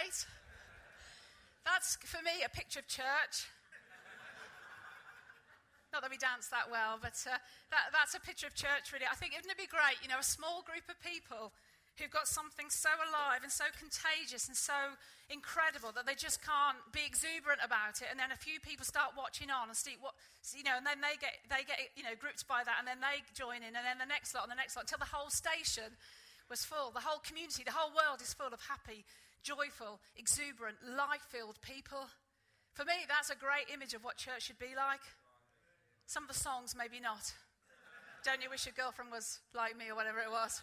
great? 0.00 0.24
That's, 1.64 2.00
for 2.08 2.24
me, 2.24 2.40
a 2.40 2.48
picture 2.48 2.80
of 2.80 2.88
church. 2.88 3.44
Not 5.92 6.00
that 6.00 6.10
we 6.10 6.16
dance 6.16 6.48
that 6.48 6.70
well, 6.70 6.96
but 7.02 7.18
uh, 7.26 7.36
that, 7.74 7.90
that's 7.92 8.14
a 8.14 8.22
picture 8.22 8.46
of 8.46 8.54
church, 8.54 8.94
really. 8.94 9.10
I 9.10 9.18
think, 9.18 9.34
it 9.34 9.42
wouldn't 9.42 9.58
it 9.58 9.60
be 9.60 9.68
great, 9.68 9.98
you 10.00 10.08
know, 10.08 10.22
a 10.22 10.24
small 10.24 10.62
group 10.62 10.86
of 10.88 10.96
people 11.02 11.52
who've 11.98 12.14
got 12.14 12.30
something 12.30 12.70
so 12.72 12.88
alive 12.96 13.42
and 13.44 13.50
so 13.52 13.68
contagious 13.76 14.48
and 14.48 14.56
so 14.56 14.96
incredible 15.28 15.92
that 15.92 16.06
they 16.08 16.16
just 16.16 16.40
can't 16.40 16.78
be 16.94 17.04
exuberant 17.04 17.60
about 17.60 18.00
it. 18.00 18.08
And 18.08 18.16
then 18.16 18.32
a 18.32 18.38
few 18.38 18.62
people 18.62 18.88
start 18.88 19.18
watching 19.18 19.52
on 19.52 19.68
and 19.68 19.76
see 19.76 20.00
what, 20.00 20.16
you 20.56 20.64
know, 20.64 20.80
and 20.80 20.86
then 20.86 21.02
they 21.04 21.18
get, 21.20 21.42
they 21.52 21.66
get, 21.66 21.76
you 21.98 22.06
know, 22.06 22.16
grouped 22.16 22.48
by 22.48 22.64
that 22.64 22.80
and 22.80 22.88
then 22.88 23.04
they 23.04 23.20
join 23.36 23.60
in 23.60 23.76
and 23.76 23.84
then 23.84 24.00
the 24.00 24.08
next 24.08 24.32
lot 24.32 24.48
and 24.48 24.52
the 24.54 24.56
next 24.56 24.78
lot 24.78 24.88
until 24.88 25.02
the 25.02 25.12
whole 25.12 25.28
station 25.28 25.92
was 26.48 26.64
full. 26.64 26.94
The 26.94 27.04
whole 27.04 27.20
community, 27.20 27.66
the 27.66 27.74
whole 27.74 27.92
world 27.92 28.22
is 28.22 28.32
full 28.32 28.54
of 28.54 28.62
happy, 28.64 29.04
joyful, 29.42 30.00
exuberant, 30.16 30.76
life 30.84 31.24
filled 31.28 31.60
people. 31.62 32.08
For 32.72 32.84
me, 32.84 33.06
that's 33.08 33.30
a 33.30 33.36
great 33.36 33.68
image 33.72 33.94
of 33.94 34.04
what 34.04 34.16
church 34.16 34.46
should 34.46 34.58
be 34.58 34.74
like. 34.76 35.02
Some 36.06 36.24
of 36.24 36.28
the 36.28 36.38
songs, 36.38 36.74
maybe 36.76 37.00
not. 37.00 37.32
Don't 38.24 38.42
you 38.42 38.50
wish 38.50 38.66
your 38.66 38.76
girlfriend 38.76 39.10
was 39.10 39.40
like 39.54 39.76
me 39.76 39.88
or 39.88 39.96
whatever 39.96 40.20
it 40.20 40.30
was? 40.30 40.60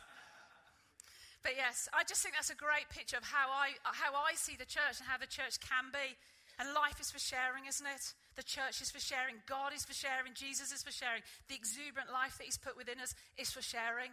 But 1.42 1.56
yes, 1.56 1.88
I 1.94 2.04
just 2.04 2.22
think 2.22 2.36
that's 2.36 2.50
a 2.50 2.58
great 2.58 2.90
picture 2.90 3.18
of 3.18 3.24
how 3.24 3.50
I, 3.50 3.78
how 3.84 4.14
I 4.14 4.36
see 4.36 4.56
the 4.58 4.68
church 4.68 5.00
and 5.00 5.08
how 5.08 5.18
the 5.18 5.30
church 5.30 5.60
can 5.62 5.90
be. 5.94 6.18
And 6.60 6.74
life 6.74 7.00
is 7.00 7.12
for 7.12 7.20
sharing, 7.20 7.70
isn't 7.70 7.86
it? 7.86 8.14
The 8.36 8.44
church 8.44 8.82
is 8.82 8.90
for 8.90 9.00
sharing. 9.00 9.36
God 9.46 9.74
is 9.74 9.86
for 9.86 9.94
sharing. 9.94 10.34
Jesus 10.34 10.74
is 10.74 10.82
for 10.82 10.92
sharing. 10.92 11.22
The 11.48 11.56
exuberant 11.56 12.10
life 12.12 12.38
that 12.38 12.46
He's 12.46 12.58
put 12.58 12.76
within 12.76 13.00
us 13.00 13.14
is 13.38 13.52
for 13.52 13.62
sharing. 13.62 14.12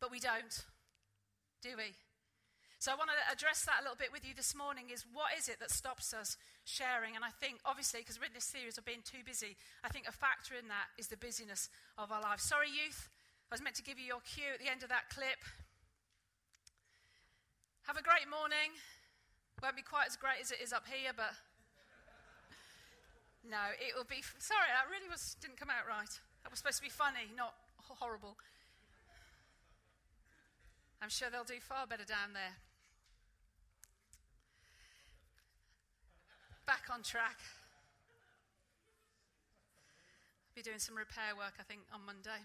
But 0.00 0.10
we 0.10 0.18
don't, 0.18 0.66
do 1.62 1.70
we? 1.76 1.94
So 2.86 2.94
I 2.94 3.02
want 3.02 3.10
to 3.10 3.18
address 3.34 3.66
that 3.66 3.82
a 3.82 3.84
little 3.90 3.98
bit 3.98 4.14
with 4.14 4.22
you 4.22 4.30
this 4.30 4.54
morning 4.54 4.94
is 4.94 5.02
what 5.10 5.34
is 5.34 5.50
it 5.50 5.58
that 5.58 5.74
stops 5.74 6.14
us 6.14 6.38
sharing? 6.62 7.18
And 7.18 7.26
I 7.26 7.34
think, 7.34 7.58
obviously, 7.66 7.98
because 7.98 8.14
we're 8.22 8.30
in 8.30 8.38
this 8.38 8.46
series 8.46 8.78
of 8.78 8.86
being 8.86 9.02
too 9.02 9.26
busy, 9.26 9.58
I 9.82 9.90
think 9.90 10.06
a 10.06 10.14
factor 10.14 10.54
in 10.54 10.70
that 10.70 10.94
is 10.94 11.10
the 11.10 11.18
busyness 11.18 11.66
of 11.98 12.14
our 12.14 12.22
lives. 12.22 12.46
Sorry, 12.46 12.70
youth. 12.70 13.10
I 13.50 13.58
was 13.58 13.58
meant 13.58 13.74
to 13.82 13.82
give 13.82 13.98
you 13.98 14.06
your 14.06 14.22
cue 14.22 14.54
at 14.54 14.62
the 14.62 14.70
end 14.70 14.86
of 14.86 14.88
that 14.94 15.10
clip. 15.10 15.42
Have 17.90 17.98
a 17.98 18.06
great 18.06 18.30
morning. 18.30 18.78
Won't 19.58 19.74
be 19.74 19.82
quite 19.82 20.06
as 20.06 20.14
great 20.14 20.38
as 20.38 20.54
it 20.54 20.62
is 20.62 20.70
up 20.70 20.86
here, 20.86 21.10
but 21.10 21.34
no, 23.50 23.74
it 23.82 23.98
will 23.98 24.06
be. 24.06 24.22
Sorry, 24.38 24.70
that 24.70 24.86
really 24.86 25.10
was 25.10 25.34
didn't 25.42 25.58
come 25.58 25.74
out 25.74 25.90
right. 25.90 26.14
That 26.46 26.54
was 26.54 26.62
supposed 26.62 26.78
to 26.78 26.86
be 26.86 26.94
funny, 26.94 27.34
not 27.34 27.58
horrible. 27.98 28.38
I'm 31.02 31.10
sure 31.10 31.34
they'll 31.34 31.42
do 31.42 31.58
far 31.58 31.90
better 31.90 32.06
down 32.06 32.30
there. 32.30 32.54
Back 36.66 36.90
on 36.90 37.06
track. 37.06 37.38
I'll 40.50 40.58
be 40.58 40.66
doing 40.66 40.82
some 40.82 40.98
repair 40.98 41.38
work, 41.38 41.54
I 41.58 41.62
think, 41.62 41.86
on 41.94 42.02
Monday. 42.02 42.42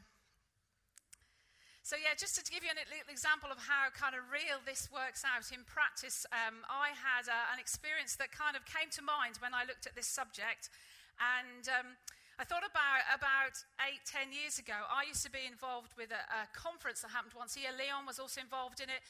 So, 1.82 1.98
yeah, 1.98 2.14
just 2.14 2.38
to 2.38 2.46
give 2.46 2.62
you 2.62 2.70
an 2.70 2.78
example 3.10 3.50
of 3.50 3.58
how 3.58 3.90
kind 3.98 4.14
of 4.14 4.30
real 4.30 4.62
this 4.62 4.94
works 4.94 5.26
out 5.26 5.50
in 5.50 5.66
practice, 5.66 6.30
um, 6.30 6.62
I 6.70 6.94
had 6.94 7.26
uh, 7.26 7.50
an 7.50 7.58
experience 7.58 8.14
that 8.22 8.30
kind 8.30 8.54
of 8.54 8.62
came 8.70 8.94
to 8.94 9.02
mind 9.02 9.42
when 9.42 9.58
I 9.58 9.66
looked 9.66 9.90
at 9.90 9.98
this 9.98 10.06
subject. 10.06 10.70
And 11.18 11.66
um, 11.74 11.98
I 12.38 12.46
thought 12.46 12.62
about 12.62 13.02
about 13.10 13.58
eight, 13.90 14.06
ten 14.06 14.30
years 14.30 14.62
ago, 14.62 14.78
I 14.86 15.10
used 15.10 15.26
to 15.26 15.34
be 15.34 15.50
involved 15.50 15.98
with 15.98 16.14
a, 16.14 16.46
a 16.46 16.50
conference 16.54 17.02
that 17.02 17.10
happened 17.10 17.34
once 17.34 17.58
a 17.58 17.66
year. 17.66 17.74
Leon 17.74 18.06
was 18.06 18.22
also 18.22 18.38
involved 18.38 18.86
in 18.86 18.94
it. 18.94 19.02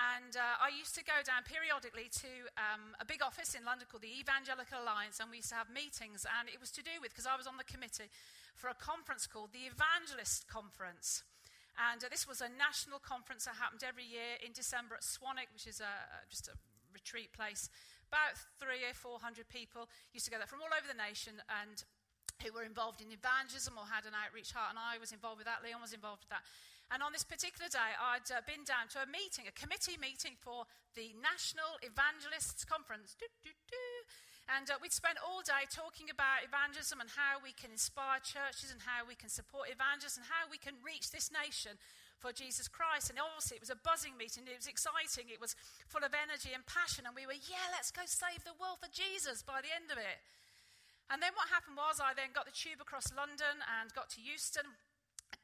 And 0.00 0.32
uh, 0.32 0.56
I 0.64 0.72
used 0.72 0.96
to 0.96 1.04
go 1.04 1.20
down 1.20 1.44
periodically 1.44 2.08
to 2.24 2.32
um, 2.56 2.96
a 2.96 3.04
big 3.04 3.20
office 3.20 3.52
in 3.52 3.68
London 3.68 3.84
called 3.84 4.00
the 4.00 4.16
Evangelical 4.16 4.80
Alliance, 4.80 5.20
and 5.20 5.28
we 5.28 5.44
used 5.44 5.52
to 5.52 5.60
have 5.60 5.68
meetings. 5.68 6.24
And 6.24 6.48
it 6.48 6.56
was 6.56 6.72
to 6.72 6.82
do 6.82 6.96
with, 7.04 7.12
because 7.12 7.28
I 7.28 7.36
was 7.36 7.44
on 7.44 7.60
the 7.60 7.68
committee 7.68 8.08
for 8.56 8.72
a 8.72 8.78
conference 8.78 9.28
called 9.28 9.52
the 9.52 9.68
Evangelist 9.68 10.48
Conference. 10.48 11.20
And 11.76 12.00
uh, 12.00 12.08
this 12.08 12.24
was 12.24 12.40
a 12.40 12.48
national 12.48 12.96
conference 13.00 13.44
that 13.44 13.60
happened 13.60 13.84
every 13.84 14.08
year 14.08 14.40
in 14.40 14.56
December 14.56 14.96
at 14.96 15.04
Swanwick, 15.04 15.52
which 15.52 15.68
is 15.68 15.84
a, 15.84 15.92
just 16.32 16.48
a 16.48 16.56
retreat 16.96 17.36
place. 17.36 17.68
About 18.08 18.40
three 18.58 18.82
or 18.88 18.96
four 18.96 19.20
hundred 19.20 19.52
people 19.52 19.86
used 20.16 20.24
to 20.26 20.32
go 20.32 20.40
there 20.40 20.48
from 20.48 20.64
all 20.64 20.72
over 20.72 20.88
the 20.88 20.98
nation 20.98 21.44
and 21.62 21.84
who 22.42 22.52
were 22.52 22.64
involved 22.64 23.00
in 23.00 23.12
evangelism 23.12 23.76
or 23.76 23.86
had 23.86 24.04
an 24.04 24.16
outreach 24.16 24.52
heart, 24.52 24.72
and 24.72 24.80
I 24.80 24.96
was 24.98 25.12
involved 25.12 25.38
with 25.38 25.48
that. 25.48 25.62
Leon 25.64 25.80
was 25.80 25.92
involved 25.92 26.24
with 26.24 26.32
that. 26.32 26.44
And 26.90 27.06
on 27.06 27.14
this 27.14 27.22
particular 27.22 27.70
day, 27.70 27.94
I'd 27.94 28.26
uh, 28.34 28.42
been 28.50 28.66
down 28.66 28.90
to 28.98 29.06
a 29.06 29.06
meeting, 29.06 29.46
a 29.46 29.54
committee 29.54 29.94
meeting 29.94 30.34
for 30.42 30.66
the 30.98 31.14
National 31.22 31.78
Evangelists 31.86 32.66
Conference. 32.66 33.14
Doo, 33.14 33.30
doo, 33.46 33.54
doo. 33.70 33.98
And 34.50 34.66
uh, 34.66 34.82
we'd 34.82 34.90
spent 34.90 35.14
all 35.22 35.46
day 35.46 35.70
talking 35.70 36.10
about 36.10 36.42
evangelism 36.42 36.98
and 36.98 37.06
how 37.06 37.38
we 37.38 37.54
can 37.54 37.70
inspire 37.70 38.18
churches 38.18 38.74
and 38.74 38.82
how 38.82 39.06
we 39.06 39.14
can 39.14 39.30
support 39.30 39.70
evangelists 39.70 40.18
and 40.18 40.26
how 40.26 40.50
we 40.50 40.58
can 40.58 40.74
reach 40.82 41.14
this 41.14 41.30
nation 41.30 41.78
for 42.18 42.34
Jesus 42.34 42.66
Christ. 42.66 43.14
And 43.14 43.22
obviously, 43.22 43.62
it 43.62 43.64
was 43.64 43.70
a 43.70 43.78
buzzing 43.78 44.18
meeting. 44.18 44.50
It 44.50 44.58
was 44.58 44.66
exciting. 44.66 45.30
It 45.30 45.38
was 45.38 45.54
full 45.86 46.02
of 46.02 46.10
energy 46.10 46.50
and 46.50 46.66
passion. 46.66 47.06
And 47.06 47.14
we 47.14 47.22
were, 47.22 47.38
yeah, 47.38 47.70
let's 47.70 47.94
go 47.94 48.02
save 48.10 48.42
the 48.42 48.58
world 48.58 48.82
for 48.82 48.90
Jesus 48.90 49.46
by 49.46 49.62
the 49.62 49.70
end 49.70 49.94
of 49.94 49.98
it. 50.02 50.18
And 51.10 51.18
then 51.18 51.34
what 51.34 51.50
happened 51.50 51.74
was 51.74 51.98
I 51.98 52.14
then 52.14 52.30
got 52.30 52.46
the 52.46 52.54
tube 52.54 52.78
across 52.78 53.10
London 53.10 53.58
and 53.66 53.90
got 53.92 54.08
to 54.14 54.22
Euston 54.22 54.64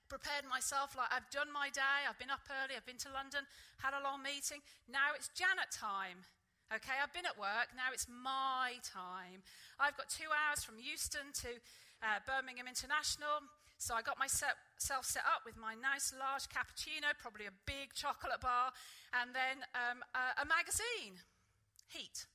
prepared 0.09 0.47
myself 0.47 0.95
like 0.95 1.11
I've 1.11 1.27
done 1.35 1.51
my 1.51 1.69
day, 1.71 2.07
I've 2.07 2.19
been 2.19 2.31
up 2.31 2.47
early, 2.47 2.79
I've 2.79 2.87
been 2.87 3.01
to 3.03 3.11
London, 3.11 3.43
had 3.83 3.95
a 3.95 4.03
long 4.03 4.23
meeting. 4.23 4.63
Now 4.87 5.15
it's 5.19 5.31
Janet 5.35 5.71
time. 5.75 6.23
Okay, 6.71 6.99
I've 6.99 7.15
been 7.15 7.27
at 7.27 7.39
work, 7.39 7.71
now 7.79 7.95
it's 7.95 8.11
my 8.11 8.83
time. 8.83 9.47
I've 9.79 9.95
got 9.95 10.11
two 10.11 10.31
hours 10.35 10.67
from 10.67 10.83
Euston 10.83 11.31
to 11.47 11.63
uh, 12.03 12.19
Birmingham 12.27 12.67
International, 12.67 13.39
so 13.79 13.95
I 13.95 14.03
got 14.03 14.19
myself 14.19 14.59
set 15.07 15.23
up 15.31 15.47
with 15.47 15.55
my 15.55 15.79
nice 15.79 16.11
large 16.11 16.51
cappuccino, 16.51 17.15
probably 17.23 17.47
a 17.47 17.55
big 17.71 17.95
chocolate 17.95 18.43
bar, 18.43 18.75
and 19.15 19.31
then 19.31 19.63
um, 19.79 20.03
a, 20.15 20.43
a 20.43 20.45
magazine, 20.47 21.23
Heat. 21.87 22.27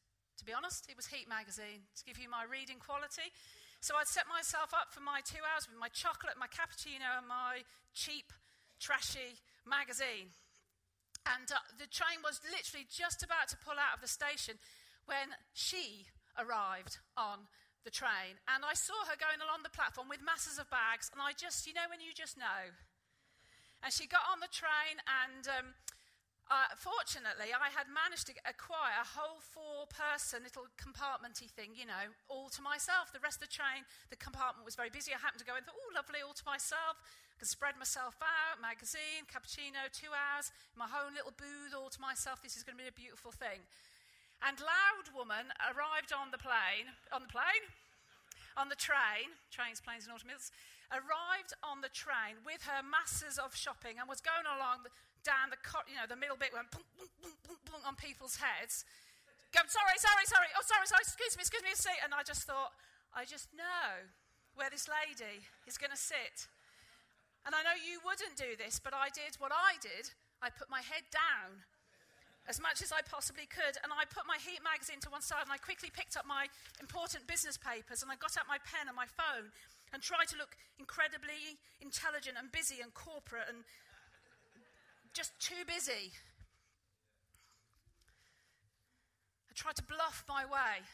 To 0.42 0.50
be 0.50 0.58
honest, 0.58 0.90
it 0.90 0.98
was 0.98 1.06
Heat 1.06 1.30
magazine 1.30 1.86
to 1.94 2.02
give 2.02 2.18
you 2.18 2.26
my 2.26 2.50
reading 2.50 2.82
quality. 2.82 3.30
So 3.78 3.94
I'd 3.94 4.10
set 4.10 4.26
myself 4.26 4.74
up 4.74 4.90
for 4.90 4.98
my 4.98 5.22
two 5.22 5.38
hours 5.46 5.70
with 5.70 5.78
my 5.78 5.94
chocolate, 5.94 6.34
my 6.34 6.50
cappuccino, 6.50 7.22
and 7.22 7.30
my 7.30 7.62
cheap, 7.94 8.34
trashy 8.82 9.38
magazine. 9.70 10.34
And 11.30 11.46
uh, 11.46 11.62
the 11.78 11.86
train 11.86 12.26
was 12.26 12.42
literally 12.42 12.90
just 12.90 13.22
about 13.22 13.54
to 13.54 13.62
pull 13.62 13.78
out 13.78 13.94
of 13.94 14.02
the 14.02 14.10
station 14.10 14.58
when 15.06 15.38
she 15.54 16.10
arrived 16.34 16.98
on 17.14 17.46
the 17.86 17.94
train. 17.94 18.42
And 18.50 18.66
I 18.66 18.74
saw 18.74 18.98
her 19.14 19.22
going 19.22 19.46
along 19.46 19.62
the 19.62 19.70
platform 19.70 20.10
with 20.10 20.26
masses 20.26 20.58
of 20.58 20.74
bags. 20.74 21.14
And 21.14 21.22
I 21.22 21.38
just, 21.38 21.70
you 21.70 21.78
know, 21.78 21.86
when 21.86 22.02
you 22.02 22.18
just 22.18 22.34
know. 22.34 22.74
And 23.86 23.94
she 23.94 24.10
got 24.10 24.26
on 24.26 24.42
the 24.42 24.50
train, 24.50 24.98
and 25.06 25.46
um, 25.54 25.78
uh, 26.52 26.68
fortunately, 26.76 27.56
I 27.56 27.72
had 27.72 27.88
managed 27.88 28.28
to 28.28 28.36
acquire 28.44 29.00
a 29.00 29.08
whole 29.08 29.40
four 29.40 29.88
person 29.88 30.44
little 30.44 30.68
compartmenty 30.76 31.48
thing, 31.48 31.72
you 31.80 31.88
know, 31.88 32.12
all 32.28 32.52
to 32.52 32.60
myself. 32.60 33.16
The 33.16 33.24
rest 33.24 33.40
of 33.40 33.48
the 33.48 33.56
train, 33.56 33.88
the 34.12 34.20
compartment 34.20 34.68
was 34.68 34.76
very 34.76 34.92
busy. 34.92 35.16
I 35.16 35.20
happened 35.24 35.40
to 35.40 35.48
go 35.48 35.56
in, 35.56 35.64
thought, 35.64 35.80
oh, 35.80 35.96
lovely, 35.96 36.20
all 36.20 36.36
to 36.36 36.44
myself. 36.44 37.00
I 37.00 37.40
can 37.40 37.48
spread 37.48 37.80
myself 37.80 38.20
out, 38.20 38.60
magazine, 38.60 39.24
cappuccino, 39.32 39.88
two 39.96 40.12
hours, 40.12 40.52
my 40.76 40.92
whole 40.92 41.08
little 41.16 41.32
booth 41.40 41.72
all 41.72 41.88
to 41.88 42.02
myself. 42.04 42.44
This 42.44 42.60
is 42.60 42.68
going 42.68 42.76
to 42.76 42.84
be 42.84 42.92
a 42.92 43.00
beautiful 43.00 43.32
thing. 43.32 43.64
And 44.44 44.60
Loud 44.60 45.08
Woman 45.16 45.56
arrived 45.72 46.12
on 46.12 46.36
the 46.36 46.42
plane, 46.42 46.92
on 47.16 47.24
the 47.24 47.32
plane, 47.32 47.64
on 48.60 48.68
the 48.68 48.76
train, 48.76 49.40
trains, 49.56 49.80
planes, 49.80 50.04
and 50.04 50.12
automobiles, 50.12 50.52
arrived 50.92 51.56
on 51.64 51.80
the 51.80 51.94
train 51.96 52.44
with 52.44 52.68
her 52.68 52.84
masses 52.84 53.40
of 53.40 53.56
shopping 53.56 53.96
and 53.96 54.12
was 54.12 54.20
going 54.20 54.44
along 54.44 54.84
down 55.24 55.54
the, 55.54 55.60
you 55.90 55.98
know, 55.98 56.08
the 56.10 56.20
middle 56.20 56.38
bit, 56.38 56.54
went 56.54 56.70
boom, 56.72 56.86
boom, 56.98 57.12
boom, 57.22 57.36
boom, 57.46 57.60
boom 57.66 57.82
on 57.86 57.96
people's 57.96 58.38
heads. 58.38 58.86
Go, 59.52 59.62
sorry, 59.68 59.98
sorry, 60.00 60.26
sorry. 60.26 60.50
Oh, 60.56 60.64
sorry, 60.64 60.88
sorry. 60.88 61.04
Excuse 61.04 61.36
me, 61.36 61.42
excuse 61.44 61.64
me. 61.64 61.76
Seat. 61.76 62.00
And 62.04 62.16
I 62.16 62.24
just 62.24 62.48
thought, 62.48 62.72
I 63.12 63.28
just 63.28 63.52
know 63.52 64.08
where 64.56 64.72
this 64.72 64.88
lady 64.88 65.44
is 65.68 65.76
going 65.76 65.92
to 65.92 66.00
sit. 66.00 66.48
And 67.44 67.52
I 67.52 67.66
know 67.66 67.76
you 67.76 68.00
wouldn't 68.06 68.38
do 68.38 68.56
this, 68.56 68.80
but 68.80 68.94
I 68.94 69.10
did 69.12 69.36
what 69.42 69.52
I 69.52 69.76
did. 69.82 70.14
I 70.40 70.50
put 70.50 70.70
my 70.70 70.80
head 70.80 71.04
down 71.12 71.66
as 72.50 72.58
much 72.58 72.82
as 72.82 72.90
I 72.90 73.06
possibly 73.06 73.46
could, 73.46 73.78
and 73.86 73.94
I 73.94 74.10
put 74.10 74.26
my 74.26 74.38
Heat 74.42 74.66
magazine 74.66 74.98
to 75.06 75.14
one 75.14 75.22
side, 75.22 75.46
and 75.46 75.54
I 75.54 75.62
quickly 75.62 75.94
picked 75.94 76.18
up 76.18 76.26
my 76.26 76.50
important 76.82 77.30
business 77.30 77.54
papers, 77.54 78.02
and 78.02 78.10
I 78.10 78.18
got 78.18 78.34
out 78.34 78.50
my 78.50 78.58
pen 78.66 78.90
and 78.90 78.98
my 78.98 79.06
phone, 79.06 79.54
and 79.94 80.02
tried 80.02 80.26
to 80.34 80.38
look 80.42 80.58
incredibly 80.82 81.62
intelligent 81.84 82.42
and 82.42 82.50
busy 82.50 82.82
and 82.82 82.90
corporate 82.98 83.46
and 83.46 83.62
just 85.14 85.38
too 85.40 85.64
busy. 85.68 86.14
I 89.50 89.54
tried 89.54 89.76
to 89.76 89.84
bluff 89.84 90.24
my 90.28 90.46
way 90.46 90.88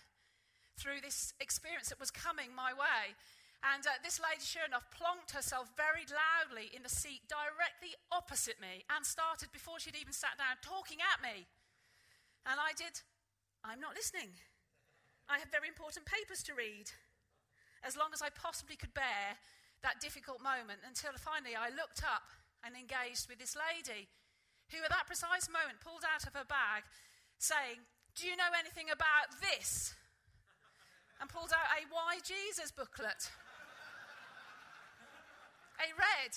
through 0.78 1.02
this 1.02 1.34
experience 1.40 1.90
that 1.90 2.00
was 2.00 2.12
coming 2.12 2.54
my 2.56 2.74
way. 2.74 3.18
And 3.66 3.82
uh, 3.86 3.98
this 4.06 4.22
lady, 4.22 4.46
sure 4.46 4.66
enough, 4.66 4.86
plonked 4.94 5.34
herself 5.34 5.74
very 5.74 6.06
loudly 6.06 6.70
in 6.74 6.86
the 6.86 6.94
seat 6.94 7.26
directly 7.26 7.98
opposite 8.14 8.62
me 8.62 8.86
and 8.94 9.02
started, 9.02 9.50
before 9.50 9.82
she'd 9.82 9.98
even 9.98 10.14
sat 10.14 10.38
down, 10.38 10.62
talking 10.62 11.02
at 11.02 11.22
me. 11.26 11.50
And 12.46 12.62
I 12.62 12.78
did 12.78 13.02
I'm 13.68 13.82
not 13.82 14.00
listening. 14.00 14.32
I 15.28 15.44
have 15.44 15.52
very 15.52 15.68
important 15.68 16.08
papers 16.08 16.40
to 16.48 16.56
read. 16.56 16.88
As 17.84 17.98
long 17.98 18.16
as 18.16 18.22
I 18.22 18.30
possibly 18.32 18.80
could 18.80 18.94
bear 18.94 19.36
that 19.84 20.00
difficult 20.00 20.42
moment 20.42 20.80
until 20.88 21.12
finally 21.20 21.54
I 21.54 21.70
looked 21.70 22.02
up 22.02 22.24
and 22.66 22.76
engaged 22.76 23.30
with 23.30 23.40
this 23.40 23.56
lady 23.56 24.10
who, 24.72 24.84
at 24.84 24.92
that 24.92 25.08
precise 25.08 25.48
moment, 25.48 25.80
pulled 25.80 26.04
out 26.04 26.28
of 26.28 26.34
her 26.34 26.48
bag 26.48 26.84
saying, 27.40 27.86
Do 28.16 28.28
you 28.28 28.36
know 28.36 28.52
anything 28.58 28.90
about 28.92 29.32
this? 29.40 29.96
And 31.22 31.30
pulled 31.30 31.54
out 31.54 31.72
a 31.74 31.86
Why 31.90 32.20
Jesus 32.22 32.72
booklet. 32.72 33.32
a 35.86 35.90
red 35.98 36.34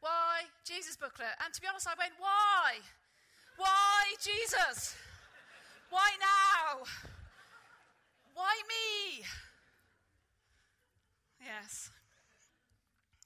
Why 0.00 0.50
Jesus 0.64 0.96
booklet. 0.96 1.36
And 1.44 1.54
to 1.54 1.60
be 1.60 1.68
honest, 1.68 1.86
I 1.86 1.94
went, 1.96 2.12
Why? 2.18 2.80
Why 3.56 4.16
Jesus? 4.18 4.96
Why 5.90 6.08
now? 6.20 6.84
Why 8.34 8.54
me? 8.66 9.24
Yes. 11.44 11.90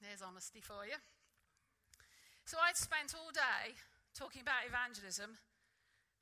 There's 0.02 0.22
honesty 0.22 0.60
for 0.60 0.84
you. 0.84 0.96
So 2.54 2.62
I'd 2.62 2.78
spent 2.78 3.18
all 3.18 3.34
day 3.34 3.74
talking 4.14 4.38
about 4.38 4.62
evangelism, 4.62 5.42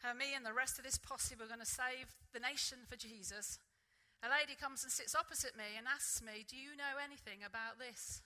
how 0.01 0.17
me 0.17 0.33
and 0.33 0.41
the 0.41 0.57
rest 0.57 0.81
of 0.81 0.85
this 0.89 0.97
posse 0.97 1.37
were 1.37 1.45
going 1.45 1.61
to 1.61 1.69
save 1.69 2.09
the 2.33 2.41
nation 2.41 2.89
for 2.89 2.97
Jesus. 2.97 3.61
A 4.25 4.33
lady 4.33 4.57
comes 4.57 4.81
and 4.81 4.89
sits 4.89 5.13
opposite 5.13 5.61
me 5.61 5.77
and 5.77 5.85
asks 5.85 6.25
me, 6.25 6.41
Do 6.49 6.57
you 6.57 6.73
know 6.73 6.97
anything 6.97 7.45
about 7.45 7.77
this? 7.77 8.25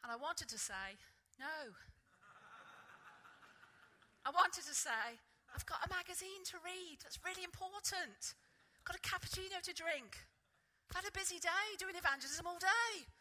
And 0.00 0.08
I 0.08 0.16
wanted 0.16 0.48
to 0.48 0.56
say, 0.56 0.96
No. 1.36 1.76
I 4.24 4.32
wanted 4.32 4.64
to 4.64 4.72
say, 4.72 5.20
I've 5.52 5.68
got 5.68 5.84
a 5.84 5.92
magazine 5.92 6.40
to 6.56 6.64
read. 6.64 7.04
That's 7.04 7.20
really 7.20 7.44
important. 7.44 8.32
I've 8.80 8.88
got 8.88 8.96
a 8.96 9.04
cappuccino 9.04 9.60
to 9.60 9.76
drink. 9.76 10.24
I've 10.88 11.04
had 11.04 11.10
a 11.12 11.12
busy 11.12 11.36
day 11.36 11.76
doing 11.76 12.00
evangelism 12.00 12.48
all 12.48 12.56
day. 12.56 13.12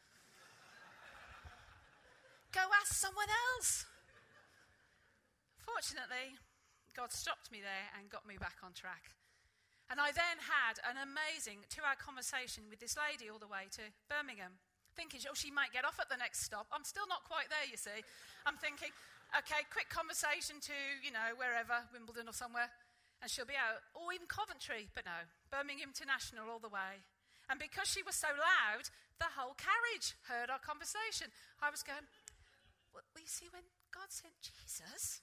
Go 2.57 2.65
ask 2.73 2.97
someone 2.97 3.29
else. 3.29 3.85
Fortunately, 5.61 6.33
God 6.97 7.13
stopped 7.13 7.53
me 7.53 7.61
there 7.61 7.85
and 7.93 8.09
got 8.09 8.25
me 8.25 8.41
back 8.41 8.65
on 8.65 8.73
track. 8.73 9.13
And 9.93 10.01
I 10.01 10.09
then 10.09 10.41
had 10.41 10.81
an 10.89 10.97
amazing 10.97 11.69
two 11.69 11.85
hour 11.85 11.93
conversation 12.01 12.65
with 12.65 12.81
this 12.81 12.97
lady 12.97 13.29
all 13.29 13.37
the 13.37 13.45
way 13.45 13.69
to 13.77 13.93
Birmingham, 14.09 14.57
thinking, 14.97 15.21
oh, 15.29 15.37
she 15.37 15.53
might 15.53 15.69
get 15.69 15.85
off 15.85 16.01
at 16.01 16.09
the 16.09 16.17
next 16.17 16.49
stop. 16.49 16.65
I'm 16.73 16.81
still 16.81 17.05
not 17.05 17.29
quite 17.29 17.45
there, 17.53 17.69
you 17.69 17.77
see. 17.77 18.01
I'm 18.49 18.57
thinking, 18.57 18.89
okay, 19.37 19.61
quick 19.69 19.93
conversation 19.93 20.57
to, 20.57 20.77
you 21.05 21.13
know, 21.13 21.37
wherever, 21.37 21.85
Wimbledon 21.93 22.25
or 22.25 22.33
somewhere, 22.33 22.73
and 23.21 23.29
she'll 23.29 23.45
be 23.45 23.53
out. 23.53 23.85
Or 23.93 24.09
even 24.17 24.25
Coventry, 24.25 24.89
but 24.97 25.05
no, 25.05 25.29
Birmingham 25.53 25.93
International 25.93 26.49
all 26.49 26.57
the 26.57 26.73
way. 26.73 27.05
And 27.53 27.61
because 27.61 27.87
she 27.87 28.03
was 28.03 28.17
so 28.17 28.33
loud, 28.33 28.89
the 29.23 29.31
whole 29.33 29.55
carriage 29.55 30.13
heard 30.27 30.51
our 30.51 30.59
conversation. 30.59 31.31
I 31.63 31.71
was 31.71 31.81
going, 31.81 32.05
you 33.17 33.27
see, 33.29 33.47
when 33.51 33.65
God 33.91 34.09
sent 34.09 34.33
Jesus, 34.39 35.21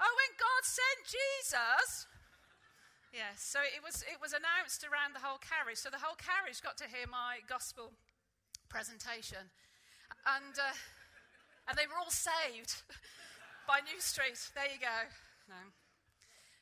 oh, 0.00 0.12
when 0.16 0.32
God 0.40 0.62
sent 0.64 1.00
Jesus, 1.04 2.06
yes, 3.12 3.42
so 3.42 3.60
it 3.60 3.84
was, 3.84 4.02
it 4.08 4.16
was 4.22 4.32
announced 4.32 4.86
around 4.86 5.12
the 5.12 5.20
whole 5.20 5.38
carriage. 5.38 5.78
So 5.78 5.90
the 5.90 6.00
whole 6.00 6.16
carriage 6.16 6.62
got 6.64 6.80
to 6.80 6.88
hear 6.88 7.04
my 7.10 7.44
gospel 7.44 7.92
presentation. 8.72 9.50
And, 10.24 10.54
uh, 10.56 10.76
and 11.68 11.74
they 11.76 11.86
were 11.86 11.98
all 12.00 12.12
saved 12.12 12.82
by 13.70 13.84
New 13.84 14.00
Street. 14.00 14.38
There 14.54 14.70
you 14.70 14.80
go. 14.80 14.98
No. 15.50 15.60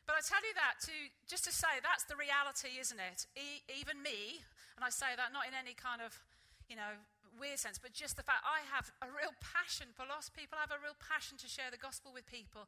But 0.08 0.16
I 0.16 0.22
tell 0.24 0.40
you 0.40 0.56
that 0.56 0.80
to 0.88 0.94
just 1.28 1.44
to 1.44 1.52
say 1.52 1.84
that's 1.84 2.08
the 2.08 2.16
reality, 2.16 2.80
isn't 2.80 2.96
it? 2.96 3.28
E- 3.36 3.60
even 3.68 4.00
me, 4.00 4.40
and 4.72 4.80
I 4.80 4.88
say 4.88 5.12
that 5.12 5.36
not 5.36 5.44
in 5.44 5.52
any 5.52 5.76
kind 5.76 6.00
of, 6.00 6.16
you 6.64 6.80
know, 6.80 6.96
weird 7.38 7.58
sense, 7.58 7.78
but 7.78 7.94
just 7.94 8.18
the 8.18 8.26
fact 8.26 8.42
I 8.42 8.66
have 8.68 8.90
a 9.00 9.08
real 9.08 9.32
passion 9.40 9.88
for 9.94 10.04
lost 10.04 10.34
people. 10.34 10.58
I 10.58 10.66
have 10.66 10.74
a 10.74 10.82
real 10.82 10.98
passion 10.98 11.38
to 11.40 11.48
share 11.48 11.70
the 11.70 11.80
gospel 11.80 12.10
with 12.12 12.26
people. 12.26 12.66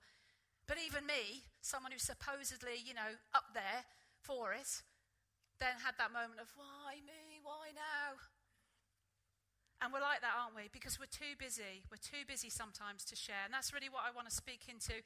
But 0.71 0.79
even 0.79 1.05
me, 1.05 1.45
someone 1.61 1.91
who's 1.91 2.07
supposedly, 2.07 2.79
you 2.79 2.95
know, 2.95 3.19
up 3.35 3.51
there 3.53 3.83
for 4.23 4.55
it, 4.55 4.87
then 5.59 5.83
had 5.83 5.99
that 5.99 6.15
moment 6.15 6.39
of, 6.39 6.49
why 6.55 7.03
me? 7.03 7.43
Why 7.43 7.75
now? 7.75 8.17
And 9.81 9.93
we're 9.93 10.05
like 10.05 10.21
that, 10.21 10.37
aren't 10.37 10.55
we? 10.55 10.69
Because 10.73 11.01
we're 11.01 11.11
too 11.11 11.35
busy. 11.41 11.85
We're 11.89 12.01
too 12.01 12.29
busy 12.29 12.53
sometimes 12.53 13.03
to 13.09 13.17
share. 13.17 13.49
And 13.49 13.53
that's 13.53 13.73
really 13.73 13.89
what 13.89 14.05
I 14.05 14.13
want 14.13 14.29
to 14.29 14.35
speak 14.35 14.69
into 14.69 15.01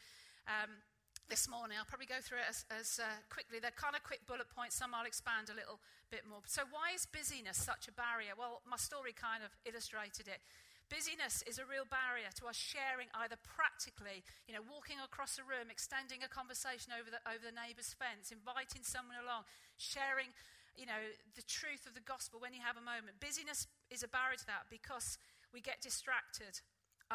um, 0.51 0.83
this 1.29 1.49
morning. 1.49 1.77
I'll 1.81 1.89
probably 1.89 2.11
go 2.11 2.21
through 2.21 2.45
it 2.45 2.49
as, 2.49 2.65
as 2.69 3.01
uh, 3.01 3.09
quickly. 3.33 3.59
They're 3.61 3.75
kind 3.75 3.97
of 3.97 4.05
quick 4.05 4.27
bullet 4.29 4.49
points. 4.53 4.77
Some 4.77 4.93
I'll 4.93 5.09
expand 5.09 5.49
a 5.49 5.57
little 5.57 5.81
bit 6.13 6.29
more. 6.29 6.45
So, 6.47 6.69
why 6.69 6.93
is 6.93 7.09
busyness 7.09 7.57
such 7.57 7.89
a 7.89 7.95
barrier? 7.95 8.37
Well, 8.37 8.61
my 8.69 8.77
story 8.77 9.17
kind 9.17 9.41
of 9.41 9.53
illustrated 9.65 10.29
it. 10.29 10.45
Busyness 10.93 11.41
is 11.49 11.57
a 11.57 11.65
real 11.65 11.89
barrier 11.89 12.29
to 12.37 12.45
us 12.45 12.61
sharing 12.61 13.09
either 13.25 13.41
practically, 13.41 14.21
you 14.45 14.53
know, 14.53 14.61
walking 14.61 15.01
across 15.01 15.41
a 15.41 15.45
room, 15.45 15.73
extending 15.73 16.21
a 16.21 16.29
conversation 16.29 16.93
over 16.93 17.09
the, 17.09 17.21
over 17.25 17.41
the 17.41 17.57
neighbour's 17.57 17.97
fence, 17.97 18.29
inviting 18.29 18.85
someone 18.85 19.17
along, 19.25 19.49
sharing, 19.81 20.29
you 20.77 20.85
know, 20.85 21.01
the 21.41 21.47
truth 21.49 21.89
of 21.89 21.97
the 21.97 22.05
gospel 22.05 22.37
when 22.37 22.53
you 22.53 22.61
have 22.61 22.77
a 22.77 22.85
moment. 22.85 23.17
Busyness 23.17 23.65
is 23.89 24.05
a 24.05 24.11
barrier 24.13 24.37
to 24.37 24.47
that 24.47 24.69
because 24.69 25.17
we 25.57 25.65
get 25.65 25.81
distracted. 25.81 26.61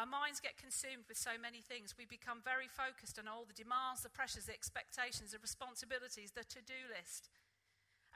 Our 0.00 0.08
minds 0.08 0.40
get 0.40 0.56
consumed 0.56 1.04
with 1.12 1.20
so 1.20 1.36
many 1.36 1.60
things. 1.60 1.92
We 1.92 2.08
become 2.08 2.40
very 2.40 2.72
focused 2.72 3.20
on 3.20 3.28
all 3.28 3.44
the 3.44 3.52
demands, 3.52 4.00
the 4.00 4.08
pressures, 4.08 4.48
the 4.48 4.56
expectations, 4.56 5.36
the 5.36 5.44
responsibilities, 5.44 6.32
the 6.32 6.40
to 6.56 6.64
do 6.64 6.88
list. 6.88 7.28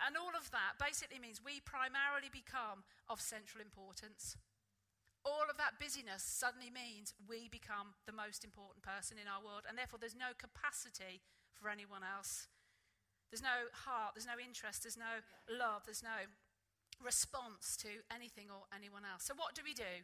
And 0.00 0.16
all 0.16 0.32
of 0.32 0.48
that 0.48 0.80
basically 0.80 1.20
means 1.20 1.44
we 1.44 1.60
primarily 1.60 2.32
become 2.32 2.88
of 3.04 3.20
central 3.20 3.60
importance. 3.60 4.40
All 5.28 5.44
of 5.44 5.60
that 5.60 5.76
busyness 5.76 6.24
suddenly 6.24 6.72
means 6.72 7.12
we 7.28 7.52
become 7.52 7.92
the 8.08 8.16
most 8.16 8.48
important 8.48 8.80
person 8.80 9.20
in 9.20 9.28
our 9.28 9.44
world, 9.44 9.68
and 9.68 9.76
therefore 9.76 10.00
there's 10.00 10.16
no 10.16 10.32
capacity 10.40 11.20
for 11.52 11.68
anyone 11.68 12.00
else. 12.00 12.48
There's 13.28 13.44
no 13.44 13.68
heart, 13.84 14.16
there's 14.16 14.28
no 14.28 14.40
interest, 14.40 14.88
there's 14.88 14.96
no 14.96 15.20
love, 15.52 15.84
there's 15.84 16.04
no 16.04 16.32
response 16.96 17.76
to 17.84 18.08
anything 18.08 18.48
or 18.48 18.64
anyone 18.72 19.04
else. 19.04 19.28
So, 19.28 19.36
what 19.36 19.52
do 19.52 19.60
we 19.60 19.76
do? 19.76 20.00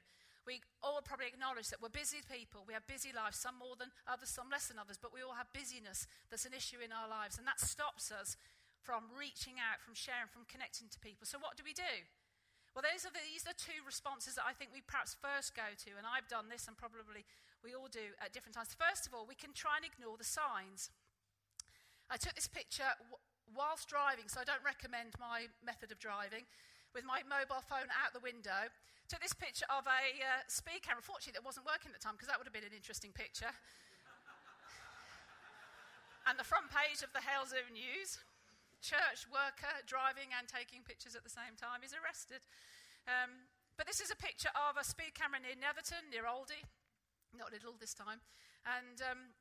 We 0.48 0.64
all 0.81 1.04
probably 1.04 1.28
acknowledge 1.28 1.69
that 1.69 1.84
we're 1.84 1.92
busy 1.92 2.25
people. 2.25 2.64
We 2.64 2.72
have 2.72 2.88
busy 2.88 3.12
lives, 3.12 3.37
some 3.37 3.60
more 3.60 3.76
than 3.76 3.92
others, 4.08 4.32
some 4.32 4.48
less 4.48 4.72
than 4.72 4.81
others, 4.81 4.96
but 4.96 5.12
we 5.12 5.20
all 5.20 5.37
have 5.37 5.52
busyness 5.52 6.08
that's 6.32 6.48
an 6.48 6.56
issue 6.56 6.81
in 6.81 6.90
our 6.90 7.08
lives, 7.08 7.37
and 7.37 7.44
that 7.44 7.60
stops 7.60 8.08
us 8.08 8.40
from 8.80 9.12
reaching 9.12 9.61
out, 9.61 9.85
from 9.85 9.92
sharing, 9.92 10.32
from 10.32 10.49
connecting 10.49 10.88
to 10.88 10.99
people. 10.99 11.28
So, 11.28 11.37
what 11.37 11.61
do 11.61 11.62
we 11.62 11.76
do? 11.76 12.09
Well, 12.73 12.87
those 12.87 13.04
are 13.04 13.12
the, 13.12 13.20
these 13.20 13.44
are 13.44 13.56
two 13.59 13.82
responses 13.82 14.38
that 14.38 14.47
I 14.47 14.54
think 14.54 14.70
we 14.70 14.80
perhaps 14.80 15.18
first 15.18 15.52
go 15.52 15.75
to, 15.75 15.90
and 15.99 16.06
I've 16.06 16.30
done 16.30 16.49
this, 16.49 16.70
and 16.70 16.78
probably 16.78 17.26
we 17.61 17.76
all 17.76 17.90
do 17.90 18.16
at 18.23 18.32
different 18.32 18.56
times. 18.56 18.73
First 18.73 19.04
of 19.04 19.12
all, 19.12 19.28
we 19.28 19.37
can 19.37 19.52
try 19.52 19.76
and 19.76 19.85
ignore 19.85 20.16
the 20.16 20.25
signs. 20.25 20.88
I 22.09 22.16
took 22.16 22.35
this 22.35 22.49
picture 22.49 22.88
whilst 23.52 23.90
driving, 23.90 24.30
so 24.30 24.40
I 24.40 24.47
don't 24.47 24.62
recommend 24.64 25.18
my 25.18 25.50
method 25.61 25.90
of 25.90 25.99
driving 25.99 26.47
with 26.94 27.04
my 27.04 27.23
mobile 27.26 27.62
phone 27.62 27.90
out 27.94 28.14
the 28.14 28.23
window. 28.23 28.70
Took 29.11 29.26
this 29.26 29.35
picture 29.35 29.67
of 29.67 29.90
a 29.90 30.23
uh, 30.23 30.47
speed 30.47 30.87
camera. 30.87 31.02
Fortunately, 31.02 31.35
that 31.35 31.43
wasn't 31.43 31.67
working 31.67 31.90
at 31.90 31.99
the 31.99 31.99
time 31.99 32.14
because 32.14 32.31
that 32.31 32.38
would 32.38 32.47
have 32.47 32.55
been 32.55 32.62
an 32.62 32.71
interesting 32.71 33.11
picture. 33.11 33.50
and 36.31 36.38
the 36.38 36.47
front 36.47 36.71
page 36.71 37.02
of 37.02 37.11
the 37.11 37.19
Halesowen 37.19 37.75
News 37.75 38.23
church 38.79 39.26
worker 39.26 39.83
driving 39.90 40.31
and 40.31 40.47
taking 40.47 40.87
pictures 40.87 41.19
at 41.19 41.26
the 41.26 41.35
same 41.35 41.59
time 41.59 41.83
is 41.83 41.90
arrested. 41.90 42.47
Um, 43.11 43.50
but 43.75 43.90
this 43.90 43.99
is 43.99 44.14
a 44.14 44.19
picture 44.23 44.55
of 44.55 44.79
a 44.79 44.87
speed 44.87 45.19
camera 45.19 45.43
near 45.43 45.59
Netherton, 45.59 46.07
near 46.14 46.31
Oldie, 46.31 46.62
not 47.35 47.50
little 47.50 47.75
this 47.83 47.99
time. 47.99 48.23
And 48.62 49.02
um, 49.02 49.35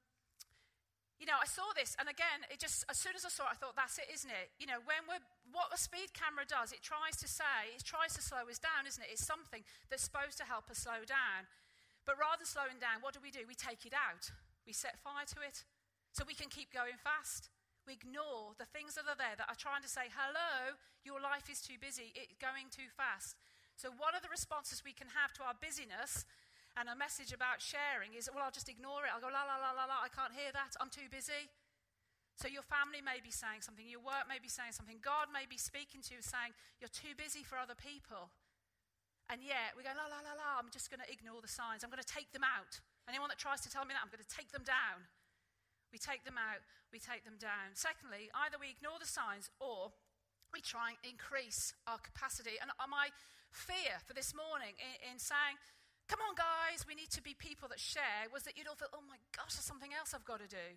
you 1.19 1.27
know, 1.27 1.35
I 1.35 1.45
saw 1.45 1.67
this, 1.75 1.99
and 1.99 2.07
again, 2.07 2.47
it 2.47 2.63
just 2.63 2.87
as 2.87 2.95
soon 2.95 3.11
as 3.11 3.27
I 3.27 3.31
saw 3.31 3.51
it, 3.51 3.53
I 3.53 3.59
thought, 3.59 3.75
that's 3.75 3.99
it, 3.99 4.07
isn't 4.07 4.31
it? 4.31 4.55
You 4.55 4.71
know, 4.71 4.79
when 4.87 5.03
we're 5.03 5.19
what 5.51 5.67
a 5.69 5.77
speed 5.77 6.15
camera 6.15 6.47
does, 6.47 6.71
it 6.71 6.79
tries 6.79 7.19
to 7.19 7.27
say, 7.27 7.75
it 7.75 7.83
tries 7.83 8.15
to 8.15 8.23
slow 8.23 8.47
us 8.47 8.57
down, 8.57 8.87
isn't 8.87 9.03
it? 9.03 9.11
It's 9.11 9.25
something 9.25 9.67
that's 9.91 10.05
supposed 10.07 10.39
to 10.39 10.47
help 10.47 10.71
us 10.71 10.79
slow 10.87 11.03
down. 11.03 11.51
But 12.07 12.15
rather 12.15 12.41
than 12.41 12.49
slowing 12.49 12.79
down, 12.79 13.03
what 13.03 13.11
do 13.13 13.19
we 13.19 13.29
do? 13.29 13.43
We 13.43 13.53
take 13.53 13.83
it 13.83 13.93
out. 13.93 14.31
We 14.63 14.71
set 14.71 15.01
fire 15.03 15.27
to 15.35 15.43
it 15.43 15.67
so 16.15 16.23
we 16.23 16.37
can 16.37 16.47
keep 16.47 16.71
going 16.71 16.95
fast. 17.01 17.51
We 17.83 17.97
ignore 17.97 18.55
the 18.55 18.69
things 18.69 18.95
that 18.95 19.09
are 19.09 19.17
there 19.17 19.35
that 19.35 19.49
are 19.49 19.57
trying 19.57 19.81
to 19.83 19.91
say, 19.91 20.07
hello, 20.13 20.77
your 21.03 21.19
life 21.19 21.49
is 21.49 21.59
too 21.59 21.81
busy, 21.81 22.13
it's 22.13 22.37
going 22.37 22.69
too 22.69 22.87
fast. 22.93 23.35
So, 23.79 23.89
one 23.95 24.13
of 24.13 24.21
the 24.21 24.29
responses 24.29 24.83
we 24.83 24.91
can 24.91 25.07
have 25.15 25.31
to 25.39 25.43
our 25.47 25.55
busyness 25.55 26.27
and 26.77 26.89
a 26.89 26.95
message 26.95 27.33
about 27.33 27.61
sharing 27.61 28.13
is, 28.13 28.29
well, 28.29 28.45
I'll 28.45 28.53
just 28.53 28.69
ignore 28.69 29.05
it. 29.07 29.11
I'll 29.13 29.23
go, 29.23 29.31
la, 29.31 29.45
la, 29.47 29.57
la, 29.57 29.71
la, 29.73 29.85
la, 29.89 29.97
I 30.05 30.11
can't 30.11 30.33
hear 30.33 30.53
that. 30.53 30.77
I'm 30.77 30.89
too 30.89 31.09
busy. 31.09 31.49
So 32.39 32.47
your 32.47 32.63
family 32.63 33.03
may 33.03 33.19
be 33.19 33.35
saying 33.35 33.67
something, 33.67 33.83
your 33.83 33.99
work 33.99 34.23
may 34.31 34.39
be 34.39 34.47
saying 34.47 34.71
something, 34.71 35.03
God 35.03 35.27
may 35.27 35.43
be 35.43 35.59
speaking 35.59 35.99
to 36.07 36.15
you 36.15 36.23
saying, 36.23 36.55
you're 36.79 36.91
too 36.91 37.11
busy 37.19 37.43
for 37.43 37.59
other 37.59 37.75
people. 37.75 38.31
And 39.27 39.43
yet 39.43 39.75
we 39.75 39.83
go, 39.83 39.91
la, 39.91 40.07
la, 40.07 40.23
la, 40.23 40.33
la, 40.39 40.55
I'm 40.55 40.71
just 40.71 40.87
going 40.87 41.03
to 41.03 41.09
ignore 41.11 41.43
the 41.43 41.51
signs. 41.51 41.83
I'm 41.83 41.91
going 41.91 42.01
to 42.01 42.07
take 42.07 42.31
them 42.31 42.47
out. 42.47 42.79
Anyone 43.11 43.27
that 43.27 43.37
tries 43.37 43.59
to 43.67 43.69
tell 43.69 43.83
me 43.83 43.91
that, 43.91 44.01
I'm 44.01 44.09
going 44.09 44.23
to 44.23 44.31
take 44.31 44.55
them 44.55 44.63
down. 44.63 45.05
We 45.91 45.97
take 45.97 46.23
them 46.23 46.37
out, 46.37 46.61
we 46.93 47.01
take 47.01 47.25
them 47.25 47.41
down. 47.41 47.73
Secondly, 47.73 48.29
either 48.33 48.61
we 48.61 48.69
ignore 48.69 49.01
the 49.01 49.09
signs 49.09 49.49
or 49.57 49.89
we 50.53 50.61
try 50.61 50.93
and 50.93 50.99
increase 51.01 51.73
our 51.89 51.97
capacity. 51.97 52.61
And 52.61 52.69
uh, 52.77 52.85
my 52.89 53.09
fear 53.49 53.97
for 54.05 54.13
this 54.13 54.33
morning 54.37 54.77
in, 54.77 55.13
in 55.13 55.17
saying, 55.17 55.57
come 56.09 56.25
on, 56.25 56.33
guys, 56.33 56.89
we 56.89 56.97
need 56.97 57.13
to 57.13 57.21
be 57.21 57.37
people 57.37 57.69
that 57.69 57.77
share, 57.77 58.25
was 58.33 58.41
that 58.49 58.57
you'd 58.57 58.65
all 58.65 58.75
feel, 58.75 58.89
oh 58.97 59.05
my 59.05 59.21
gosh, 59.29 59.53
there's 59.53 59.69
something 59.69 59.93
else 59.93 60.17
I've 60.17 60.25
got 60.25 60.41
to 60.41 60.49
do. 60.49 60.67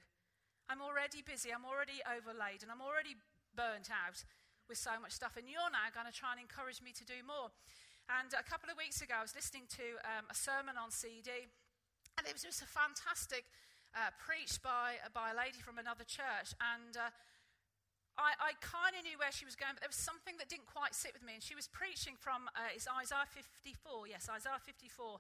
I'm 0.69 0.85
already 0.85 1.25
busy, 1.25 1.49
I'm 1.49 1.65
already 1.65 2.05
overlaid, 2.05 2.61
and 2.61 2.69
I'm 2.69 2.85
already 2.85 3.17
burnt 3.57 3.89
out 3.89 4.21
with 4.69 4.77
so 4.77 4.93
much 5.01 5.17
stuff. 5.17 5.41
And 5.41 5.49
you're 5.49 5.73
now 5.73 5.89
going 5.89 6.07
to 6.07 6.13
try 6.13 6.37
and 6.37 6.41
encourage 6.41 6.85
me 6.85 6.93
to 7.01 7.05
do 7.09 7.25
more. 7.25 7.49
And 8.13 8.29
a 8.37 8.45
couple 8.45 8.69
of 8.69 8.77
weeks 8.77 9.01
ago, 9.01 9.17
I 9.19 9.25
was 9.25 9.33
listening 9.33 9.65
to 9.81 9.97
um, 10.05 10.29
a 10.29 10.37
sermon 10.37 10.77
on 10.77 10.93
CD, 10.93 11.49
and 12.21 12.29
it 12.29 12.37
was 12.37 12.45
just 12.45 12.61
a 12.61 12.69
fantastic 12.69 13.49
uh, 13.97 14.13
by, 14.61 15.01
by 15.17 15.33
a 15.33 15.37
lady 15.37 15.65
from 15.65 15.81
another 15.81 16.05
church. 16.05 16.53
And 16.61 16.93
uh, 16.93 17.09
I, 18.21 18.37
I 18.37 18.53
kind 18.61 18.93
of 18.93 19.03
knew 19.05 19.17
where 19.17 19.33
she 19.33 19.45
was 19.49 19.57
going, 19.57 19.73
but 19.73 19.81
there 19.81 19.93
was 19.93 20.01
something 20.01 20.37
that 20.37 20.53
didn't 20.53 20.69
quite 20.69 20.93
sit 20.93 21.17
with 21.17 21.25
me. 21.25 21.33
And 21.39 21.43
she 21.43 21.57
was 21.57 21.69
preaching 21.69 22.15
from 22.21 22.49
uh, 22.53 22.77
it's 22.77 22.85
Isaiah 22.85 23.25
54. 23.29 24.09
Yes, 24.09 24.29
Isaiah 24.29 24.61
54 24.61 25.17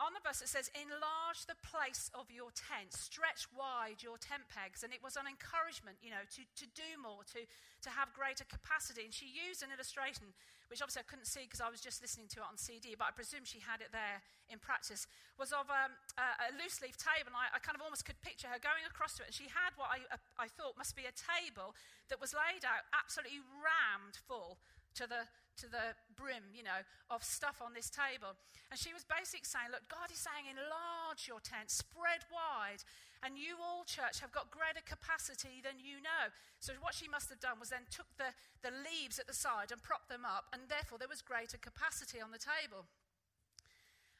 on 0.00 0.16
the 0.16 0.24
bus 0.24 0.40
it 0.40 0.48
says, 0.48 0.72
Enlarge 0.72 1.44
the 1.44 1.60
place 1.60 2.08
of 2.16 2.32
your 2.32 2.48
tent, 2.56 2.96
stretch 2.96 3.44
wide 3.52 4.00
your 4.00 4.16
tent 4.16 4.48
pegs. 4.48 4.80
And 4.80 4.96
it 4.96 5.04
was 5.04 5.20
an 5.20 5.28
encouragement, 5.28 6.00
you 6.00 6.08
know, 6.08 6.24
to, 6.34 6.42
to 6.56 6.66
do 6.72 6.96
more, 6.96 7.20
to, 7.36 7.44
to 7.44 7.90
have 7.92 8.08
greater 8.16 8.48
capacity. 8.48 9.04
And 9.04 9.12
she 9.12 9.28
used 9.28 9.60
an 9.60 9.68
illustration, 9.68 10.32
which 10.72 10.80
obviously 10.80 11.04
I 11.04 11.08
couldn't 11.08 11.28
see 11.28 11.44
because 11.44 11.60
I 11.60 11.68
was 11.68 11.84
just 11.84 12.00
listening 12.00 12.32
to 12.32 12.40
it 12.40 12.48
on 12.48 12.56
CD, 12.56 12.96
but 12.96 13.06
I 13.06 13.12
presume 13.12 13.44
she 13.44 13.60
had 13.60 13.84
it 13.84 13.92
there 13.92 14.24
in 14.48 14.56
practice, 14.56 15.04
was 15.36 15.52
of 15.52 15.68
um, 15.68 15.92
a, 16.16 16.48
a, 16.48 16.56
loose 16.56 16.80
leaf 16.80 16.96
table. 16.96 17.28
And 17.28 17.36
I, 17.36 17.52
I, 17.52 17.60
kind 17.60 17.76
of 17.76 17.84
almost 17.84 18.08
could 18.08 18.18
picture 18.24 18.48
her 18.48 18.58
going 18.58 18.88
across 18.88 19.20
to 19.20 19.22
it. 19.22 19.30
And 19.30 19.36
she 19.36 19.52
had 19.52 19.76
what 19.76 19.92
I, 19.92 20.00
I 20.40 20.48
thought 20.48 20.80
must 20.80 20.96
be 20.96 21.04
a 21.04 21.14
table 21.14 21.76
that 22.08 22.18
was 22.18 22.32
laid 22.32 22.64
out 22.64 22.88
absolutely 22.96 23.44
rammed 23.60 24.16
full 24.16 24.56
to 24.96 25.06
the, 25.06 25.28
to 25.60 25.68
the 25.68 25.96
brim, 26.16 26.50
you 26.56 26.64
know, 26.64 26.82
of 27.12 27.24
stuff 27.24 27.60
on 27.60 27.76
this 27.76 27.88
table. 27.92 28.36
And 28.72 28.80
she 28.80 28.92
was 28.96 29.04
basically 29.04 29.48
saying, 29.48 29.72
Look, 29.72 29.86
God 29.88 30.08
is 30.08 30.20
saying, 30.20 30.48
enlarge 30.48 31.28
your 31.28 31.40
tent, 31.40 31.68
spread 31.68 32.24
wide. 32.32 32.82
And 33.20 33.36
you 33.36 33.60
all, 33.60 33.84
church, 33.84 34.24
have 34.24 34.32
got 34.32 34.48
greater 34.48 34.80
capacity 34.80 35.60
than 35.60 35.76
you 35.76 36.00
know. 36.00 36.32
So 36.56 36.72
what 36.80 36.96
she 36.96 37.04
must 37.04 37.28
have 37.28 37.40
done 37.40 37.60
was 37.60 37.68
then 37.68 37.84
took 37.92 38.08
the, 38.16 38.32
the 38.64 38.72
leaves 38.72 39.20
at 39.20 39.28
the 39.28 39.36
side 39.36 39.68
and 39.68 39.80
propped 39.84 40.08
them 40.08 40.24
up, 40.24 40.48
and 40.56 40.72
therefore 40.72 40.96
there 40.96 41.10
was 41.10 41.20
greater 41.20 41.60
capacity 41.60 42.16
on 42.16 42.32
the 42.32 42.40
table. 42.40 42.88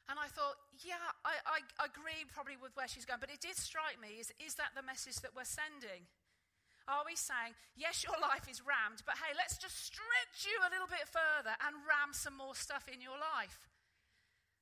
And 0.05 0.21
I 0.21 0.29
thought, 0.29 0.59
yeah, 0.85 1.01
I, 1.25 1.39
I, 1.47 1.59
agree 1.87 2.27
probably 2.29 2.57
with 2.59 2.75
where 2.75 2.85
she's 2.85 3.05
going, 3.05 3.23
but 3.23 3.31
it 3.31 3.39
did 3.39 3.55
strike 3.55 3.95
me 4.01 4.19
is, 4.19 4.33
is 4.43 4.59
that 4.59 4.75
the 4.75 4.83
message 4.83 5.21
that 5.23 5.31
we're 5.31 5.47
sending? 5.47 6.03
Are 6.91 7.07
we 7.07 7.15
saying, 7.15 7.55
yes, 7.79 8.03
your 8.03 8.19
life 8.29 8.51
is 8.51 8.59
rammed, 8.59 9.07
but 9.07 9.15
hey, 9.23 9.31
let's 9.39 9.55
just 9.55 9.79
stretch 9.79 10.43
you 10.43 10.59
a 10.59 10.67
little 10.67 10.91
bit 10.91 11.07
further 11.07 11.55
and 11.63 11.87
ram 11.87 12.11
some 12.11 12.35
more 12.35 12.53
stuff 12.53 12.91
in 12.91 12.99
your 12.99 13.15
life? 13.15 13.71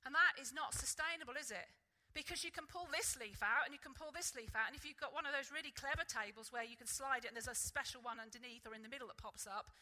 And 0.05 0.13
that 0.13 0.37
is 0.37 0.53
not 0.53 0.77
sustainable, 0.77 1.33
is 1.33 1.49
it? 1.49 1.65
Because 2.13 2.45
you 2.45 2.53
can 2.53 2.69
pull 2.69 2.85
this 2.89 3.17
leaf 3.17 3.41
out 3.41 3.65
and 3.65 3.73
you 3.73 3.81
can 3.81 3.97
pull 3.97 4.13
this 4.13 4.37
leaf 4.37 4.53
out. 4.53 4.69
And 4.69 4.77
if 4.77 4.85
you've 4.85 5.01
got 5.01 5.13
one 5.13 5.25
of 5.25 5.33
those 5.33 5.49
really 5.49 5.73
clever 5.73 6.05
tables 6.05 6.53
where 6.53 6.65
you 6.65 6.77
can 6.77 6.89
slide 6.89 7.25
it 7.25 7.33
and 7.33 7.35
there's 7.37 7.49
a 7.49 7.57
special 7.57 8.01
one 8.05 8.21
underneath 8.21 8.65
or 8.65 8.77
in 8.77 8.85
the 8.85 8.89
middle 8.89 9.09
that 9.09 9.21
pops 9.21 9.49
up, 9.49 9.73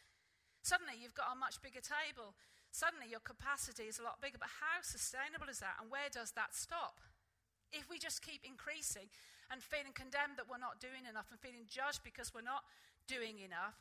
suddenly 0.63 0.95
you've 0.95 1.15
got 1.15 1.31
a 1.31 1.37
much 1.39 1.59
bigger 1.59 1.83
table. 1.83 2.35
Suddenly 2.71 3.07
your 3.11 3.23
capacity 3.23 3.87
is 3.87 3.99
a 3.99 4.07
lot 4.07 4.19
bigger. 4.19 4.39
But 4.39 4.51
how 4.59 4.83
sustainable 4.83 5.47
is 5.47 5.59
that? 5.63 5.79
And 5.79 5.87
where 5.87 6.11
does 6.11 6.35
that 6.35 6.51
stop? 6.55 6.99
If 7.71 7.89
we 7.89 7.99
just 7.99 8.23
keep 8.23 8.43
increasing 8.47 9.11
and 9.51 9.63
feeling 9.63 9.91
condemned 9.91 10.39
that 10.39 10.47
we're 10.47 10.61
not 10.61 10.79
doing 10.79 11.07
enough 11.07 11.27
and 11.31 11.39
feeling 11.39 11.67
judged 11.67 12.03
because 12.03 12.31
we're 12.31 12.45
not 12.45 12.63
doing 13.07 13.39
enough, 13.43 13.75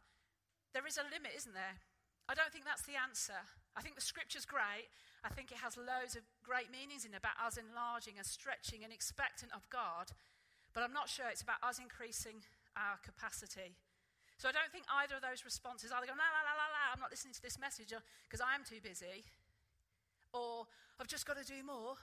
there 0.74 0.86
is 0.86 0.98
a 0.98 1.06
limit, 1.06 1.34
isn't 1.34 1.54
there? 1.54 1.78
I 2.26 2.34
don't 2.34 2.50
think 2.50 2.66
that's 2.66 2.82
the 2.82 2.98
answer. 2.98 3.38
I 3.78 3.80
think 3.82 3.94
the 3.94 4.02
scripture's 4.02 4.44
great. 4.44 4.90
I 5.22 5.30
think 5.30 5.54
it 5.54 5.62
has 5.62 5.78
loads 5.78 6.18
of 6.18 6.26
great 6.42 6.74
meanings 6.74 7.06
in 7.06 7.14
about 7.14 7.38
us 7.38 7.54
enlarging 7.54 8.18
and 8.18 8.26
stretching 8.26 8.82
and 8.82 8.90
expectant 8.90 9.54
of 9.54 9.62
God. 9.70 10.10
But 10.74 10.82
I'm 10.82 10.92
not 10.92 11.08
sure 11.08 11.30
it's 11.30 11.46
about 11.46 11.62
us 11.62 11.78
increasing 11.78 12.42
our 12.74 12.98
capacity. 13.00 13.78
So 14.36 14.50
I 14.50 14.52
don't 14.52 14.68
think 14.68 14.84
either 14.92 15.16
of 15.16 15.24
those 15.24 15.48
responses, 15.48 15.94
either 15.94 16.04
going, 16.04 16.20
la, 16.20 16.28
la, 16.28 16.42
la, 16.44 16.54
la, 16.60 16.68
la, 16.68 16.82
I'm 16.92 17.00
not 17.00 17.08
listening 17.08 17.32
to 17.32 17.40
this 17.40 17.56
message 17.56 17.94
because 18.28 18.44
I 18.44 18.52
am 18.52 18.68
too 18.68 18.84
busy, 18.84 19.24
or 20.36 20.68
I've 21.00 21.08
just 21.08 21.24
got 21.24 21.40
to 21.40 21.46
do 21.46 21.64
more, 21.64 21.96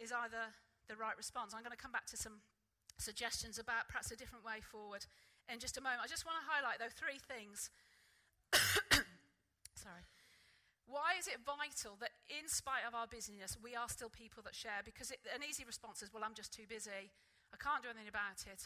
is 0.00 0.08
either 0.08 0.48
the 0.88 0.96
right 0.96 1.16
response. 1.16 1.52
I'm 1.54 1.62
going 1.62 1.76
to 1.76 1.80
come 1.80 1.92
back 1.92 2.06
to 2.10 2.16
some 2.16 2.40
suggestions 2.98 3.58
about 3.60 3.86
perhaps 3.88 4.10
a 4.10 4.16
different 4.16 4.44
way 4.44 4.60
forward 4.60 5.06
in 5.46 5.60
just 5.60 5.76
a 5.78 5.82
moment. 5.84 6.00
I 6.02 6.08
just 6.08 6.26
want 6.26 6.40
to 6.40 6.46
highlight, 6.48 6.80
though, 6.80 6.92
three 6.92 7.20
things. 7.20 7.70
Sorry. 9.76 10.04
Why 10.88 11.20
is 11.20 11.28
it 11.28 11.44
vital 11.44 12.00
that, 12.00 12.16
in 12.32 12.48
spite 12.48 12.88
of 12.88 12.96
our 12.96 13.06
busyness, 13.06 13.60
we 13.60 13.76
are 13.76 13.88
still 13.92 14.08
people 14.08 14.42
that 14.48 14.56
share? 14.56 14.80
Because 14.84 15.12
it, 15.12 15.20
an 15.28 15.44
easy 15.44 15.68
response 15.68 16.00
is, 16.00 16.08
well, 16.12 16.24
I'm 16.24 16.32
just 16.32 16.52
too 16.52 16.64
busy. 16.64 17.12
I 17.52 17.56
can't 17.60 17.84
do 17.84 17.92
anything 17.92 18.08
about 18.08 18.48
it. 18.48 18.64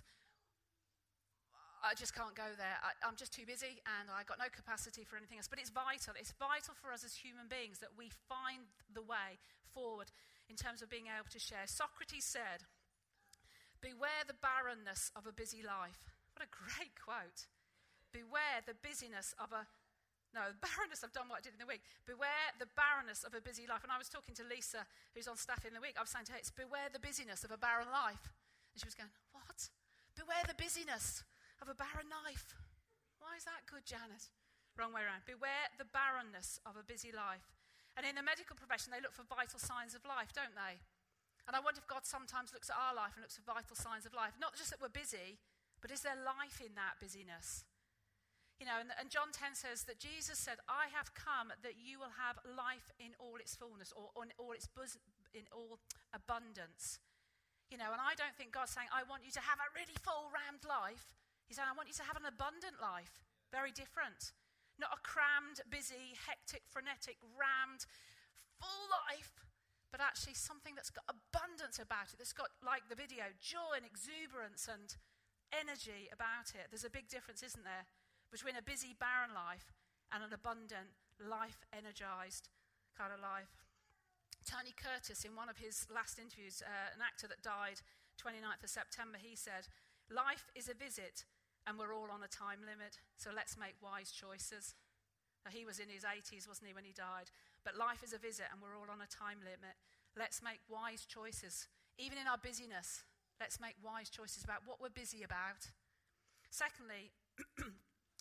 I 1.83 1.99
just 1.99 2.15
can't 2.15 2.35
go 2.39 2.47
there. 2.55 2.79
I, 2.79 2.95
am 3.03 3.19
just 3.19 3.35
too 3.35 3.43
busy 3.43 3.83
and 3.99 4.07
I've 4.07 4.31
got 4.31 4.39
no 4.39 4.47
capacity 4.55 5.03
for 5.03 5.19
anything 5.19 5.43
else. 5.43 5.51
But 5.51 5.59
it's 5.59 5.75
vital. 5.75 6.15
It's 6.15 6.31
vital 6.39 6.79
for 6.79 6.95
us 6.95 7.03
as 7.03 7.19
human 7.19 7.51
beings 7.51 7.83
that 7.83 7.99
we 7.99 8.15
find 8.31 8.71
the 8.87 9.03
way 9.03 9.43
forward 9.75 10.15
in 10.53 10.61
terms 10.61 10.85
of 10.85 10.93
being 10.93 11.09
able 11.09 11.33
to 11.33 11.41
share. 11.41 11.65
Socrates 11.65 12.29
said, 12.29 12.69
Beware 13.81 14.29
the 14.29 14.37
barrenness 14.37 15.09
of 15.17 15.25
a 15.25 15.33
busy 15.33 15.65
life. 15.65 16.13
What 16.37 16.45
a 16.45 16.53
great 16.53 16.93
quote. 16.93 17.49
Beware 18.13 18.61
the 18.69 18.77
busyness 18.77 19.33
of 19.41 19.57
a 19.57 19.65
no, 20.33 20.49
the 20.49 20.65
barrenness, 20.65 21.05
I've 21.05 21.13
done 21.13 21.29
what 21.29 21.41
I 21.41 21.45
did 21.45 21.53
in 21.53 21.61
the 21.61 21.69
week. 21.69 21.85
Beware 22.09 22.57
the 22.57 22.65
barrenness 22.73 23.21
of 23.21 23.37
a 23.37 23.45
busy 23.45 23.69
life. 23.69 23.85
And 23.85 23.93
I 23.93 24.01
was 24.01 24.09
talking 24.09 24.33
to 24.41 24.45
Lisa, 24.49 24.89
who's 25.13 25.29
on 25.29 25.37
staff 25.37 25.61
in 25.69 25.77
the 25.77 25.85
week. 25.85 26.01
I 26.01 26.01
was 26.01 26.09
saying 26.09 26.25
to 26.33 26.33
her, 26.33 26.41
it's 26.41 26.49
beware 26.49 26.89
the 26.89 27.05
busyness 27.05 27.45
of 27.45 27.53
a 27.53 27.61
barren 27.61 27.93
life. 27.93 28.33
And 28.73 28.81
she 28.81 28.89
was 28.89 28.97
going, 28.97 29.13
What? 29.37 29.69
Beware 30.17 30.41
the 30.49 30.57
busyness 30.57 31.21
of 31.61 31.69
a 31.69 31.77
barren 31.77 32.09
life. 32.09 32.57
Why 33.21 33.37
is 33.37 33.45
that 33.45 33.69
good, 33.69 33.85
Janet? 33.85 34.33
Wrong 34.81 34.97
way 34.97 35.05
around. 35.05 35.29
Beware 35.29 35.69
the 35.77 35.85
barrenness 35.85 36.57
of 36.65 36.81
a 36.81 36.85
busy 36.85 37.13
life. 37.13 37.45
And 37.97 38.09
in 38.09 38.17
the 38.17 38.25
medical 38.25 38.57
profession, 38.57 38.89
they 38.89 39.05
look 39.05 39.13
for 39.13 39.29
vital 39.29 39.61
signs 39.61 39.93
of 39.93 40.03
life, 40.09 40.33
don't 40.33 40.57
they? 40.57 40.81
And 41.45 41.53
I 41.53 41.61
wonder 41.61 41.83
if 41.83 41.91
God 41.91 42.07
sometimes 42.07 42.55
looks 42.55 42.71
at 42.71 42.79
our 42.79 42.95
life 42.95 43.19
and 43.19 43.23
looks 43.27 43.37
for 43.37 43.45
vital 43.45 43.75
signs 43.75 44.07
of 44.07 44.15
life. 44.15 44.39
Not 44.39 44.55
just 44.57 44.71
that 44.71 44.81
we're 44.81 44.95
busy, 44.95 45.43
but 45.83 45.91
is 45.91 46.07
there 46.07 46.17
life 46.17 46.63
in 46.63 46.79
that 46.79 47.03
busyness? 47.03 47.67
You 48.63 48.71
know, 48.71 48.79
and, 48.79 48.95
and 48.95 49.11
John 49.11 49.35
10 49.35 49.59
says 49.59 49.83
that 49.91 49.99
Jesus 49.99 50.39
said, 50.39 50.63
I 50.71 50.87
have 50.95 51.19
come 51.19 51.51
that 51.67 51.75
you 51.83 51.99
will 51.99 52.15
have 52.15 52.39
life 52.47 52.95
in 53.03 53.19
all 53.19 53.43
its 53.43 53.59
fullness 53.59 53.91
or 53.91 54.15
in 54.23 54.31
all 54.39 54.55
its 54.55 54.71
buzz, 54.71 54.95
in 55.35 55.51
all 55.51 55.83
abundance. 56.15 57.03
You 57.75 57.81
know, 57.83 57.91
and 57.91 57.99
I 57.99 58.15
don't 58.15 58.39
think 58.39 58.55
God's 58.55 58.71
saying, 58.71 58.87
I 58.95 59.03
want 59.11 59.27
you 59.27 59.35
to 59.35 59.43
have 59.43 59.59
a 59.59 59.67
really 59.75 59.99
full, 59.99 60.31
rammed 60.31 60.63
life. 60.63 61.11
He's 61.51 61.59
saying, 61.59 61.67
I 61.67 61.75
want 61.75 61.91
you 61.91 61.99
to 61.99 62.07
have 62.07 62.15
an 62.15 62.29
abundant 62.29 62.79
life. 62.79 63.27
Very 63.51 63.75
different. 63.75 64.31
Not 64.83 64.99
a 64.99 65.03
crammed, 65.07 65.63
busy, 65.71 66.19
hectic, 66.27 66.67
frenetic, 66.67 67.23
rammed, 67.39 67.87
full 68.59 68.83
life, 69.07 69.39
but 69.95 70.03
actually 70.03 70.35
something 70.35 70.75
that's 70.75 70.91
got 70.91 71.07
abundance 71.07 71.79
about 71.79 72.11
it, 72.11 72.19
that's 72.19 72.35
got, 72.35 72.51
like 72.67 72.91
the 72.91 72.99
video, 72.99 73.31
joy 73.39 73.79
and 73.79 73.87
exuberance 73.87 74.67
and 74.67 74.99
energy 75.55 76.11
about 76.11 76.59
it. 76.59 76.67
There's 76.75 76.83
a 76.83 76.91
big 76.91 77.07
difference, 77.07 77.47
isn't 77.47 77.63
there, 77.63 77.87
between 78.35 78.59
a 78.59 78.65
busy, 78.65 78.91
barren 78.99 79.31
life 79.31 79.71
and 80.11 80.27
an 80.27 80.35
abundant, 80.35 80.99
life 81.23 81.63
energized 81.71 82.51
kind 82.99 83.15
of 83.15 83.23
life. 83.23 83.55
Tony 84.43 84.75
Curtis, 84.75 85.23
in 85.23 85.39
one 85.39 85.47
of 85.47 85.63
his 85.63 85.87
last 85.87 86.19
interviews, 86.19 86.59
uh, 86.67 86.91
an 86.91 87.07
actor 87.07 87.31
that 87.31 87.47
died 87.47 87.87
29th 88.19 88.67
of 88.67 88.71
September, 88.75 89.23
he 89.23 89.39
said, 89.39 89.71
Life 90.11 90.51
is 90.59 90.67
a 90.67 90.75
visit 90.75 91.23
and 91.67 91.79
we're 91.79 91.95
all 91.95 92.11
on 92.11 92.23
a 92.23 92.31
time 92.31 92.61
limit, 92.67 92.99
so 93.17 93.31
let's 93.35 93.57
make 93.57 93.79
wise 93.83 94.11
choices. 94.11 94.75
Now, 95.45 95.51
he 95.51 95.65
was 95.65 95.79
in 95.79 95.91
his 95.91 96.07
80s, 96.07 96.47
wasn't 96.47 96.71
he, 96.71 96.75
when 96.75 96.87
he 96.87 96.95
died? 96.95 97.35
But 97.65 97.79
life 97.79 98.03
is 98.03 98.15
a 98.15 98.19
visit, 98.19 98.47
and 98.51 98.63
we're 98.63 98.79
all 98.79 98.91
on 98.91 99.03
a 99.03 99.11
time 99.11 99.43
limit. 99.43 99.75
Let's 100.15 100.43
make 100.43 100.63
wise 100.71 101.07
choices. 101.07 101.67
Even 101.99 102.19
in 102.19 102.31
our 102.31 102.39
busyness, 102.39 103.03
let's 103.41 103.59
make 103.59 103.75
wise 103.83 104.11
choices 104.11 104.45
about 104.45 104.63
what 104.67 104.79
we're 104.81 104.95
busy 104.95 105.23
about. 105.23 105.71
Secondly, 106.51 107.11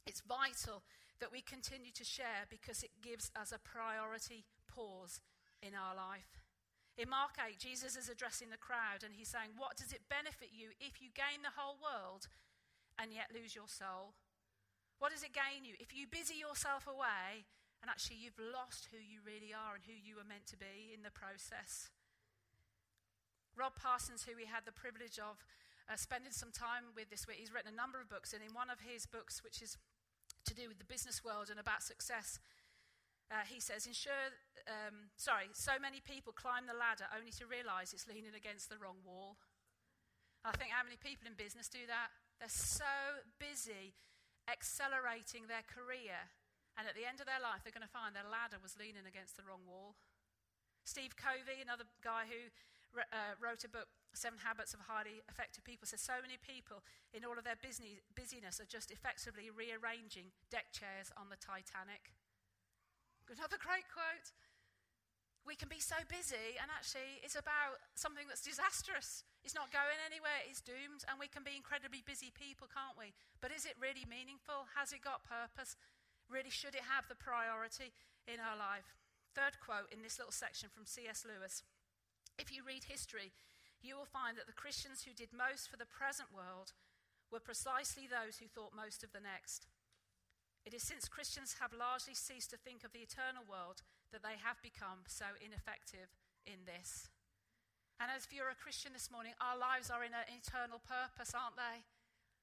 it's 0.07 0.21
vital 0.25 0.81
that 1.19 1.31
we 1.31 1.41
continue 1.41 1.91
to 1.93 2.03
share 2.03 2.49
because 2.49 2.81
it 2.81 3.05
gives 3.05 3.29
us 3.37 3.53
a 3.53 3.61
priority 3.61 4.45
pause 4.65 5.21
in 5.61 5.77
our 5.77 5.93
life. 5.93 6.41
In 6.97 7.09
Mark 7.09 7.37
8, 7.37 7.57
Jesus 7.57 7.95
is 7.95 8.09
addressing 8.09 8.49
the 8.49 8.59
crowd 8.59 9.05
and 9.05 9.15
he's 9.15 9.29
saying, 9.29 9.55
What 9.55 9.77
does 9.77 9.93
it 9.93 10.09
benefit 10.09 10.49
you 10.51 10.75
if 10.81 10.99
you 10.99 11.13
gain 11.13 11.45
the 11.45 11.55
whole 11.55 11.77
world 11.79 12.27
and 12.99 13.13
yet 13.13 13.31
lose 13.33 13.55
your 13.55 13.67
soul? 13.67 14.15
What 14.99 15.11
does 15.11 15.23
it 15.23 15.33
gain 15.33 15.65
you? 15.65 15.73
If 15.79 15.95
you 15.95 16.05
busy 16.05 16.35
yourself 16.35 16.85
away 16.87 17.49
and 17.81 17.89
actually 17.89 18.21
you've 18.21 18.37
lost 18.37 18.87
who 18.93 19.01
you 19.01 19.25
really 19.25 19.49
are 19.49 19.73
and 19.73 19.83
who 19.89 19.97
you 19.97 20.21
were 20.21 20.27
meant 20.27 20.45
to 20.53 20.57
be 20.57 20.93
in 20.93 21.01
the 21.01 21.11
process. 21.11 21.89
Rob 23.57 23.73
Parsons, 23.75 24.23
who 24.23 24.37
we 24.37 24.45
had 24.45 24.63
the 24.63 24.71
privilege 24.71 25.17
of 25.17 25.41
uh, 25.89 25.97
spending 25.97 26.31
some 26.31 26.53
time 26.53 26.93
with 26.95 27.09
this 27.09 27.25
week. 27.25 27.41
He's 27.41 27.51
written 27.51 27.73
a 27.73 27.75
number 27.75 27.99
of 27.99 28.07
books, 28.07 28.31
and 28.31 28.39
in 28.39 28.53
one 28.53 28.69
of 28.69 28.85
his 28.85 29.09
books, 29.09 29.43
which 29.43 29.59
is 29.59 29.75
to 30.45 30.53
do 30.53 30.69
with 30.69 30.77
the 30.77 30.87
business 30.87 31.25
world 31.25 31.49
and 31.49 31.59
about 31.59 31.83
success, 31.83 32.39
uh, 33.33 33.43
he 33.49 33.59
says, 33.59 33.87
ensure, 33.87 34.35
um, 34.69 35.11
sorry, 35.17 35.49
so 35.51 35.75
many 35.81 35.99
people 35.99 36.31
climb 36.31 36.67
the 36.69 36.77
ladder 36.77 37.09
only 37.11 37.31
to 37.31 37.49
realize 37.49 37.91
it's 37.91 38.07
leaning 38.07 38.35
against 38.37 38.69
the 38.69 38.77
wrong 38.77 39.01
wall. 39.03 39.41
I 40.45 40.51
think 40.55 40.71
how 40.71 40.83
many 40.83 40.95
people 41.01 41.27
in 41.27 41.33
business 41.33 41.67
do 41.67 41.83
that? 41.87 42.13
They're 42.41 42.49
so 42.49 43.21
busy 43.37 43.93
accelerating 44.49 45.45
their 45.45 45.61
career, 45.61 46.33
and 46.73 46.89
at 46.89 46.97
the 46.97 47.05
end 47.05 47.21
of 47.21 47.29
their 47.29 47.37
life, 47.37 47.61
they're 47.61 47.75
going 47.75 47.85
to 47.85 47.93
find 47.93 48.17
their 48.17 48.25
ladder 48.25 48.57
was 48.57 48.81
leaning 48.81 49.05
against 49.05 49.37
the 49.37 49.45
wrong 49.45 49.61
wall. 49.69 49.93
Steve 50.81 51.13
Covey, 51.13 51.61
another 51.61 51.85
guy 52.01 52.25
who 52.25 52.49
uh, 52.97 53.37
wrote 53.37 53.61
a 53.61 53.69
book, 53.69 53.93
Seven 54.17 54.41
Habits 54.41 54.73
of 54.73 54.89
Highly 54.89 55.21
Effective 55.29 55.61
People, 55.61 55.85
says 55.85 56.01
so 56.01 56.17
many 56.17 56.41
people, 56.41 56.81
in 57.13 57.21
all 57.21 57.37
of 57.37 57.45
their 57.45 57.61
busy, 57.61 58.01
busyness, 58.17 58.57
are 58.57 58.65
just 58.65 58.89
effectively 58.89 59.53
rearranging 59.53 60.33
deck 60.49 60.73
chairs 60.73 61.13
on 61.13 61.29
the 61.29 61.37
Titanic. 61.37 62.17
Another 63.29 63.61
great 63.61 63.85
quote. 63.85 64.33
We 65.45 65.53
can 65.53 65.69
be 65.69 65.77
so 65.77 66.01
busy, 66.09 66.57
and 66.57 66.73
actually, 66.73 67.21
it's 67.21 67.37
about 67.37 67.77
something 67.93 68.25
that's 68.25 68.41
disastrous. 68.41 69.29
It's 69.41 69.57
not 69.57 69.73
going 69.73 69.97
anywhere, 70.05 70.45
it's 70.45 70.61
doomed, 70.61 71.01
and 71.09 71.17
we 71.17 71.25
can 71.25 71.41
be 71.41 71.57
incredibly 71.57 72.05
busy 72.05 72.29
people, 72.29 72.69
can't 72.69 72.93
we? 72.93 73.17
But 73.41 73.49
is 73.49 73.65
it 73.65 73.81
really 73.81 74.05
meaningful? 74.05 74.69
Has 74.77 74.93
it 74.93 75.01
got 75.01 75.25
purpose? 75.25 75.73
Really, 76.29 76.53
should 76.53 76.77
it 76.77 76.85
have 76.85 77.09
the 77.09 77.17
priority 77.17 77.91
in 78.29 78.37
our 78.37 78.53
life? 78.53 78.93
Third 79.33 79.57
quote 79.57 79.89
in 79.89 80.05
this 80.05 80.21
little 80.21 80.35
section 80.35 80.69
from 80.69 80.85
C.S. 80.85 81.25
Lewis 81.25 81.65
If 82.37 82.53
you 82.53 82.61
read 82.61 82.85
history, 82.85 83.33
you 83.81 83.97
will 83.97 84.05
find 84.05 84.37
that 84.37 84.45
the 84.45 84.55
Christians 84.55 85.03
who 85.03 85.17
did 85.17 85.33
most 85.33 85.65
for 85.65 85.77
the 85.77 85.89
present 85.89 86.29
world 86.29 86.77
were 87.33 87.41
precisely 87.41 88.05
those 88.05 88.37
who 88.37 88.45
thought 88.45 88.77
most 88.77 89.01
of 89.01 89.09
the 89.09 89.23
next. 89.23 89.65
It 90.65 90.73
is 90.77 90.83
since 90.83 91.09
Christians 91.09 91.57
have 91.57 91.73
largely 91.73 92.13
ceased 92.13 92.51
to 92.51 92.61
think 92.61 92.83
of 92.83 92.93
the 92.93 93.01
eternal 93.01 93.41
world 93.49 93.81
that 94.13 94.21
they 94.21 94.37
have 94.37 94.61
become 94.61 95.07
so 95.07 95.33
ineffective 95.41 96.13
in 96.45 96.69
this. 96.69 97.09
And 98.01 98.09
as 98.09 98.25
if 98.25 98.33
you're 98.33 98.49
a 98.49 98.57
Christian 98.57 98.97
this 98.97 99.13
morning, 99.13 99.37
our 99.37 99.53
lives 99.53 99.93
are 99.93 100.01
in 100.01 100.09
an 100.09 100.25
eternal 100.33 100.81
purpose, 100.81 101.37
aren't 101.37 101.53
they? 101.53 101.85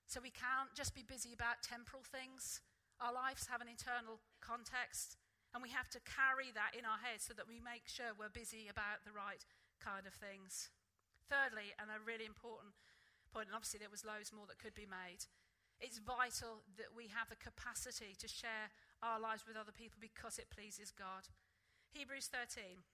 So 0.06 0.22
we 0.22 0.30
can't 0.30 0.70
just 0.70 0.94
be 0.94 1.02
busy 1.02 1.34
about 1.34 1.66
temporal 1.66 2.06
things. 2.06 2.62
Our 3.02 3.10
lives 3.10 3.50
have 3.50 3.58
an 3.58 3.66
eternal 3.66 4.22
context, 4.38 5.18
and 5.50 5.58
we 5.58 5.74
have 5.74 5.90
to 5.98 6.00
carry 6.06 6.54
that 6.54 6.78
in 6.78 6.86
our 6.86 7.02
heads 7.02 7.26
so 7.26 7.34
that 7.34 7.50
we 7.50 7.58
make 7.58 7.90
sure 7.90 8.14
we're 8.14 8.30
busy 8.30 8.70
about 8.70 9.02
the 9.02 9.10
right 9.10 9.42
kind 9.82 10.06
of 10.06 10.14
things. 10.14 10.70
Thirdly, 11.26 11.74
and 11.82 11.90
a 11.90 11.98
really 12.06 12.30
important 12.30 12.78
point, 13.34 13.50
and 13.50 13.58
obviously 13.58 13.82
there 13.82 13.90
was 13.90 14.06
loads 14.06 14.30
more 14.30 14.46
that 14.46 14.62
could 14.62 14.78
be 14.78 14.86
made, 14.86 15.26
it's 15.82 15.98
vital 15.98 16.62
that 16.78 16.94
we 16.94 17.10
have 17.10 17.26
the 17.26 17.38
capacity 17.38 18.14
to 18.14 18.30
share 18.30 18.70
our 19.02 19.18
lives 19.18 19.42
with 19.42 19.58
other 19.58 19.74
people 19.74 19.98
because 19.98 20.38
it 20.38 20.54
pleases 20.54 20.94
God. 20.94 21.26
Hebrews 21.90 22.30
13 22.30 22.86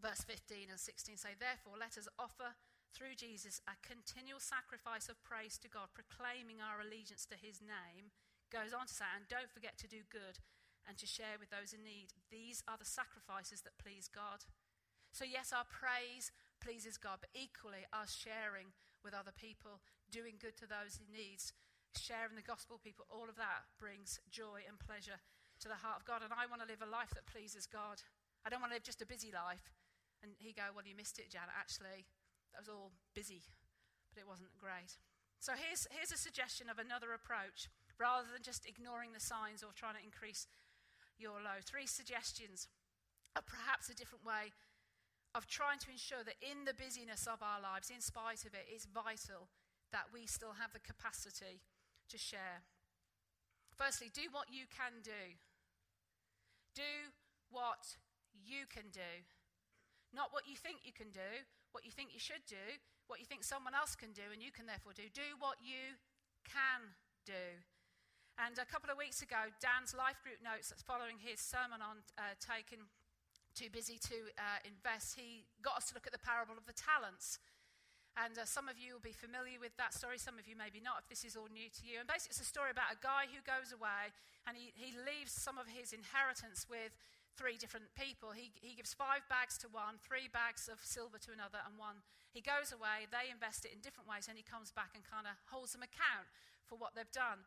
Verse 0.00 0.24
15 0.24 0.72
and 0.72 0.80
16 0.80 1.20
say, 1.20 1.36
Therefore, 1.36 1.76
let 1.76 2.00
us 2.00 2.08
offer 2.16 2.56
through 2.90 3.14
Jesus 3.20 3.60
a 3.68 3.76
continual 3.84 4.40
sacrifice 4.40 5.12
of 5.12 5.20
praise 5.22 5.60
to 5.60 5.68
God, 5.68 5.92
proclaiming 5.92 6.58
our 6.58 6.80
allegiance 6.80 7.28
to 7.28 7.36
his 7.36 7.60
name. 7.60 8.10
Goes 8.48 8.74
on 8.74 8.88
to 8.88 8.96
say, 8.96 9.06
and 9.14 9.28
don't 9.28 9.52
forget 9.52 9.78
to 9.78 9.86
do 9.86 10.02
good 10.08 10.42
and 10.88 10.98
to 10.98 11.06
share 11.06 11.38
with 11.38 11.52
those 11.52 11.70
in 11.76 11.84
need. 11.86 12.16
These 12.32 12.64
are 12.66 12.80
the 12.80 12.88
sacrifices 12.88 13.62
that 13.62 13.78
please 13.78 14.10
God. 14.10 14.42
So, 15.12 15.22
yes, 15.22 15.52
our 15.54 15.68
praise 15.68 16.32
pleases 16.58 16.98
God, 16.98 17.22
but 17.22 17.30
equally 17.34 17.86
our 17.92 18.08
sharing 18.08 18.74
with 19.04 19.14
other 19.14 19.34
people, 19.34 19.84
doing 20.10 20.40
good 20.40 20.56
to 20.58 20.66
those 20.66 20.98
in 20.98 21.08
need, 21.12 21.38
sharing 21.94 22.34
the 22.34 22.46
gospel 22.46 22.80
people, 22.82 23.06
all 23.10 23.30
of 23.30 23.38
that 23.38 23.70
brings 23.78 24.18
joy 24.30 24.66
and 24.66 24.82
pleasure 24.82 25.20
to 25.62 25.68
the 25.68 25.78
heart 25.78 26.00
of 26.00 26.08
God. 26.08 26.22
And 26.24 26.32
I 26.32 26.48
want 26.48 26.62
to 26.62 26.70
live 26.70 26.82
a 26.82 26.90
life 26.90 27.12
that 27.14 27.28
pleases 27.28 27.68
God. 27.68 28.02
I 28.42 28.48
don't 28.48 28.60
want 28.60 28.72
to 28.72 28.76
live 28.78 28.86
just 28.86 29.04
a 29.04 29.08
busy 29.08 29.30
life. 29.30 29.72
And 30.22 30.36
he 30.38 30.52
go, 30.52 30.70
Well, 30.74 30.84
you 30.84 30.96
missed 30.96 31.18
it, 31.18 31.30
Janet. 31.32 31.56
Actually, 31.56 32.04
that 32.52 32.60
was 32.60 32.68
all 32.68 32.92
busy, 33.14 33.42
but 34.12 34.20
it 34.20 34.28
wasn't 34.28 34.52
great. 34.58 35.00
So 35.40 35.56
here's, 35.56 35.88
here's 35.88 36.12
a 36.12 36.20
suggestion 36.20 36.68
of 36.68 36.76
another 36.76 37.16
approach 37.16 37.72
rather 37.96 38.28
than 38.28 38.44
just 38.44 38.68
ignoring 38.68 39.16
the 39.16 39.24
signs 39.24 39.64
or 39.64 39.72
trying 39.72 39.96
to 39.96 40.04
increase 40.04 40.44
your 41.16 41.40
load. 41.40 41.64
Three 41.64 41.88
suggestions 41.88 42.68
of 43.36 43.48
perhaps 43.48 43.88
a 43.88 43.96
different 43.96 44.24
way 44.24 44.52
of 45.34 45.46
trying 45.46 45.78
to 45.78 45.90
ensure 45.90 46.24
that 46.24 46.40
in 46.42 46.64
the 46.66 46.74
busyness 46.74 47.24
of 47.24 47.40
our 47.40 47.62
lives, 47.62 47.88
in 47.88 48.00
spite 48.00 48.44
of 48.44 48.52
it, 48.52 48.66
it's 48.68 48.84
vital 48.84 49.48
that 49.92 50.10
we 50.12 50.26
still 50.26 50.58
have 50.58 50.72
the 50.72 50.82
capacity 50.82 51.62
to 52.08 52.18
share. 52.18 52.66
Firstly, 53.76 54.10
do 54.12 54.28
what 54.32 54.50
you 54.50 54.66
can 54.68 55.00
do. 55.02 55.38
Do 56.74 57.14
what 57.50 57.96
you 58.34 58.66
can 58.66 58.90
do. 58.92 59.24
Not 60.10 60.34
what 60.34 60.46
you 60.46 60.58
think 60.58 60.82
you 60.82 60.92
can 60.92 61.14
do, 61.14 61.46
what 61.70 61.86
you 61.86 61.94
think 61.94 62.10
you 62.10 62.22
should 62.22 62.42
do, 62.50 62.78
what 63.06 63.22
you 63.22 63.26
think 63.26 63.46
someone 63.46 63.74
else 63.74 63.94
can 63.94 64.10
do 64.10 64.26
and 64.34 64.42
you 64.42 64.50
can 64.50 64.66
therefore 64.66 64.94
do. 64.94 65.06
Do 65.14 65.38
what 65.38 65.62
you 65.62 65.98
can 66.46 66.94
do. 67.26 67.62
And 68.38 68.56
a 68.58 68.66
couple 68.66 68.90
of 68.90 68.96
weeks 68.96 69.22
ago, 69.22 69.52
Dan's 69.60 69.92
life 69.92 70.18
group 70.24 70.40
notes 70.40 70.72
that's 70.72 70.82
following 70.82 71.20
his 71.20 71.38
sermon 71.38 71.84
on 71.84 72.02
uh, 72.16 72.34
taking 72.40 72.88
too 73.54 73.68
busy 73.68 73.98
to 73.98 74.30
uh, 74.38 74.62
invest, 74.62 75.18
he 75.18 75.44
got 75.60 75.76
us 75.76 75.90
to 75.90 75.94
look 75.94 76.06
at 76.06 76.14
the 76.14 76.22
parable 76.22 76.54
of 76.56 76.64
the 76.64 76.72
talents. 76.72 77.42
And 78.18 78.34
uh, 78.38 78.46
some 78.46 78.66
of 78.66 78.78
you 78.78 78.98
will 78.98 79.04
be 79.04 79.14
familiar 79.14 79.58
with 79.62 79.74
that 79.78 79.94
story, 79.94 80.18
some 80.18 80.38
of 80.38 80.46
you 80.46 80.58
maybe 80.58 80.82
not, 80.82 81.02
if 81.02 81.06
this 81.10 81.22
is 81.22 81.38
all 81.38 81.46
new 81.50 81.70
to 81.78 81.82
you. 81.86 82.02
And 82.02 82.06
basically, 82.10 82.34
it's 82.34 82.42
a 82.42 82.48
story 82.48 82.70
about 82.70 82.90
a 82.90 82.98
guy 82.98 83.30
who 83.30 83.38
goes 83.42 83.70
away 83.70 84.10
and 84.46 84.58
he, 84.58 84.74
he 84.74 84.96
leaves 84.96 85.30
some 85.30 85.58
of 85.58 85.70
his 85.70 85.94
inheritance 85.94 86.66
with 86.66 86.90
three 87.36 87.58
different 87.58 87.92
people. 87.94 88.32
He, 88.32 88.54
he 88.58 88.74
gives 88.74 88.94
five 88.94 89.26
bags 89.28 89.58
to 89.62 89.68
one, 89.68 89.98
three 90.02 90.30
bags 90.30 90.66
of 90.70 90.82
silver 90.82 91.18
to 91.26 91.30
another, 91.34 91.62
and 91.62 91.78
one. 91.78 92.02
He 92.30 92.40
goes 92.42 92.70
away, 92.70 93.10
they 93.10 93.30
invest 93.30 93.66
it 93.66 93.74
in 93.74 93.82
different 93.82 94.06
ways, 94.06 94.30
and 94.30 94.38
he 94.38 94.46
comes 94.46 94.70
back 94.70 94.94
and 94.94 95.02
kind 95.02 95.26
of 95.26 95.34
holds 95.50 95.74
them 95.74 95.82
account 95.82 96.30
for 96.66 96.78
what 96.78 96.94
they've 96.94 97.10
done. 97.10 97.42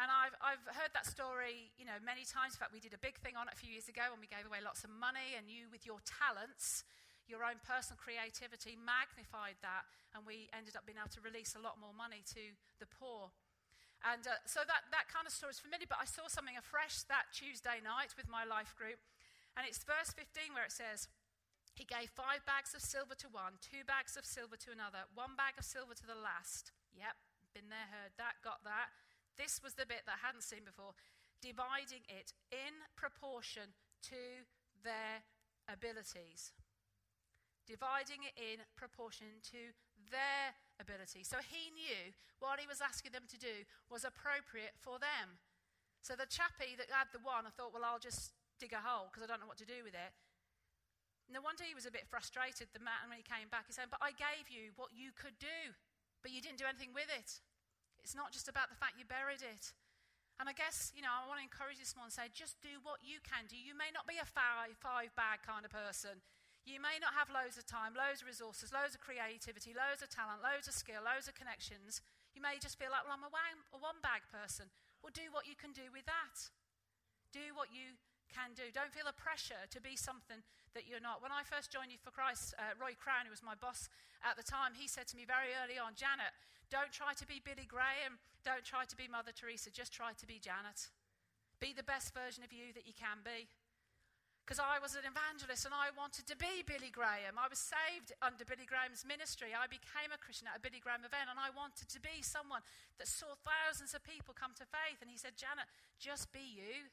And 0.00 0.08
I've, 0.08 0.32
I've 0.40 0.64
heard 0.72 0.92
that 0.96 1.04
story, 1.04 1.68
you 1.76 1.84
know, 1.84 2.00
many 2.00 2.24
times. 2.24 2.56
In 2.56 2.60
fact, 2.64 2.72
we 2.72 2.80
did 2.80 2.96
a 2.96 3.02
big 3.02 3.20
thing 3.20 3.36
on 3.36 3.48
it 3.48 3.56
a 3.56 3.60
few 3.60 3.68
years 3.68 3.92
ago 3.92 4.08
when 4.08 4.24
we 4.24 4.28
gave 4.28 4.48
away 4.48 4.64
lots 4.64 4.84
of 4.84 4.90
money, 4.92 5.36
and 5.36 5.52
you, 5.52 5.68
with 5.68 5.84
your 5.84 6.00
talents, 6.04 6.84
your 7.28 7.44
own 7.44 7.60
personal 7.60 8.00
creativity, 8.00 8.72
magnified 8.74 9.60
that, 9.60 9.84
and 10.16 10.24
we 10.24 10.48
ended 10.56 10.76
up 10.76 10.88
being 10.88 10.96
able 10.96 11.12
to 11.12 11.20
release 11.20 11.54
a 11.56 11.62
lot 11.62 11.76
more 11.76 11.92
money 11.92 12.24
to 12.32 12.56
the 12.80 12.88
poor. 12.88 13.30
And 14.02 14.26
uh, 14.26 14.42
so 14.44 14.66
that, 14.66 14.90
that 14.90 15.06
kind 15.06 15.26
of 15.26 15.32
story 15.32 15.54
is 15.54 15.62
familiar, 15.62 15.86
but 15.86 16.02
I 16.02 16.08
saw 16.10 16.26
something 16.26 16.58
afresh 16.58 17.06
that 17.06 17.30
Tuesday 17.30 17.78
night 17.78 18.18
with 18.18 18.26
my 18.26 18.42
life 18.42 18.74
group. 18.74 18.98
And 19.54 19.62
it's 19.62 19.84
verse 19.86 20.10
15 20.10 20.56
where 20.56 20.66
it 20.66 20.74
says, 20.74 21.06
He 21.78 21.86
gave 21.86 22.10
five 22.10 22.42
bags 22.42 22.74
of 22.74 22.82
silver 22.82 23.14
to 23.22 23.28
one, 23.30 23.62
two 23.62 23.86
bags 23.86 24.18
of 24.18 24.26
silver 24.26 24.58
to 24.66 24.74
another, 24.74 25.06
one 25.14 25.38
bag 25.38 25.54
of 25.54 25.64
silver 25.64 25.94
to 25.94 26.06
the 26.06 26.18
last. 26.18 26.74
Yep, 26.98 27.14
been 27.54 27.70
there, 27.70 27.88
heard 27.94 28.16
that, 28.18 28.42
got 28.42 28.66
that. 28.66 28.90
This 29.38 29.62
was 29.62 29.78
the 29.78 29.88
bit 29.88 30.04
that 30.08 30.18
I 30.18 30.26
hadn't 30.26 30.44
seen 30.44 30.66
before. 30.66 30.98
Dividing 31.40 32.04
it 32.10 32.34
in 32.50 32.74
proportion 32.98 33.74
to 34.10 34.46
their 34.82 35.22
abilities. 35.70 36.52
Dividing 37.66 38.26
it 38.26 38.36
in 38.36 38.58
proportion 38.74 39.40
to 39.54 39.72
their 40.10 40.58
ability. 40.82 41.22
So 41.22 41.38
he 41.38 41.70
knew 41.70 42.10
what 42.42 42.58
he 42.58 42.66
was 42.66 42.82
asking 42.82 43.14
them 43.14 43.30
to 43.30 43.38
do 43.38 43.64
was 43.86 44.02
appropriate 44.02 44.74
for 44.76 44.98
them. 44.98 45.38
So 46.02 46.18
the 46.18 46.26
chappie 46.26 46.74
that 46.74 46.90
had 46.90 47.14
the 47.14 47.22
one, 47.22 47.46
I 47.46 47.54
thought, 47.54 47.70
well, 47.70 47.86
I'll 47.86 48.02
just 48.02 48.34
dig 48.58 48.74
a 48.74 48.82
hole 48.82 49.06
because 49.08 49.22
I 49.22 49.30
don't 49.30 49.38
know 49.38 49.46
what 49.46 49.62
to 49.62 49.68
do 49.68 49.86
with 49.86 49.94
it. 49.94 50.12
No 51.30 51.38
wonder 51.40 51.62
he 51.62 51.78
was 51.78 51.86
a 51.86 51.94
bit 51.94 52.10
frustrated, 52.10 52.74
the 52.74 52.82
man, 52.82 53.08
when 53.08 53.16
he 53.16 53.24
came 53.24 53.46
back. 53.48 53.70
He 53.70 53.72
said, 53.72 53.88
But 53.88 54.02
I 54.02 54.12
gave 54.12 54.50
you 54.50 54.74
what 54.74 54.90
you 54.92 55.14
could 55.14 55.38
do, 55.38 55.72
but 56.20 56.34
you 56.34 56.42
didn't 56.42 56.58
do 56.58 56.68
anything 56.68 56.92
with 56.92 57.08
it. 57.08 57.40
It's 58.02 58.18
not 58.18 58.34
just 58.34 58.50
about 58.50 58.68
the 58.68 58.76
fact 58.76 58.98
you 58.98 59.06
buried 59.06 59.40
it. 59.40 59.72
And 60.42 60.50
I 60.50 60.54
guess, 60.58 60.90
you 60.90 61.06
know, 61.06 61.14
I 61.14 61.22
want 61.30 61.38
to 61.38 61.46
encourage 61.46 61.78
this 61.78 61.94
morning 61.94 62.10
and 62.10 62.18
say, 62.18 62.26
just 62.34 62.58
do 62.58 62.82
what 62.82 62.98
you 63.06 63.22
can 63.22 63.46
do. 63.46 63.54
You 63.54 63.78
may 63.78 63.94
not 63.94 64.10
be 64.10 64.18
a 64.18 64.26
five, 64.26 64.74
five 64.82 65.14
bag 65.14 65.46
kind 65.46 65.62
of 65.62 65.70
person. 65.70 66.18
You 66.62 66.78
may 66.78 67.02
not 67.02 67.18
have 67.18 67.26
loads 67.26 67.58
of 67.58 67.66
time, 67.66 67.98
loads 67.98 68.22
of 68.22 68.30
resources, 68.30 68.70
loads 68.70 68.94
of 68.94 69.02
creativity, 69.02 69.74
loads 69.74 69.98
of 69.98 70.10
talent, 70.14 70.46
loads 70.46 70.70
of 70.70 70.74
skill, 70.78 71.02
loads 71.02 71.26
of 71.26 71.34
connections. 71.34 71.98
You 72.38 72.42
may 72.42 72.62
just 72.62 72.78
feel 72.78 72.94
like, 72.94 73.02
well, 73.02 73.18
I'm 73.18 73.26
a 73.26 73.34
one, 73.34 73.98
bag 73.98 74.22
person. 74.30 74.70
Well, 75.02 75.10
do 75.10 75.26
what 75.34 75.50
you 75.50 75.58
can 75.58 75.74
do 75.74 75.90
with 75.90 76.06
that. 76.06 76.38
Do 77.34 77.50
what 77.58 77.74
you 77.74 77.98
can 78.30 78.54
do. 78.54 78.70
Don't 78.70 78.94
feel 78.94 79.10
a 79.10 79.12
pressure 79.12 79.66
to 79.74 79.82
be 79.82 79.98
something 79.98 80.40
that 80.78 80.86
you're 80.86 81.02
not. 81.02 81.18
When 81.18 81.34
I 81.34 81.42
first 81.42 81.74
joined 81.74 81.90
Youth 81.90 82.06
for 82.06 82.14
Christ, 82.14 82.54
uh, 82.56 82.78
Roy 82.78 82.94
Crowne, 82.94 83.26
who 83.26 83.34
was 83.34 83.42
my 83.42 83.58
boss 83.58 83.90
at 84.22 84.38
the 84.38 84.46
time, 84.46 84.78
he 84.78 84.86
said 84.86 85.10
to 85.12 85.18
me 85.18 85.26
very 85.26 85.52
early 85.58 85.76
on, 85.76 85.98
Janet, 85.98 86.32
don't 86.70 86.94
try 86.94 87.12
to 87.12 87.26
be 87.26 87.42
Billy 87.42 87.68
Graham, 87.68 88.22
don't 88.46 88.64
try 88.64 88.88
to 88.88 88.96
be 88.96 89.10
Mother 89.10 89.34
Teresa, 89.34 89.68
just 89.68 89.92
try 89.92 90.16
to 90.16 90.24
be 90.24 90.40
Janet. 90.40 90.88
Be 91.60 91.76
the 91.76 91.84
best 91.84 92.16
version 92.16 92.42
of 92.42 92.50
you 92.50 92.72
that 92.72 92.88
you 92.88 92.96
can 92.96 93.20
be. 93.20 93.46
Because 94.42 94.58
I 94.58 94.82
was 94.82 94.98
an 94.98 95.06
evangelist 95.06 95.62
and 95.64 95.74
I 95.74 95.94
wanted 95.94 96.26
to 96.26 96.34
be 96.34 96.66
Billy 96.66 96.90
Graham. 96.90 97.38
I 97.38 97.46
was 97.46 97.62
saved 97.62 98.10
under 98.18 98.42
Billy 98.42 98.66
Graham's 98.66 99.06
ministry. 99.06 99.54
I 99.54 99.70
became 99.70 100.10
a 100.10 100.18
Christian 100.18 100.50
at 100.50 100.58
a 100.58 100.64
Billy 100.64 100.82
Graham 100.82 101.06
event 101.06 101.30
and 101.30 101.38
I 101.38 101.54
wanted 101.54 101.86
to 101.86 102.02
be 102.02 102.26
someone 102.26 102.66
that 102.98 103.06
saw 103.06 103.38
thousands 103.46 103.94
of 103.94 104.02
people 104.02 104.34
come 104.34 104.50
to 104.58 104.66
faith. 104.66 104.98
And 104.98 105.06
he 105.06 105.14
said, 105.14 105.38
Janet, 105.38 105.70
just 106.02 106.34
be 106.34 106.42
you. 106.42 106.90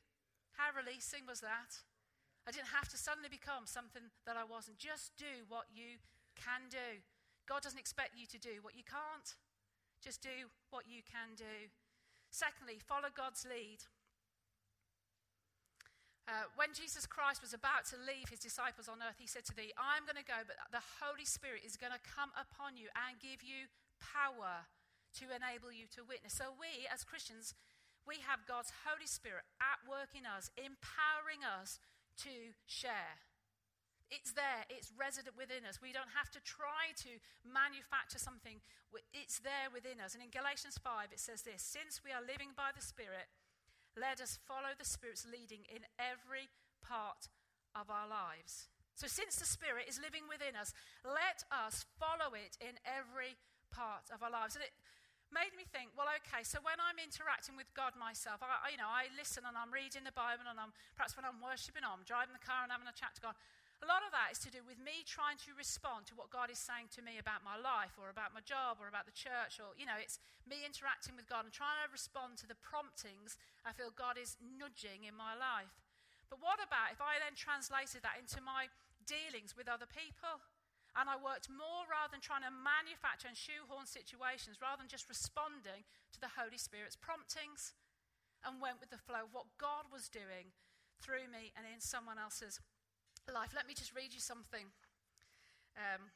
How 0.53 0.69
releasing 0.77 1.25
was 1.25 1.41
that? 1.41 1.81
I 2.45 2.53
didn't 2.53 2.69
have 2.69 2.89
to 2.93 2.97
suddenly 3.01 3.33
become 3.33 3.65
something 3.65 4.13
that 4.29 4.37
I 4.37 4.45
wasn't. 4.45 4.77
Just 4.77 5.17
do 5.17 5.49
what 5.49 5.73
you 5.73 5.97
can 6.37 6.69
do. 6.69 7.01
God 7.49 7.65
doesn't 7.65 7.81
expect 7.81 8.13
you 8.13 8.29
to 8.29 8.37
do 8.37 8.61
what 8.61 8.77
you 8.77 8.85
can't. 8.85 9.35
Just 10.05 10.21
do 10.21 10.53
what 10.69 10.85
you 10.85 11.01
can 11.01 11.33
do. 11.33 11.73
Secondly, 12.29 12.77
follow 12.77 13.09
God's 13.09 13.41
lead. 13.41 13.89
Uh, 16.27 16.45
when 16.53 16.75
Jesus 16.77 17.09
Christ 17.09 17.41
was 17.41 17.53
about 17.53 17.89
to 17.89 17.97
leave 17.97 18.29
his 18.29 18.39
disciples 18.39 18.85
on 18.85 19.01
earth, 19.01 19.17
he 19.17 19.25
said 19.25 19.45
to 19.49 19.55
thee, 19.55 19.73
I'm 19.79 20.05
going 20.05 20.19
to 20.19 20.27
go, 20.27 20.45
but 20.45 20.57
the 20.69 20.83
Holy 21.01 21.25
Spirit 21.25 21.65
is 21.65 21.73
going 21.73 21.93
to 21.95 22.01
come 22.05 22.29
upon 22.37 22.77
you 22.77 22.93
and 22.93 23.17
give 23.17 23.41
you 23.41 23.71
power 23.97 24.69
to 25.17 25.25
enable 25.33 25.73
you 25.73 25.89
to 25.97 26.05
witness. 26.05 26.37
So, 26.37 26.53
we 26.53 26.85
as 26.85 27.01
Christians, 27.01 27.57
we 28.05 28.21
have 28.25 28.45
God's 28.45 28.85
Holy 28.85 29.09
Spirit 29.09 29.45
at 29.57 29.81
work 29.89 30.13
in 30.13 30.29
us, 30.29 30.53
empowering 30.53 31.41
us 31.41 31.81
to 32.25 32.53
share. 32.69 33.21
It's 34.09 34.33
there, 34.33 34.65
it's 34.73 34.89
resident 34.97 35.37
within 35.37 35.69
us. 35.69 35.77
We 35.77 35.93
don't 35.93 36.17
have 36.17 36.33
to 36.33 36.41
try 36.41 36.97
to 37.05 37.21
manufacture 37.45 38.17
something, 38.17 38.57
it's 39.13 39.37
there 39.45 39.69
within 39.69 40.01
us. 40.01 40.17
And 40.17 40.25
in 40.25 40.33
Galatians 40.33 40.81
5, 40.81 41.13
it 41.13 41.21
says 41.21 41.45
this 41.45 41.61
Since 41.61 42.01
we 42.01 42.09
are 42.09 42.21
living 42.21 42.57
by 42.57 42.73
the 42.73 42.81
Spirit, 42.81 43.29
let 43.99 44.23
us 44.23 44.39
follow 44.47 44.71
the 44.73 44.87
Spirit's 44.87 45.27
leading 45.27 45.67
in 45.67 45.83
every 45.99 46.47
part 46.79 47.27
of 47.75 47.91
our 47.91 48.07
lives. 48.07 48.71
So, 48.95 49.07
since 49.07 49.35
the 49.35 49.47
Spirit 49.47 49.87
is 49.87 49.99
living 49.99 50.27
within 50.27 50.55
us, 50.55 50.73
let 51.03 51.43
us 51.51 51.85
follow 51.99 52.35
it 52.35 52.55
in 52.59 52.79
every 52.83 53.35
part 53.71 54.07
of 54.11 54.23
our 54.23 54.31
lives. 54.31 54.55
And 54.55 54.63
it 54.63 54.75
made 55.29 55.53
me 55.53 55.63
think, 55.69 55.93
well, 55.93 56.09
okay, 56.19 56.41
so 56.41 56.59
when 56.65 56.75
I'm 56.81 56.97
interacting 56.97 57.53
with 57.53 57.69
God 57.77 57.93
myself, 57.95 58.41
I, 58.41 58.73
you 58.73 58.79
know, 58.81 58.89
I 58.89 59.07
listen 59.13 59.45
and 59.45 59.53
I'm 59.53 59.69
reading 59.69 60.03
the 60.03 60.15
Bible 60.15 60.49
and 60.49 60.57
I'm, 60.57 60.73
perhaps 60.97 61.13
when 61.13 61.23
I'm 61.23 61.37
worshiping, 61.39 61.85
I'm 61.85 62.03
driving 62.03 62.33
the 62.33 62.43
car 62.43 62.65
and 62.65 62.73
having 62.73 62.89
a 62.89 62.97
chat 62.97 63.13
to 63.17 63.21
God. 63.21 63.37
A 63.79 63.87
lot 63.87 64.03
of 64.03 64.11
that 64.11 64.35
is 64.35 64.43
to 64.43 64.51
do 64.51 64.59
with 64.67 64.75
me 64.75 65.07
trying 65.07 65.39
to 65.47 65.55
respond 65.55 66.03
to 66.11 66.15
what 66.19 66.27
God 66.27 66.51
is 66.51 66.59
saying 66.59 66.91
to 66.99 67.01
me 67.01 67.15
about 67.15 67.47
my 67.47 67.55
life 67.55 67.95
or 67.95 68.11
about 68.11 68.35
my 68.35 68.43
job 68.43 68.75
or 68.83 68.91
about 68.91 69.07
the 69.07 69.15
church 69.15 69.55
or, 69.55 69.71
you 69.79 69.87
know, 69.87 69.95
it's 69.95 70.19
me 70.43 70.67
interacting 70.67 71.15
with 71.15 71.31
God 71.31 71.47
and 71.47 71.55
trying 71.55 71.79
to 71.79 71.87
respond 71.87 72.35
to 72.43 72.47
the 72.47 72.59
promptings 72.59 73.39
I 73.63 73.71
feel 73.71 73.95
God 73.95 74.19
is 74.19 74.35
nudging 74.43 75.07
in 75.07 75.15
my 75.15 75.31
life. 75.31 75.71
But 76.27 76.43
what 76.43 76.59
about 76.59 76.91
if 76.91 76.99
I 76.99 77.23
then 77.23 77.39
translated 77.39 78.03
that 78.03 78.19
into 78.19 78.43
my 78.43 78.67
dealings 79.07 79.55
with 79.55 79.71
other 79.71 79.87
people? 79.87 80.43
And 80.97 81.07
I 81.07 81.15
worked 81.15 81.47
more 81.47 81.87
rather 81.87 82.11
than 82.11 82.19
trying 82.19 82.43
to 82.43 82.51
manufacture 82.51 83.31
and 83.31 83.37
shoehorn 83.37 83.87
situations, 83.87 84.59
rather 84.59 84.83
than 84.83 84.91
just 84.91 85.07
responding 85.07 85.87
to 86.11 86.19
the 86.19 86.35
Holy 86.35 86.59
Spirit's 86.59 86.97
promptings 86.97 87.77
and 88.43 88.59
went 88.59 88.83
with 88.83 88.89
the 88.89 88.99
flow 88.99 89.29
of 89.29 89.31
what 89.31 89.53
God 89.55 89.87
was 89.87 90.09
doing 90.09 90.51
through 90.99 91.31
me 91.31 91.55
and 91.55 91.63
in 91.63 91.79
someone 91.79 92.19
else's 92.19 92.59
life. 93.29 93.53
Let 93.53 93.69
me 93.69 93.77
just 93.77 93.93
read 93.93 94.09
you 94.09 94.17
something 94.17 94.73
um, 95.77 96.09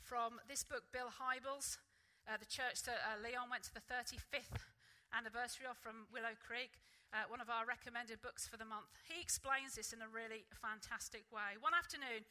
from 0.00 0.40
this 0.48 0.64
book, 0.64 0.88
Bill 0.88 1.12
Hybels, 1.12 1.76
uh, 2.24 2.40
the 2.40 2.48
church 2.48 2.88
that 2.88 3.04
uh, 3.04 3.20
Leon 3.20 3.52
went 3.52 3.68
to 3.68 3.74
the 3.76 3.84
35th 3.84 4.64
anniversary 5.12 5.68
of 5.68 5.76
from 5.76 6.08
Willow 6.08 6.32
Creek, 6.40 6.80
uh, 7.12 7.28
one 7.28 7.44
of 7.44 7.52
our 7.52 7.68
recommended 7.68 8.24
books 8.24 8.48
for 8.48 8.56
the 8.56 8.64
month. 8.64 8.96
He 9.04 9.20
explains 9.20 9.76
this 9.76 9.92
in 9.92 10.00
a 10.00 10.08
really 10.08 10.48
fantastic 10.56 11.28
way. 11.28 11.60
One 11.60 11.76
afternoon, 11.76 12.24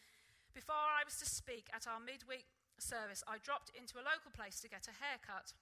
before 0.57 0.89
I 0.89 1.05
was 1.05 1.21
to 1.21 1.29
speak 1.29 1.69
at 1.69 1.85
our 1.85 2.01
midweek 2.01 2.49
service, 2.81 3.21
I 3.29 3.37
dropped 3.37 3.69
into 3.77 4.01
a 4.01 4.07
local 4.07 4.33
place 4.33 4.57
to 4.65 4.71
get 4.71 4.89
a 4.89 4.97
haircut. 4.97 5.53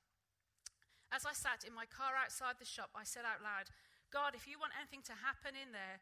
As 1.12 1.28
I 1.28 1.36
sat 1.36 1.68
in 1.68 1.76
my 1.76 1.92
car 1.92 2.16
outside 2.16 2.56
the 2.56 2.66
shop, 2.66 2.96
I 2.96 3.04
said 3.04 3.28
out 3.28 3.44
loud, 3.44 3.68
God, 4.16 4.32
if 4.32 4.48
you 4.48 4.56
want 4.64 4.80
anything 4.80 5.04
to 5.12 5.24
happen 5.28 5.60
in 5.60 5.76
there, 5.76 6.00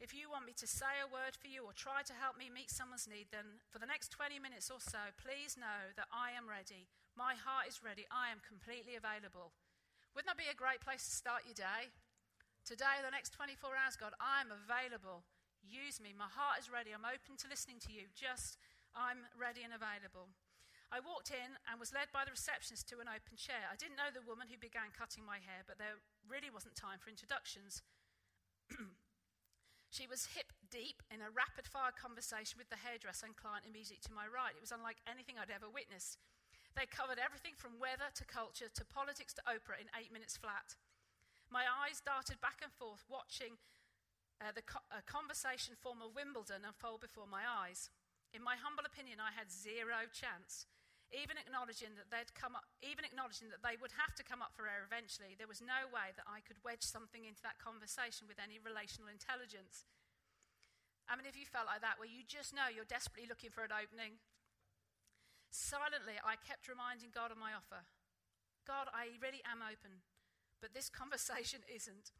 if 0.00 0.16
you 0.16 0.32
want 0.32 0.48
me 0.48 0.56
to 0.56 0.64
say 0.64 0.96
a 0.96 1.12
word 1.12 1.36
for 1.36 1.52
you 1.52 1.68
or 1.68 1.76
try 1.76 2.00
to 2.00 2.16
help 2.16 2.40
me 2.40 2.48
meet 2.48 2.72
someone's 2.72 3.04
need, 3.04 3.28
then 3.28 3.60
for 3.68 3.76
the 3.76 3.86
next 3.88 4.08
20 4.08 4.40
minutes 4.40 4.72
or 4.72 4.80
so, 4.80 5.12
please 5.20 5.60
know 5.60 5.92
that 5.92 6.08
I 6.08 6.32
am 6.32 6.48
ready. 6.48 6.88
My 7.12 7.36
heart 7.36 7.68
is 7.68 7.84
ready. 7.84 8.08
I 8.08 8.32
am 8.32 8.40
completely 8.40 8.96
available. 8.96 9.52
Wouldn't 10.16 10.32
that 10.32 10.40
be 10.40 10.48
a 10.48 10.56
great 10.56 10.80
place 10.80 11.04
to 11.04 11.12
start 11.12 11.44
your 11.44 11.54
day? 11.54 11.92
Today, 12.64 13.04
the 13.04 13.12
next 13.12 13.36
24 13.36 13.76
hours, 13.76 14.00
God, 14.00 14.16
I'm 14.16 14.48
available. 14.48 15.28
Use 15.60 16.00
me. 16.00 16.16
My 16.16 16.32
heart 16.32 16.56
is 16.56 16.72
ready. 16.72 16.96
I'm 16.96 17.04
open 17.04 17.36
to 17.44 17.52
listening 17.52 17.76
to 17.84 17.92
you. 17.92 18.08
Just, 18.16 18.56
I'm 18.96 19.28
ready 19.36 19.60
and 19.60 19.76
available. 19.76 20.32
I 20.88 21.04
walked 21.04 21.28
in 21.28 21.60
and 21.68 21.76
was 21.76 21.92
led 21.92 22.08
by 22.08 22.24
the 22.24 22.32
receptionist 22.32 22.88
to 22.88 23.04
an 23.04 23.12
open 23.12 23.36
chair. 23.36 23.68
I 23.68 23.76
didn't 23.76 24.00
know 24.00 24.08
the 24.08 24.24
woman 24.24 24.48
who 24.48 24.56
began 24.56 24.96
cutting 24.96 25.28
my 25.28 25.44
hair, 25.44 25.60
but 25.68 25.76
there 25.76 26.00
really 26.24 26.48
wasn't 26.48 26.74
time 26.74 26.98
for 26.98 27.12
introductions. 27.12 27.84
She 29.90 30.06
was 30.06 30.38
hip 30.38 30.54
deep 30.70 31.02
in 31.10 31.18
a 31.18 31.34
rapid 31.34 31.66
fire 31.66 31.90
conversation 31.90 32.62
with 32.62 32.70
the 32.70 32.78
hairdresser 32.78 33.26
and 33.26 33.34
client 33.34 33.66
immediately 33.66 33.98
to 34.06 34.14
my 34.14 34.22
right. 34.22 34.54
It 34.54 34.62
was 34.62 34.70
unlike 34.70 35.02
anything 35.02 35.34
I'd 35.34 35.50
ever 35.50 35.66
witnessed. 35.66 36.14
They 36.78 36.86
covered 36.86 37.18
everything 37.18 37.58
from 37.58 37.82
weather 37.82 38.06
to 38.14 38.24
culture 38.24 38.70
to 38.70 38.84
politics 38.86 39.34
to 39.34 39.46
Oprah 39.50 39.82
in 39.82 39.90
eight 39.98 40.14
minutes 40.14 40.38
flat. 40.38 40.78
My 41.50 41.66
eyes 41.66 41.98
darted 41.98 42.38
back 42.38 42.62
and 42.62 42.70
forth, 42.70 43.02
watching 43.10 43.58
uh, 44.38 44.54
the 44.54 44.62
co- 44.62 44.86
conversation 45.10 45.74
form 45.74 45.98
of 45.98 46.14
Wimbledon 46.14 46.62
unfold 46.62 47.02
before 47.02 47.26
my 47.26 47.42
eyes. 47.42 47.90
In 48.30 48.46
my 48.46 48.54
humble 48.54 48.86
opinion, 48.86 49.18
I 49.18 49.34
had 49.34 49.50
zero 49.50 50.06
chance. 50.14 50.70
Even 51.10 51.34
acknowledging 51.34 51.98
that 51.98 52.06
they'd 52.06 52.30
come 52.38 52.54
up, 52.54 52.62
even 52.86 53.02
acknowledging 53.02 53.50
that 53.50 53.66
they 53.66 53.74
would 53.82 53.90
have 53.98 54.14
to 54.14 54.22
come 54.22 54.38
up 54.38 54.54
for 54.54 54.70
air 54.70 54.86
eventually, 54.86 55.34
there 55.34 55.50
was 55.50 55.58
no 55.58 55.90
way 55.90 56.14
that 56.14 56.26
I 56.30 56.38
could 56.38 56.62
wedge 56.62 56.86
something 56.86 57.26
into 57.26 57.42
that 57.42 57.58
conversation 57.58 58.30
with 58.30 58.38
any 58.38 58.62
relational 58.62 59.10
intelligence. 59.10 59.90
I 61.10 61.18
mean, 61.18 61.26
if 61.26 61.34
you 61.34 61.42
felt 61.42 61.66
like 61.66 61.82
that, 61.82 61.98
where 61.98 62.06
you 62.06 62.22
just 62.22 62.54
know 62.54 62.70
you're 62.70 62.86
desperately 62.86 63.26
looking 63.26 63.50
for 63.50 63.66
an 63.66 63.74
opening, 63.74 64.22
silently 65.50 66.14
I 66.22 66.38
kept 66.38 66.70
reminding 66.70 67.10
God 67.10 67.34
of 67.34 67.42
my 67.42 67.50
offer. 67.50 67.82
God, 68.62 68.86
I 68.94 69.18
really 69.18 69.42
am 69.42 69.66
open, 69.66 70.06
but 70.62 70.70
this 70.70 70.86
conversation 71.02 71.66
isn't. 71.66 72.14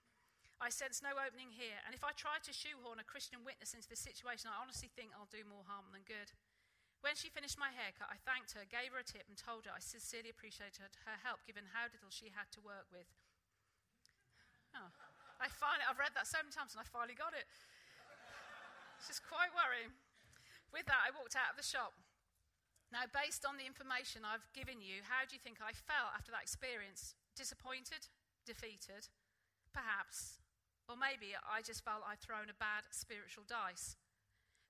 I 0.61 0.69
sense 0.69 1.01
no 1.01 1.17
opening 1.17 1.55
here, 1.55 1.81
and 1.87 1.97
if 1.97 2.05
I 2.05 2.13
try 2.13 2.37
to 2.43 2.53
shoehorn 2.53 3.01
a 3.01 3.07
Christian 3.07 3.47
witness 3.47 3.73
into 3.73 3.89
this 3.89 4.03
situation, 4.03 4.53
I 4.53 4.61
honestly 4.61 4.93
think 4.93 5.15
I'll 5.15 5.31
do 5.31 5.47
more 5.47 5.65
harm 5.65 5.89
than 5.89 6.05
good. 6.05 6.35
When 7.01 7.17
she 7.17 7.33
finished 7.33 7.57
my 7.57 7.73
haircut, 7.73 8.13
I 8.13 8.21
thanked 8.21 8.53
her, 8.53 8.69
gave 8.69 8.93
her 8.93 9.01
a 9.01 9.07
tip, 9.07 9.25
and 9.25 9.37
told 9.37 9.65
her 9.65 9.73
I 9.73 9.81
sincerely 9.81 10.29
appreciated 10.29 11.01
her 11.09 11.17
help 11.25 11.41
given 11.49 11.73
how 11.73 11.89
little 11.89 12.13
she 12.13 12.29
had 12.29 12.53
to 12.53 12.61
work 12.61 12.93
with. 12.93 13.09
Oh, 14.77 14.93
I 15.41 15.49
finally, 15.49 15.89
I've 15.89 15.99
read 15.99 16.13
that 16.13 16.29
so 16.29 16.45
many 16.45 16.53
times 16.53 16.77
and 16.77 16.85
I 16.85 16.87
finally 16.87 17.17
got 17.17 17.33
it. 17.33 17.49
It's 19.01 19.09
just 19.09 19.25
quite 19.25 19.49
worrying. 19.57 19.97
With 20.69 20.85
that, 20.93 21.01
I 21.01 21.17
walked 21.17 21.35
out 21.35 21.57
of 21.57 21.59
the 21.59 21.65
shop. 21.65 21.97
Now, 22.93 23.09
based 23.09 23.49
on 23.49 23.57
the 23.57 23.65
information 23.65 24.29
I've 24.29 24.45
given 24.53 24.85
you, 24.85 25.01
how 25.07 25.25
do 25.25 25.33
you 25.33 25.41
think 25.41 25.65
I 25.65 25.73
felt 25.73 26.13
after 26.13 26.29
that 26.37 26.45
experience? 26.45 27.17
Disappointed? 27.33 28.13
Defeated? 28.45 29.09
Perhaps. 29.73 30.43
Or 30.85 30.99
maybe 30.99 31.33
I 31.39 31.63
just 31.63 31.81
felt 31.81 32.05
I'd 32.05 32.21
thrown 32.21 32.53
a 32.53 32.59
bad 32.61 32.91
spiritual 32.93 33.49
dice. 33.49 33.97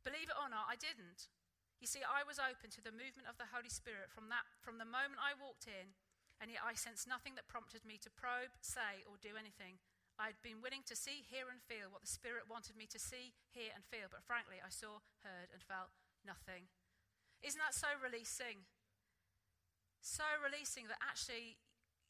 Believe 0.06 0.30
it 0.30 0.38
or 0.38 0.52
not, 0.52 0.68
I 0.68 0.76
didn't. 0.76 1.32
You 1.80 1.88
see, 1.88 2.04
I 2.04 2.20
was 2.28 2.36
open 2.36 2.68
to 2.76 2.84
the 2.84 2.92
movement 2.92 3.24
of 3.24 3.40
the 3.40 3.48
Holy 3.56 3.72
Spirit 3.72 4.12
from, 4.12 4.28
that, 4.28 4.44
from 4.60 4.76
the 4.76 4.84
moment 4.84 5.16
I 5.16 5.32
walked 5.32 5.64
in, 5.64 5.96
and 6.36 6.52
yet 6.52 6.60
I 6.60 6.76
sensed 6.76 7.08
nothing 7.08 7.40
that 7.40 7.48
prompted 7.48 7.88
me 7.88 7.96
to 8.04 8.12
probe, 8.12 8.52
say, 8.60 9.00
or 9.08 9.16
do 9.16 9.40
anything. 9.40 9.80
I'd 10.20 10.36
been 10.44 10.60
willing 10.60 10.84
to 10.84 10.96
see, 10.96 11.24
hear, 11.24 11.48
and 11.48 11.64
feel 11.64 11.88
what 11.88 12.04
the 12.04 12.12
Spirit 12.12 12.44
wanted 12.52 12.76
me 12.76 12.84
to 12.92 13.00
see, 13.00 13.32
hear, 13.48 13.72
and 13.72 13.80
feel, 13.88 14.12
but 14.12 14.20
frankly, 14.20 14.60
I 14.60 14.68
saw, 14.68 15.00
heard, 15.24 15.48
and 15.48 15.64
felt 15.64 15.88
nothing. 16.20 16.68
Isn't 17.40 17.60
that 17.64 17.72
so 17.72 17.88
releasing? 17.96 18.68
So 20.04 20.28
releasing 20.44 20.92
that 20.92 21.00
actually 21.00 21.56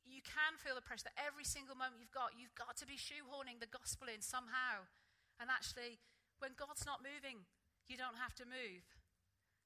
you 0.02 0.26
can 0.26 0.58
feel 0.58 0.74
the 0.74 0.82
pressure 0.82 1.06
that 1.06 1.18
every 1.18 1.46
single 1.46 1.78
moment 1.78 2.02
you've 2.02 2.14
got, 2.14 2.34
you've 2.34 2.56
got 2.58 2.74
to 2.82 2.86
be 2.88 2.98
shoehorning 2.98 3.62
the 3.62 3.70
gospel 3.70 4.10
in 4.10 4.18
somehow. 4.18 4.90
And 5.38 5.46
actually, 5.46 6.02
when 6.42 6.58
God's 6.58 6.82
not 6.82 7.04
moving, 7.04 7.46
you 7.86 7.94
don't 7.94 8.18
have 8.18 8.34
to 8.42 8.44
move. 8.48 8.82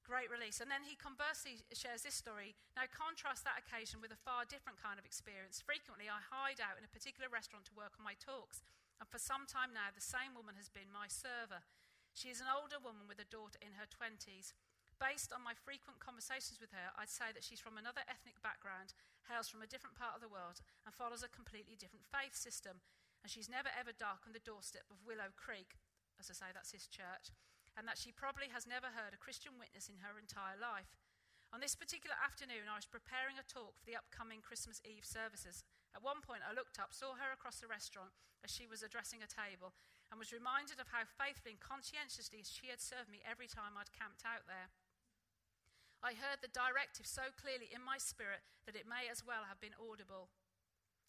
Great 0.05 0.29
release. 0.29 0.61
And 0.61 0.69
then 0.69 0.85
he 0.85 0.93
conversely 0.93 1.65
shares 1.73 2.05
this 2.05 2.13
story. 2.13 2.53
Now, 2.77 2.85
contrast 2.85 3.41
that 3.41 3.57
occasion 3.57 4.05
with 4.05 4.13
a 4.13 4.21
far 4.21 4.45
different 4.45 4.77
kind 4.77 5.01
of 5.01 5.05
experience. 5.05 5.65
Frequently, 5.65 6.05
I 6.05 6.21
hide 6.21 6.61
out 6.61 6.77
in 6.77 6.85
a 6.85 6.93
particular 6.93 7.25
restaurant 7.25 7.65
to 7.67 7.77
work 7.77 7.97
on 7.97 8.05
my 8.05 8.13
talks. 8.13 8.61
And 9.01 9.09
for 9.09 9.17
some 9.17 9.49
time 9.49 9.73
now, 9.73 9.89
the 9.89 10.05
same 10.05 10.37
woman 10.37 10.61
has 10.61 10.69
been 10.69 10.93
my 10.93 11.09
server. 11.09 11.65
She 12.13 12.29
is 12.29 12.37
an 12.37 12.53
older 12.53 12.77
woman 12.77 13.09
with 13.09 13.17
a 13.17 13.27
daughter 13.27 13.57
in 13.59 13.81
her 13.81 13.89
20s. 13.89 14.53
Based 15.01 15.33
on 15.33 15.43
my 15.43 15.57
frequent 15.57 15.99
conversations 15.99 16.61
with 16.61 16.71
her, 16.71 16.93
I'd 16.95 17.11
say 17.11 17.33
that 17.33 17.43
she's 17.43 17.59
from 17.59 17.75
another 17.75 18.05
ethnic 18.07 18.39
background, 18.39 18.95
hails 19.27 19.51
from 19.51 19.65
a 19.65 19.67
different 19.67 19.99
part 19.99 20.15
of 20.15 20.23
the 20.23 20.31
world, 20.31 20.63
and 20.87 20.95
follows 20.95 21.25
a 21.25 21.33
completely 21.33 21.75
different 21.75 22.07
faith 22.07 22.37
system. 22.37 22.79
And 23.19 23.27
she's 23.27 23.51
never 23.51 23.73
ever 23.73 23.91
darkened 23.91 24.37
the 24.37 24.45
doorstep 24.45 24.87
of 24.87 25.03
Willow 25.03 25.35
Creek 25.35 25.75
as 26.19 26.31
I 26.31 26.33
say, 26.33 26.49
that's 26.53 26.71
his 26.71 26.87
church, 26.87 27.31
and 27.75 27.83
that 27.87 27.99
she 27.99 28.15
probably 28.15 28.47
has 28.51 28.65
never 28.65 28.95
heard 28.95 29.11
a 29.11 29.21
Christian 29.21 29.59
witness 29.59 29.91
in 29.91 29.99
her 29.99 30.15
entire 30.15 30.55
life. 30.55 30.95
On 31.53 31.59
this 31.63 31.75
particular 31.75 32.15
afternoon, 32.19 32.67
I 32.67 32.79
was 32.79 32.89
preparing 32.89 33.39
a 33.39 33.45
talk 33.45 33.77
for 33.79 33.87
the 33.87 33.95
upcoming 33.95 34.43
Christmas 34.43 34.81
Eve 34.83 35.07
services. 35.07 35.63
At 35.95 36.03
one 36.03 36.19
point, 36.19 36.43
I 36.43 36.51
looked 36.51 36.79
up, 36.81 36.91
saw 36.91 37.15
her 37.15 37.31
across 37.31 37.63
the 37.63 37.71
restaurant 37.71 38.11
as 38.43 38.51
she 38.51 38.67
was 38.67 38.83
addressing 38.83 39.23
a 39.23 39.29
table, 39.29 39.71
and 40.11 40.19
was 40.19 40.35
reminded 40.35 40.83
of 40.83 40.91
how 40.91 41.07
faithfully 41.07 41.55
and 41.55 41.63
conscientiously 41.63 42.43
she 42.43 42.67
had 42.67 42.83
served 42.83 43.07
me 43.07 43.23
every 43.23 43.47
time 43.47 43.79
I'd 43.79 43.95
camped 43.95 44.27
out 44.27 44.43
there. 44.45 44.73
I 46.03 46.13
heard 46.13 46.43
the 46.43 46.51
directive 46.51 47.07
so 47.09 47.33
clearly 47.33 47.71
in 47.71 47.81
my 47.81 47.97
spirit 47.97 48.45
that 48.67 48.77
it 48.77 48.85
may 48.85 49.09
as 49.09 49.25
well 49.25 49.49
have 49.49 49.63
been 49.63 49.73
audible. 49.79 50.29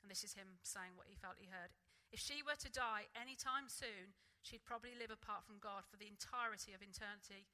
And 0.01 0.09
this 0.09 0.25
is 0.25 0.39
him 0.39 0.63
saying 0.63 0.97
what 0.97 1.11
he 1.11 1.19
felt 1.19 1.43
he 1.43 1.51
heard. 1.51 1.75
If 2.09 2.23
she 2.23 2.41
were 2.41 2.57
to 2.57 2.71
die 2.71 3.11
any 3.13 3.35
time 3.35 3.69
soon, 3.69 4.17
she'd 4.47 4.63
probably 4.63 4.95
live 4.95 5.11
apart 5.11 5.43
from 5.43 5.59
God 5.59 5.83
for 5.83 5.99
the 5.99 6.07
entirety 6.07 6.71
of 6.71 6.79
eternity. 6.79 7.51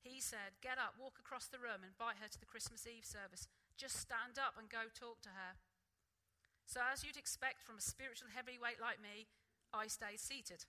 He 0.00 0.24
said, 0.24 0.56
Get 0.64 0.80
up, 0.80 0.96
walk 0.96 1.20
across 1.20 1.44
the 1.44 1.60
room, 1.60 1.84
invite 1.84 2.16
her 2.24 2.32
to 2.32 2.40
the 2.40 2.48
Christmas 2.48 2.88
Eve 2.88 3.04
service. 3.04 3.44
Just 3.76 4.00
stand 4.00 4.40
up 4.40 4.56
and 4.56 4.72
go 4.72 4.88
talk 4.88 5.20
to 5.28 5.36
her. 5.36 5.60
So, 6.64 6.80
as 6.80 7.04
you'd 7.04 7.20
expect 7.20 7.60
from 7.60 7.76
a 7.76 7.84
spiritual 7.84 8.32
heavyweight 8.32 8.80
like 8.80 9.02
me, 9.04 9.28
I 9.76 9.92
stayed 9.92 10.22
seated 10.22 10.64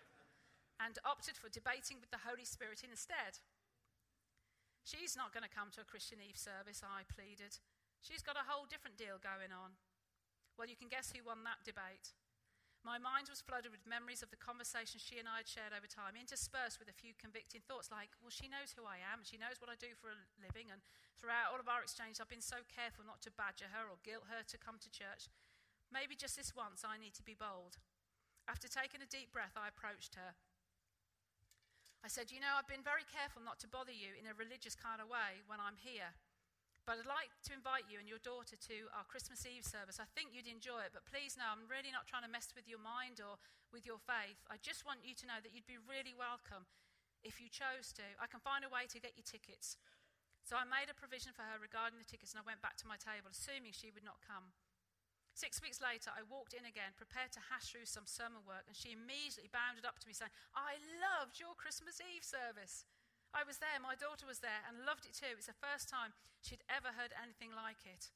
and 0.84 0.96
opted 1.04 1.36
for 1.36 1.52
debating 1.52 2.00
with 2.00 2.08
the 2.08 2.24
Holy 2.24 2.48
Spirit 2.48 2.80
instead. 2.80 3.44
She's 4.80 5.12
not 5.12 5.36
going 5.36 5.44
to 5.44 5.52
come 5.52 5.68
to 5.76 5.84
a 5.84 5.88
Christian 5.88 6.24
Eve 6.24 6.40
service, 6.40 6.80
I 6.80 7.04
pleaded. 7.04 7.60
She's 8.00 8.24
got 8.24 8.40
a 8.40 8.48
whole 8.48 8.64
different 8.64 8.96
deal 8.96 9.20
going 9.20 9.52
on. 9.52 9.76
Well, 10.56 10.72
you 10.72 10.76
can 10.76 10.88
guess 10.88 11.12
who 11.12 11.20
won 11.20 11.44
that 11.44 11.60
debate. 11.68 12.16
My 12.80 12.96
mind 12.96 13.28
was 13.28 13.44
flooded 13.44 13.68
with 13.68 13.84
memories 13.84 14.24
of 14.24 14.32
the 14.32 14.40
conversations 14.40 15.04
she 15.04 15.20
and 15.20 15.28
I 15.28 15.44
had 15.44 15.50
shared 15.50 15.76
over 15.76 15.84
time, 15.84 16.16
interspersed 16.16 16.80
with 16.80 16.88
a 16.88 16.96
few 16.96 17.12
convicting 17.12 17.60
thoughts 17.60 17.92
like, 17.92 18.16
well, 18.24 18.32
she 18.32 18.48
knows 18.48 18.72
who 18.72 18.88
I 18.88 19.04
am, 19.04 19.20
she 19.20 19.36
knows 19.36 19.60
what 19.60 19.68
I 19.68 19.76
do 19.76 19.92
for 19.92 20.08
a 20.08 20.24
living, 20.40 20.72
and 20.72 20.80
throughout 21.20 21.52
all 21.52 21.60
of 21.60 21.68
our 21.68 21.84
exchanges, 21.84 22.24
I've 22.24 22.32
been 22.32 22.40
so 22.40 22.64
careful 22.72 23.04
not 23.04 23.20
to 23.28 23.36
badger 23.36 23.68
her 23.68 23.84
or 23.84 24.00
guilt 24.00 24.32
her 24.32 24.40
to 24.40 24.56
come 24.56 24.80
to 24.80 24.88
church. 24.88 25.28
Maybe 25.92 26.16
just 26.16 26.40
this 26.40 26.56
once 26.56 26.80
I 26.80 26.96
need 26.96 27.12
to 27.20 27.26
be 27.26 27.36
bold. 27.36 27.76
After 28.48 28.64
taking 28.64 29.04
a 29.04 29.12
deep 29.12 29.28
breath, 29.28 29.60
I 29.60 29.68
approached 29.68 30.16
her. 30.16 30.32
I 32.00 32.08
said, 32.08 32.32
You 32.32 32.40
know, 32.40 32.56
I've 32.56 32.70
been 32.70 32.86
very 32.86 33.04
careful 33.04 33.44
not 33.44 33.60
to 33.60 33.68
bother 33.68 33.92
you 33.92 34.16
in 34.16 34.24
a 34.24 34.32
religious 34.32 34.72
kind 34.72 35.04
of 35.04 35.12
way 35.12 35.44
when 35.44 35.60
I'm 35.60 35.76
here. 35.76 36.16
But 36.90 37.06
I'd 37.06 37.22
like 37.22 37.30
to 37.46 37.54
invite 37.54 37.86
you 37.86 38.02
and 38.02 38.10
your 38.10 38.18
daughter 38.18 38.58
to 38.66 38.90
our 38.98 39.06
Christmas 39.06 39.46
Eve 39.46 39.62
service. 39.62 40.02
I 40.02 40.10
think 40.10 40.34
you'd 40.34 40.50
enjoy 40.50 40.82
it, 40.82 40.90
but 40.90 41.06
please 41.06 41.38
know 41.38 41.46
I'm 41.46 41.70
really 41.70 41.94
not 41.94 42.10
trying 42.10 42.26
to 42.26 42.32
mess 42.34 42.50
with 42.50 42.66
your 42.66 42.82
mind 42.82 43.22
or 43.22 43.38
with 43.70 43.86
your 43.86 44.02
faith. 44.02 44.42
I 44.50 44.58
just 44.58 44.82
want 44.82 45.06
you 45.06 45.14
to 45.22 45.24
know 45.30 45.38
that 45.38 45.54
you'd 45.54 45.70
be 45.70 45.78
really 45.78 46.18
welcome 46.18 46.66
if 47.22 47.38
you 47.38 47.46
chose 47.46 47.94
to. 47.94 48.02
I 48.18 48.26
can 48.26 48.42
find 48.42 48.66
a 48.66 48.74
way 48.74 48.90
to 48.90 48.98
get 48.98 49.14
you 49.14 49.22
tickets. 49.22 49.78
So 50.42 50.58
I 50.58 50.66
made 50.66 50.90
a 50.90 50.98
provision 50.98 51.30
for 51.30 51.46
her 51.46 51.62
regarding 51.62 52.02
the 52.02 52.10
tickets 52.10 52.34
and 52.34 52.42
I 52.42 52.50
went 52.50 52.58
back 52.58 52.74
to 52.82 52.90
my 52.90 52.98
table, 52.98 53.30
assuming 53.30 53.70
she 53.70 53.94
would 53.94 54.02
not 54.02 54.18
come. 54.26 54.50
Six 55.30 55.62
weeks 55.62 55.78
later, 55.78 56.10
I 56.10 56.26
walked 56.26 56.58
in 56.58 56.66
again, 56.66 56.98
prepared 56.98 57.30
to 57.38 57.46
hash 57.54 57.70
through 57.70 57.86
some 57.86 58.10
sermon 58.10 58.42
work, 58.42 58.66
and 58.66 58.74
she 58.74 58.98
immediately 58.98 59.46
bounded 59.46 59.86
up 59.86 60.02
to 60.02 60.10
me 60.10 60.14
saying, 60.18 60.34
I 60.58 60.82
loved 60.98 61.38
your 61.38 61.54
Christmas 61.54 62.02
Eve 62.02 62.26
service. 62.26 62.82
I 63.30 63.46
was 63.46 63.62
there, 63.62 63.78
my 63.78 63.94
daughter 63.94 64.26
was 64.26 64.42
there, 64.42 64.66
and 64.66 64.82
loved 64.82 65.06
it 65.06 65.14
too. 65.14 65.38
It's 65.38 65.50
the 65.50 65.62
first 65.62 65.86
time 65.86 66.14
she'd 66.42 66.66
ever 66.66 66.94
heard 66.98 67.14
anything 67.14 67.54
like 67.54 67.86
it. 67.86 68.10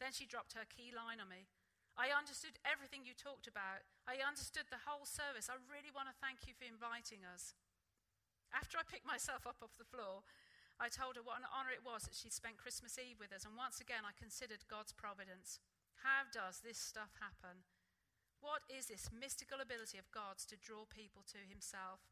Then 0.00 0.16
she 0.16 0.24
dropped 0.24 0.56
her 0.56 0.64
key 0.64 0.88
line 0.88 1.20
on 1.20 1.28
me. 1.28 1.52
I 1.92 2.08
understood 2.08 2.56
everything 2.64 3.04
you 3.04 3.12
talked 3.12 3.44
about. 3.44 3.84
I 4.08 4.24
understood 4.24 4.72
the 4.72 4.88
whole 4.88 5.04
service. 5.04 5.52
I 5.52 5.60
really 5.68 5.92
want 5.92 6.08
to 6.08 6.16
thank 6.16 6.48
you 6.48 6.56
for 6.56 6.64
inviting 6.64 7.20
us. 7.28 7.52
After 8.48 8.80
I 8.80 8.88
picked 8.88 9.08
myself 9.08 9.44
up 9.44 9.60
off 9.60 9.76
the 9.76 9.88
floor, 9.88 10.24
I 10.80 10.88
told 10.88 11.20
her 11.20 11.24
what 11.24 11.40
an 11.40 11.52
honor 11.52 11.72
it 11.72 11.84
was 11.84 12.08
that 12.08 12.16
she'd 12.16 12.32
spent 12.32 12.60
Christmas 12.60 12.96
Eve 12.96 13.20
with 13.20 13.32
us, 13.32 13.44
and 13.44 13.52
once 13.52 13.80
again 13.80 14.08
I 14.08 14.16
considered 14.16 14.64
God's 14.72 14.96
providence. 14.96 15.60
How 16.00 16.24
does 16.32 16.64
this 16.64 16.80
stuff 16.80 17.12
happen? 17.20 17.68
What 18.40 18.64
is 18.66 18.88
this 18.88 19.12
mystical 19.12 19.60
ability 19.62 20.00
of 20.00 20.10
God's 20.10 20.48
to 20.50 20.58
draw 20.58 20.88
people 20.88 21.22
to 21.30 21.44
Himself? 21.44 22.11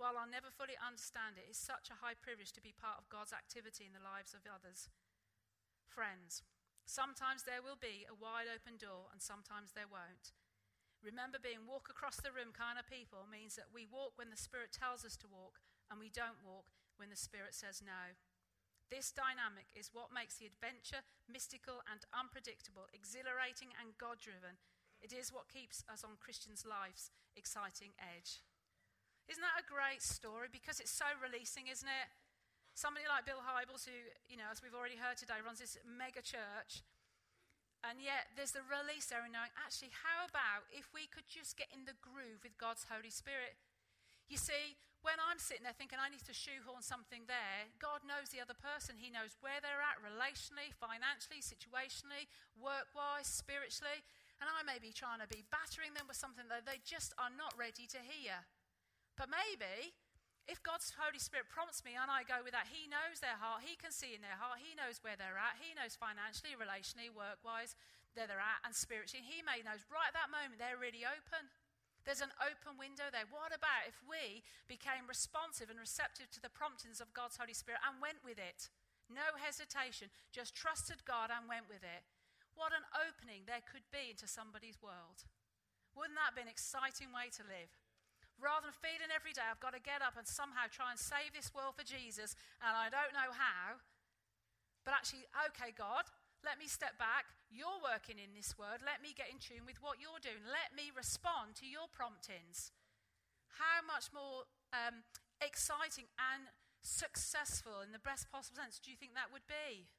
While 0.00 0.16
I'll 0.16 0.32
never 0.32 0.48
fully 0.48 0.80
understand 0.80 1.36
it, 1.36 1.44
it's 1.44 1.60
such 1.60 1.92
a 1.92 2.00
high 2.00 2.16
privilege 2.16 2.56
to 2.56 2.64
be 2.64 2.72
part 2.72 2.96
of 2.96 3.12
God's 3.12 3.36
activity 3.36 3.84
in 3.84 3.92
the 3.92 4.00
lives 4.00 4.32
of 4.32 4.48
others. 4.48 4.88
Friends, 5.84 6.40
sometimes 6.88 7.44
there 7.44 7.60
will 7.60 7.76
be 7.76 8.08
a 8.08 8.16
wide 8.16 8.48
open 8.48 8.80
door 8.80 9.12
and 9.12 9.20
sometimes 9.20 9.76
there 9.76 9.92
won't. 9.92 10.32
Remember, 11.04 11.36
being 11.36 11.68
walk 11.68 11.92
across 11.92 12.16
the 12.16 12.32
room 12.32 12.56
kind 12.56 12.80
of 12.80 12.88
people 12.88 13.28
means 13.28 13.60
that 13.60 13.76
we 13.76 13.84
walk 13.84 14.16
when 14.16 14.32
the 14.32 14.40
Spirit 14.40 14.72
tells 14.72 15.04
us 15.04 15.20
to 15.20 15.28
walk 15.28 15.60
and 15.92 16.00
we 16.00 16.08
don't 16.08 16.40
walk 16.40 16.72
when 16.96 17.12
the 17.12 17.20
Spirit 17.20 17.52
says 17.52 17.84
no. 17.84 18.16
This 18.88 19.12
dynamic 19.12 19.68
is 19.76 19.92
what 19.92 20.16
makes 20.16 20.40
the 20.40 20.48
adventure 20.48 21.04
mystical 21.28 21.84
and 21.84 22.08
unpredictable, 22.16 22.88
exhilarating 22.96 23.76
and 23.76 24.00
God 24.00 24.16
driven. 24.16 24.56
It 25.04 25.12
is 25.12 25.28
what 25.28 25.52
keeps 25.52 25.84
us 25.92 26.08
on 26.08 26.16
Christians' 26.16 26.64
life's 26.64 27.12
exciting 27.36 27.92
edge. 28.00 28.40
Isn't 29.30 29.46
that 29.46 29.62
a 29.62 29.66
great 29.70 30.02
story? 30.02 30.50
Because 30.50 30.82
it's 30.82 30.90
so 30.90 31.06
releasing, 31.22 31.70
isn't 31.70 31.86
it? 31.86 32.08
Somebody 32.74 33.06
like 33.06 33.22
Bill 33.22 33.38
Hybels, 33.38 33.86
who, 33.86 33.94
you 34.26 34.34
know, 34.34 34.50
as 34.50 34.58
we've 34.58 34.74
already 34.74 34.98
heard 34.98 35.14
today, 35.14 35.38
runs 35.38 35.62
this 35.62 35.78
mega 35.86 36.18
church. 36.18 36.82
And 37.86 38.02
yet 38.02 38.34
there's 38.34 38.52
the 38.52 38.66
release 38.66 39.06
there 39.08 39.22
in 39.22 39.30
knowing, 39.30 39.54
actually, 39.54 39.94
how 39.94 40.26
about 40.26 40.66
if 40.74 40.90
we 40.90 41.06
could 41.06 41.30
just 41.30 41.54
get 41.54 41.70
in 41.70 41.86
the 41.86 41.94
groove 42.02 42.42
with 42.42 42.58
God's 42.58 42.90
Holy 42.90 43.08
Spirit? 43.08 43.54
You 44.26 44.36
see, 44.36 44.76
when 45.00 45.16
I'm 45.16 45.40
sitting 45.40 45.64
there 45.64 45.78
thinking 45.78 46.02
I 46.02 46.12
need 46.12 46.26
to 46.28 46.36
shoehorn 46.36 46.84
something 46.84 47.24
there, 47.24 47.70
God 47.80 48.04
knows 48.04 48.34
the 48.34 48.42
other 48.42 48.58
person. 48.58 49.00
He 49.00 49.14
knows 49.14 49.38
where 49.40 49.62
they're 49.64 49.80
at 49.80 50.02
relationally, 50.02 50.76
financially, 50.76 51.40
situationally, 51.40 52.28
work 52.58 52.92
wise, 52.92 53.30
spiritually. 53.30 54.04
And 54.42 54.50
I 54.50 54.60
may 54.66 54.82
be 54.82 54.92
trying 54.92 55.24
to 55.24 55.30
be 55.30 55.46
battering 55.48 55.96
them 55.96 56.04
with 56.04 56.20
something 56.20 56.50
that 56.52 56.68
they 56.68 56.84
just 56.84 57.16
are 57.16 57.32
not 57.32 57.56
ready 57.56 57.88
to 57.94 58.00
hear. 58.02 58.44
But 59.20 59.28
maybe 59.28 59.92
if 60.48 60.64
God's 60.64 60.96
Holy 60.96 61.20
Spirit 61.20 61.52
prompts 61.52 61.84
me 61.84 61.92
and 61.92 62.08
I 62.08 62.24
go 62.24 62.40
with 62.40 62.56
that, 62.56 62.72
He 62.72 62.88
knows 62.88 63.20
their 63.20 63.36
heart, 63.36 63.60
He 63.60 63.76
can 63.76 63.92
see 63.92 64.16
in 64.16 64.24
their 64.24 64.40
heart, 64.40 64.64
He 64.64 64.72
knows 64.72 65.04
where 65.04 65.20
they're 65.20 65.36
at, 65.36 65.60
He 65.60 65.76
knows 65.76 65.92
financially, 65.92 66.56
relationally, 66.56 67.12
work 67.12 67.36
wise, 67.44 67.76
where 68.16 68.24
they're 68.24 68.40
at, 68.40 68.64
and 68.64 68.72
spiritually. 68.72 69.20
He 69.20 69.44
may 69.44 69.60
knows 69.60 69.84
right 69.92 70.08
at 70.08 70.16
that 70.16 70.32
moment 70.32 70.56
they're 70.56 70.80
really 70.80 71.04
open. 71.04 71.52
There's 72.08 72.24
an 72.24 72.32
open 72.40 72.80
window 72.80 73.12
there. 73.12 73.28
What 73.28 73.52
about 73.52 73.84
if 73.84 74.00
we 74.08 74.40
became 74.64 75.04
responsive 75.04 75.68
and 75.68 75.76
receptive 75.76 76.32
to 76.32 76.40
the 76.40 76.48
promptings 76.48 77.04
of 77.04 77.12
God's 77.12 77.36
Holy 77.36 77.52
Spirit 77.52 77.84
and 77.84 78.00
went 78.00 78.24
with 78.24 78.40
it? 78.40 78.72
No 79.12 79.36
hesitation, 79.36 80.08
just 80.32 80.56
trusted 80.56 81.04
God 81.04 81.28
and 81.28 81.44
went 81.44 81.68
with 81.68 81.84
it. 81.84 82.08
What 82.56 82.72
an 82.72 82.88
opening 82.96 83.44
there 83.44 83.60
could 83.68 83.84
be 83.92 84.16
into 84.16 84.24
somebody's 84.24 84.80
world. 84.80 85.28
Wouldn't 85.92 86.16
that 86.16 86.32
be 86.32 86.40
an 86.40 86.48
exciting 86.48 87.12
way 87.12 87.28
to 87.36 87.44
live? 87.44 87.79
Rather 88.40 88.68
than 88.68 88.76
feeling 88.80 89.12
every 89.12 89.36
day 89.36 89.44
I've 89.44 89.62
got 89.62 89.76
to 89.76 89.82
get 89.82 90.00
up 90.00 90.16
and 90.16 90.26
somehow 90.26 90.66
try 90.66 90.90
and 90.90 91.00
save 91.00 91.36
this 91.36 91.52
world 91.52 91.76
for 91.76 91.86
Jesus 91.86 92.34
and 92.64 92.72
I 92.72 92.88
don't 92.88 93.12
know 93.12 93.30
how, 93.32 93.80
but 94.84 94.96
actually, 94.96 95.28
okay, 95.52 95.70
God, 95.76 96.08
let 96.40 96.56
me 96.56 96.64
step 96.64 96.96
back. 96.96 97.28
You're 97.52 97.80
working 97.84 98.16
in 98.16 98.32
this 98.32 98.56
word. 98.56 98.80
Let 98.80 99.04
me 99.04 99.12
get 99.12 99.28
in 99.28 99.36
tune 99.36 99.68
with 99.68 99.76
what 99.84 100.00
you're 100.00 100.22
doing. 100.24 100.40
Let 100.48 100.72
me 100.72 100.88
respond 100.88 101.52
to 101.60 101.68
your 101.68 101.84
promptings. 101.92 102.72
How 103.60 103.84
much 103.84 104.08
more 104.08 104.48
um, 104.72 105.04
exciting 105.44 106.08
and 106.16 106.48
successful 106.80 107.84
in 107.84 107.92
the 107.92 108.00
best 108.00 108.32
possible 108.32 108.56
sense 108.56 108.80
do 108.80 108.88
you 108.88 108.96
think 108.96 109.12
that 109.12 109.28
would 109.28 109.44
be? 109.44 109.92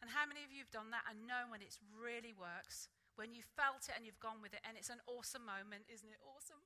And 0.00 0.12
how 0.12 0.24
many 0.24 0.44
of 0.44 0.52
you 0.52 0.64
have 0.64 0.72
done 0.72 0.92
that 0.92 1.04
and 1.08 1.28
known 1.28 1.52
when 1.52 1.60
it 1.60 1.76
really 1.92 2.32
works? 2.32 2.88
When 3.16 3.36
you 3.36 3.44
felt 3.44 3.88
it 3.88 3.96
and 3.96 4.04
you've 4.04 4.20
gone 4.20 4.42
with 4.42 4.52
it, 4.52 4.60
and 4.66 4.76
it's 4.76 4.90
an 4.90 5.00
awesome 5.06 5.46
moment, 5.46 5.86
isn't 5.86 6.10
it 6.10 6.20
awesome? 6.24 6.60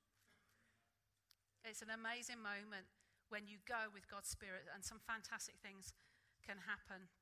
It's 1.68 1.84
an 1.84 1.92
amazing 1.92 2.40
moment 2.40 2.88
when 3.28 3.44
you 3.44 3.60
go 3.68 3.92
with 3.92 4.08
God's 4.08 4.32
Spirit, 4.32 4.64
and 4.72 4.80
some 4.80 4.96
fantastic 5.04 5.60
things 5.60 5.92
can 6.40 6.64
happen. 6.64 7.12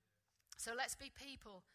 So 0.54 0.70
let's 0.70 0.94
be 0.94 1.10
people 1.10 1.66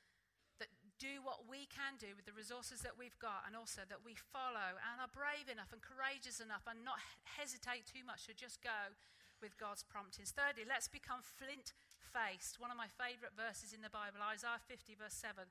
that 0.56 0.72
do 0.96 1.20
what 1.20 1.52
we 1.52 1.68
can 1.68 2.00
do 2.00 2.16
with 2.16 2.24
the 2.24 2.32
resources 2.32 2.80
that 2.88 2.96
we've 2.96 3.20
got, 3.20 3.44
and 3.44 3.60
also 3.60 3.84
that 3.92 4.08
we 4.08 4.16
follow 4.16 4.80
and 4.80 5.04
are 5.04 5.12
brave 5.12 5.52
enough 5.52 5.76
and 5.76 5.84
courageous 5.84 6.40
enough 6.40 6.64
and 6.64 6.88
not 6.88 7.04
hesitate 7.28 7.84
too 7.92 8.08
much 8.08 8.24
to 8.32 8.34
just 8.34 8.64
go 8.64 8.96
with 9.44 9.60
God's 9.60 9.84
promptings. 9.84 10.32
Thirdly, 10.32 10.64
let's 10.64 10.88
become 10.88 11.20
flint 11.20 11.76
faced. 12.00 12.56
One 12.56 12.72
of 12.72 12.80
my 12.80 12.88
favorite 12.88 13.36
verses 13.36 13.76
in 13.76 13.84
the 13.84 13.92
Bible, 13.92 14.24
Isaiah 14.24 14.64
50, 14.64 14.96
verse 14.96 15.18
7. 15.18 15.50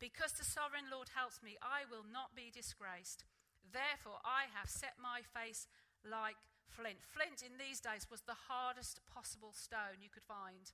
Because 0.00 0.32
the 0.38 0.46
sovereign 0.46 0.88
Lord 0.88 1.12
helps 1.12 1.44
me, 1.44 1.60
I 1.60 1.84
will 1.84 2.06
not 2.06 2.32
be 2.32 2.48
disgraced. 2.48 3.28
Therefore, 3.60 4.24
I 4.24 4.48
have 4.56 4.72
set 4.72 4.96
my 4.96 5.20
face 5.20 5.68
like 6.02 6.38
flint. 6.70 7.02
Flint 7.02 7.42
in 7.42 7.58
these 7.58 7.82
days 7.82 8.06
was 8.10 8.22
the 8.22 8.48
hardest 8.48 9.02
possible 9.08 9.52
stone 9.52 10.02
you 10.02 10.12
could 10.12 10.26
find. 10.26 10.70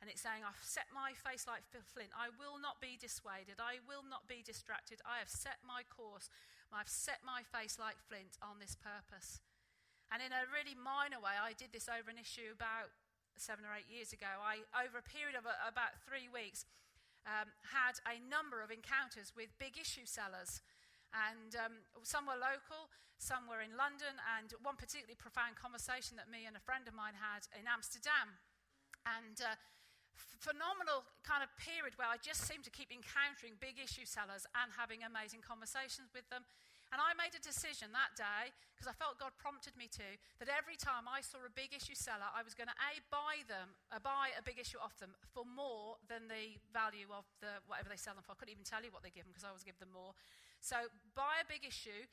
And 0.00 0.12
it's 0.12 0.20
saying, 0.20 0.44
I've 0.44 0.60
set 0.60 0.92
my 0.92 1.16
face 1.16 1.48
like 1.48 1.64
flint. 1.72 2.12
I 2.12 2.28
will 2.36 2.60
not 2.60 2.84
be 2.84 3.00
dissuaded. 3.00 3.56
I 3.56 3.80
will 3.88 4.04
not 4.04 4.28
be 4.28 4.44
distracted. 4.44 5.00
I 5.08 5.24
have 5.24 5.32
set 5.32 5.64
my 5.64 5.88
course. 5.88 6.28
I've 6.68 6.90
set 6.90 7.24
my 7.24 7.40
face 7.40 7.80
like 7.80 7.96
flint 7.96 8.36
on 8.44 8.60
this 8.60 8.76
purpose. 8.76 9.40
And 10.12 10.20
in 10.20 10.30
a 10.30 10.46
really 10.52 10.76
minor 10.76 11.18
way, 11.18 11.34
I 11.34 11.56
did 11.56 11.72
this 11.72 11.88
over 11.88 12.12
an 12.12 12.20
issue 12.20 12.52
about 12.52 12.92
seven 13.40 13.64
or 13.64 13.72
eight 13.72 13.88
years 13.88 14.12
ago. 14.12 14.28
I, 14.44 14.62
over 14.76 15.00
a 15.00 15.06
period 15.06 15.34
of 15.34 15.48
a, 15.48 15.56
about 15.64 15.96
three 16.04 16.28
weeks, 16.28 16.68
um, 17.26 17.50
had 17.74 17.98
a 18.06 18.22
number 18.22 18.62
of 18.62 18.70
encounters 18.70 19.34
with 19.34 19.50
big 19.58 19.80
issue 19.80 20.06
sellers. 20.06 20.62
And 21.14 21.54
um, 21.58 21.74
some 22.02 22.26
were 22.26 22.38
local, 22.38 22.88
some 23.18 23.48
were 23.48 23.62
in 23.64 23.74
London, 23.78 24.18
and 24.36 24.52
one 24.60 24.76
particularly 24.76 25.16
profound 25.16 25.56
conversation 25.56 26.18
that 26.20 26.28
me 26.28 26.44
and 26.44 26.56
a 26.56 26.62
friend 26.62 26.84
of 26.86 26.94
mine 26.94 27.16
had 27.16 27.46
in 27.56 27.64
Amsterdam. 27.64 28.36
And 29.06 29.38
uh, 29.38 29.56
phenomenal 30.16 31.04
kind 31.24 31.40
of 31.40 31.50
period 31.56 31.96
where 31.96 32.08
I 32.08 32.20
just 32.20 32.44
seemed 32.44 32.64
to 32.64 32.72
keep 32.72 32.92
encountering 32.92 33.56
big 33.60 33.80
issue 33.80 34.04
sellers 34.04 34.44
and 34.56 34.72
having 34.74 35.04
amazing 35.04 35.44
conversations 35.44 36.12
with 36.12 36.28
them. 36.28 36.44
And 36.94 37.02
I 37.02 37.18
made 37.18 37.34
a 37.34 37.42
decision 37.42 37.90
that 37.90 38.14
day, 38.14 38.54
because 38.74 38.86
I 38.86 38.94
felt 38.94 39.18
God 39.18 39.34
prompted 39.42 39.74
me 39.74 39.90
to, 39.98 40.08
that 40.38 40.46
every 40.46 40.78
time 40.78 41.10
I 41.10 41.18
saw 41.18 41.42
a 41.42 41.50
big 41.50 41.74
issue 41.74 41.98
seller, 41.98 42.30
I 42.30 42.46
was 42.46 42.54
going 42.54 42.70
to 42.70 42.78
A, 42.86 43.02
buy 43.10 43.42
them, 43.50 43.74
uh, 43.90 43.98
buy 43.98 44.30
a 44.38 44.42
big 44.44 44.62
issue 44.62 44.78
off 44.78 44.94
them 45.02 45.18
for 45.34 45.42
more 45.42 45.98
than 46.06 46.30
the 46.30 46.60
value 46.70 47.10
of 47.10 47.26
the, 47.42 47.58
whatever 47.66 47.90
they 47.90 47.98
sell 47.98 48.14
them 48.14 48.22
for. 48.22 48.32
I 48.32 48.38
couldn't 48.38 48.54
even 48.54 48.68
tell 48.68 48.86
you 48.86 48.94
what 48.94 49.02
they 49.02 49.10
give 49.10 49.26
them 49.26 49.34
because 49.34 49.42
I 49.42 49.50
always 49.50 49.66
give 49.66 49.80
them 49.82 49.90
more. 49.90 50.14
So 50.62 50.88
buy 51.18 51.42
a 51.42 51.46
big 51.48 51.66
issue, 51.66 52.06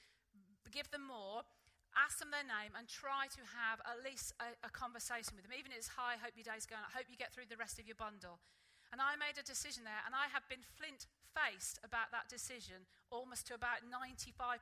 give 0.73 0.89
them 0.89 1.05
more, 1.05 1.45
ask 1.93 2.17
them 2.17 2.33
their 2.33 2.45
name 2.45 2.73
and 2.73 2.89
try 2.89 3.29
to 3.29 3.41
have 3.53 3.77
at 3.85 4.01
least 4.01 4.33
a, 4.41 4.57
a 4.65 4.71
conversation 4.73 5.37
with 5.37 5.45
them. 5.45 5.53
Even 5.53 5.69
if 5.69 5.85
it's, 5.85 5.93
hi, 5.93 6.17
hope 6.17 6.33
your 6.33 6.47
day's 6.47 6.65
going, 6.65 6.81
I 6.81 6.89
hope 6.89 7.05
you 7.13 7.17
get 7.17 7.29
through 7.29 7.45
the 7.45 7.59
rest 7.61 7.77
of 7.77 7.85
your 7.85 7.99
bundle. 7.99 8.41
And 8.93 9.01
I 9.01 9.17
made 9.17 9.41
a 9.41 9.45
decision 9.45 9.81
there, 9.81 10.05
and 10.05 10.13
I 10.13 10.29
have 10.29 10.45
been 10.45 10.61
flint 10.77 11.09
faced 11.33 11.81
about 11.81 12.13
that 12.13 12.29
decision 12.29 12.85
almost 13.09 13.49
to 13.49 13.57
about 13.57 13.81
95% 13.89 14.61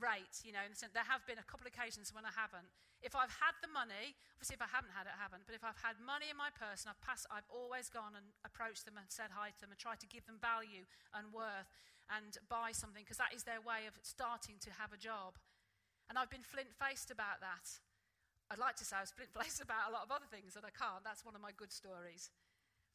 rate. 0.00 0.40
You 0.40 0.56
know, 0.56 0.64
there 0.96 1.04
have 1.04 1.20
been 1.28 1.36
a 1.36 1.44
couple 1.44 1.68
of 1.68 1.76
occasions 1.76 2.16
when 2.16 2.24
I 2.24 2.32
haven't. 2.32 2.72
If 3.04 3.12
I've 3.12 3.36
had 3.36 3.52
the 3.60 3.68
money, 3.68 4.16
obviously 4.40 4.56
if 4.56 4.64
I 4.64 4.72
haven't 4.72 4.96
had 4.96 5.04
it, 5.04 5.12
I 5.12 5.20
haven't. 5.20 5.44
But 5.44 5.52
if 5.52 5.60
I've 5.60 5.76
had 5.76 6.00
money 6.00 6.32
in 6.32 6.40
my 6.40 6.48
purse 6.48 6.88
and 6.88 6.96
I've 6.96 7.04
passed, 7.04 7.28
I've 7.28 7.44
always 7.52 7.92
gone 7.92 8.16
and 8.16 8.32
approached 8.48 8.88
them 8.88 8.96
and 8.96 9.04
said 9.12 9.28
hi 9.36 9.52
to 9.52 9.58
them 9.60 9.76
and 9.76 9.78
tried 9.78 10.00
to 10.00 10.08
give 10.08 10.24
them 10.24 10.40
value 10.40 10.88
and 11.12 11.28
worth 11.36 11.76
and 12.08 12.40
buy 12.48 12.72
something 12.72 13.04
because 13.04 13.20
that 13.20 13.36
is 13.36 13.44
their 13.44 13.60
way 13.60 13.84
of 13.84 13.92
starting 14.00 14.56
to 14.64 14.72
have 14.72 14.96
a 14.96 15.00
job. 15.00 15.36
And 16.08 16.16
I've 16.16 16.32
been 16.32 16.48
flint 16.48 16.72
faced 16.72 17.12
about 17.12 17.44
that. 17.44 17.68
I'd 18.48 18.62
like 18.62 18.80
to 18.80 18.88
say 18.88 18.96
I 18.96 19.04
was 19.04 19.12
flint 19.12 19.36
faced 19.36 19.60
about 19.66 19.90
a 19.90 19.92
lot 19.92 20.08
of 20.08 20.10
other 20.10 20.28
things 20.32 20.56
that 20.56 20.64
I 20.64 20.72
can't. 20.72 21.04
That's 21.04 21.28
one 21.28 21.36
of 21.36 21.44
my 21.44 21.52
good 21.52 21.76
stories. 21.76 22.32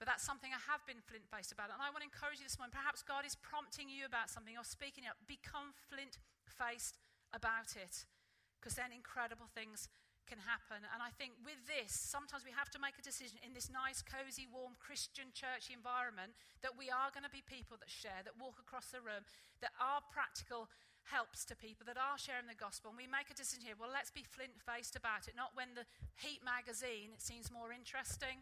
But 0.02 0.10
that's 0.10 0.26
something 0.26 0.50
I 0.50 0.58
have 0.66 0.82
been 0.90 0.98
flint 0.98 1.30
faced 1.30 1.54
about. 1.54 1.70
And 1.70 1.78
I 1.78 1.94
want 1.94 2.02
to 2.02 2.10
encourage 2.10 2.42
you 2.42 2.50
this 2.50 2.58
morning. 2.58 2.74
Perhaps 2.74 3.06
God 3.06 3.22
is 3.22 3.38
prompting 3.38 3.86
you 3.86 4.10
about 4.10 4.34
something 4.34 4.58
or 4.58 4.66
speaking 4.66 5.06
up. 5.06 5.14
Become 5.30 5.78
flint 5.78 6.18
faced 6.50 6.98
about 7.38 7.78
it. 7.78 8.10
Because 8.58 8.74
then 8.74 8.90
incredible 8.90 9.46
things 9.54 9.94
can 10.26 10.42
happen. 10.42 10.82
And 10.90 11.06
I 11.06 11.14
think 11.22 11.38
with 11.46 11.62
this, 11.70 11.94
sometimes 11.94 12.42
we 12.42 12.50
have 12.50 12.74
to 12.74 12.82
make 12.82 12.98
a 12.98 13.06
decision 13.06 13.38
in 13.46 13.54
this 13.54 13.70
nice, 13.70 14.02
cozy, 14.02 14.50
warm 14.50 14.74
Christian 14.82 15.30
church 15.38 15.70
environment 15.70 16.34
that 16.66 16.74
we 16.74 16.90
are 16.90 17.14
going 17.14 17.28
to 17.28 17.30
be 17.30 17.46
people 17.46 17.78
that 17.78 17.94
share, 17.94 18.26
that 18.26 18.42
walk 18.42 18.58
across 18.58 18.90
the 18.90 19.06
room, 19.06 19.22
that 19.62 19.78
are 19.78 20.02
practical 20.10 20.66
helps 21.06 21.46
to 21.46 21.54
people 21.54 21.86
that 21.86 22.02
are 22.02 22.18
sharing 22.18 22.50
the 22.50 22.58
gospel. 22.58 22.90
And 22.90 22.98
we 22.98 23.06
make 23.06 23.30
a 23.30 23.38
decision 23.38 23.70
here 23.70 23.78
well, 23.78 23.94
let's 23.94 24.10
be 24.10 24.26
flint 24.26 24.58
faced 24.66 24.98
about 24.98 25.30
it, 25.30 25.38
not 25.38 25.54
when 25.54 25.78
the 25.78 25.86
Heat 26.18 26.42
magazine 26.42 27.22
seems 27.22 27.54
more 27.54 27.70
interesting. 27.70 28.42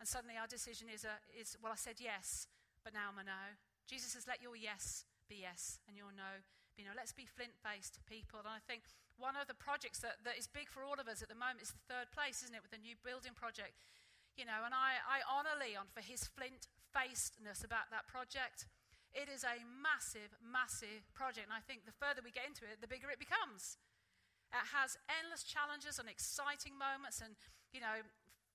And 0.00 0.08
suddenly 0.08 0.34
our 0.36 0.50
decision 0.50 0.88
is, 0.90 1.04
a, 1.04 1.16
is 1.32 1.56
well, 1.62 1.72
I 1.72 1.80
said 1.80 2.02
yes, 2.02 2.46
but 2.82 2.92
now 2.92 3.12
I'm 3.12 3.18
a 3.18 3.24
no. 3.24 3.56
Jesus 3.88 4.12
says, 4.12 4.26
let 4.26 4.42
your 4.42 4.56
yes 4.56 5.04
be 5.28 5.44
yes 5.44 5.78
and 5.88 5.96
your 5.96 6.12
no 6.12 6.44
be 6.76 6.82
no. 6.82 6.92
Let's 6.96 7.14
be 7.14 7.24
flint 7.24 7.54
faced 7.56 8.02
people. 8.04 8.42
And 8.42 8.50
I 8.50 8.60
think 8.66 8.84
one 9.16 9.38
of 9.38 9.46
the 9.46 9.56
projects 9.56 10.02
that, 10.02 10.20
that 10.26 10.34
is 10.34 10.50
big 10.50 10.66
for 10.66 10.82
all 10.82 10.98
of 10.98 11.06
us 11.06 11.22
at 11.22 11.30
the 11.30 11.38
moment 11.38 11.62
is 11.62 11.70
the 11.70 11.86
third 11.86 12.10
place, 12.10 12.42
isn't 12.42 12.56
it, 12.56 12.64
with 12.64 12.74
the 12.74 12.82
new 12.82 12.98
building 13.06 13.32
project. 13.36 13.78
You 14.34 14.44
know, 14.44 14.66
and 14.66 14.74
I, 14.74 14.98
I 15.06 15.22
honour 15.22 15.54
Leon 15.54 15.86
for 15.94 16.02
his 16.02 16.26
flint 16.26 16.66
facedness 16.90 17.62
about 17.62 17.94
that 17.94 18.10
project. 18.10 18.66
It 19.14 19.30
is 19.30 19.46
a 19.46 19.62
massive, 19.62 20.34
massive 20.42 21.06
project. 21.14 21.46
And 21.46 21.54
I 21.54 21.62
think 21.62 21.86
the 21.86 21.94
further 21.94 22.18
we 22.18 22.34
get 22.34 22.50
into 22.50 22.66
it, 22.66 22.82
the 22.82 22.90
bigger 22.90 23.06
it 23.14 23.22
becomes. 23.22 23.78
It 24.50 24.74
has 24.74 24.98
endless 25.06 25.46
challenges 25.46 26.02
and 26.02 26.10
exciting 26.10 26.74
moments 26.74 27.22
and, 27.22 27.38
you 27.70 27.78
know, 27.78 28.02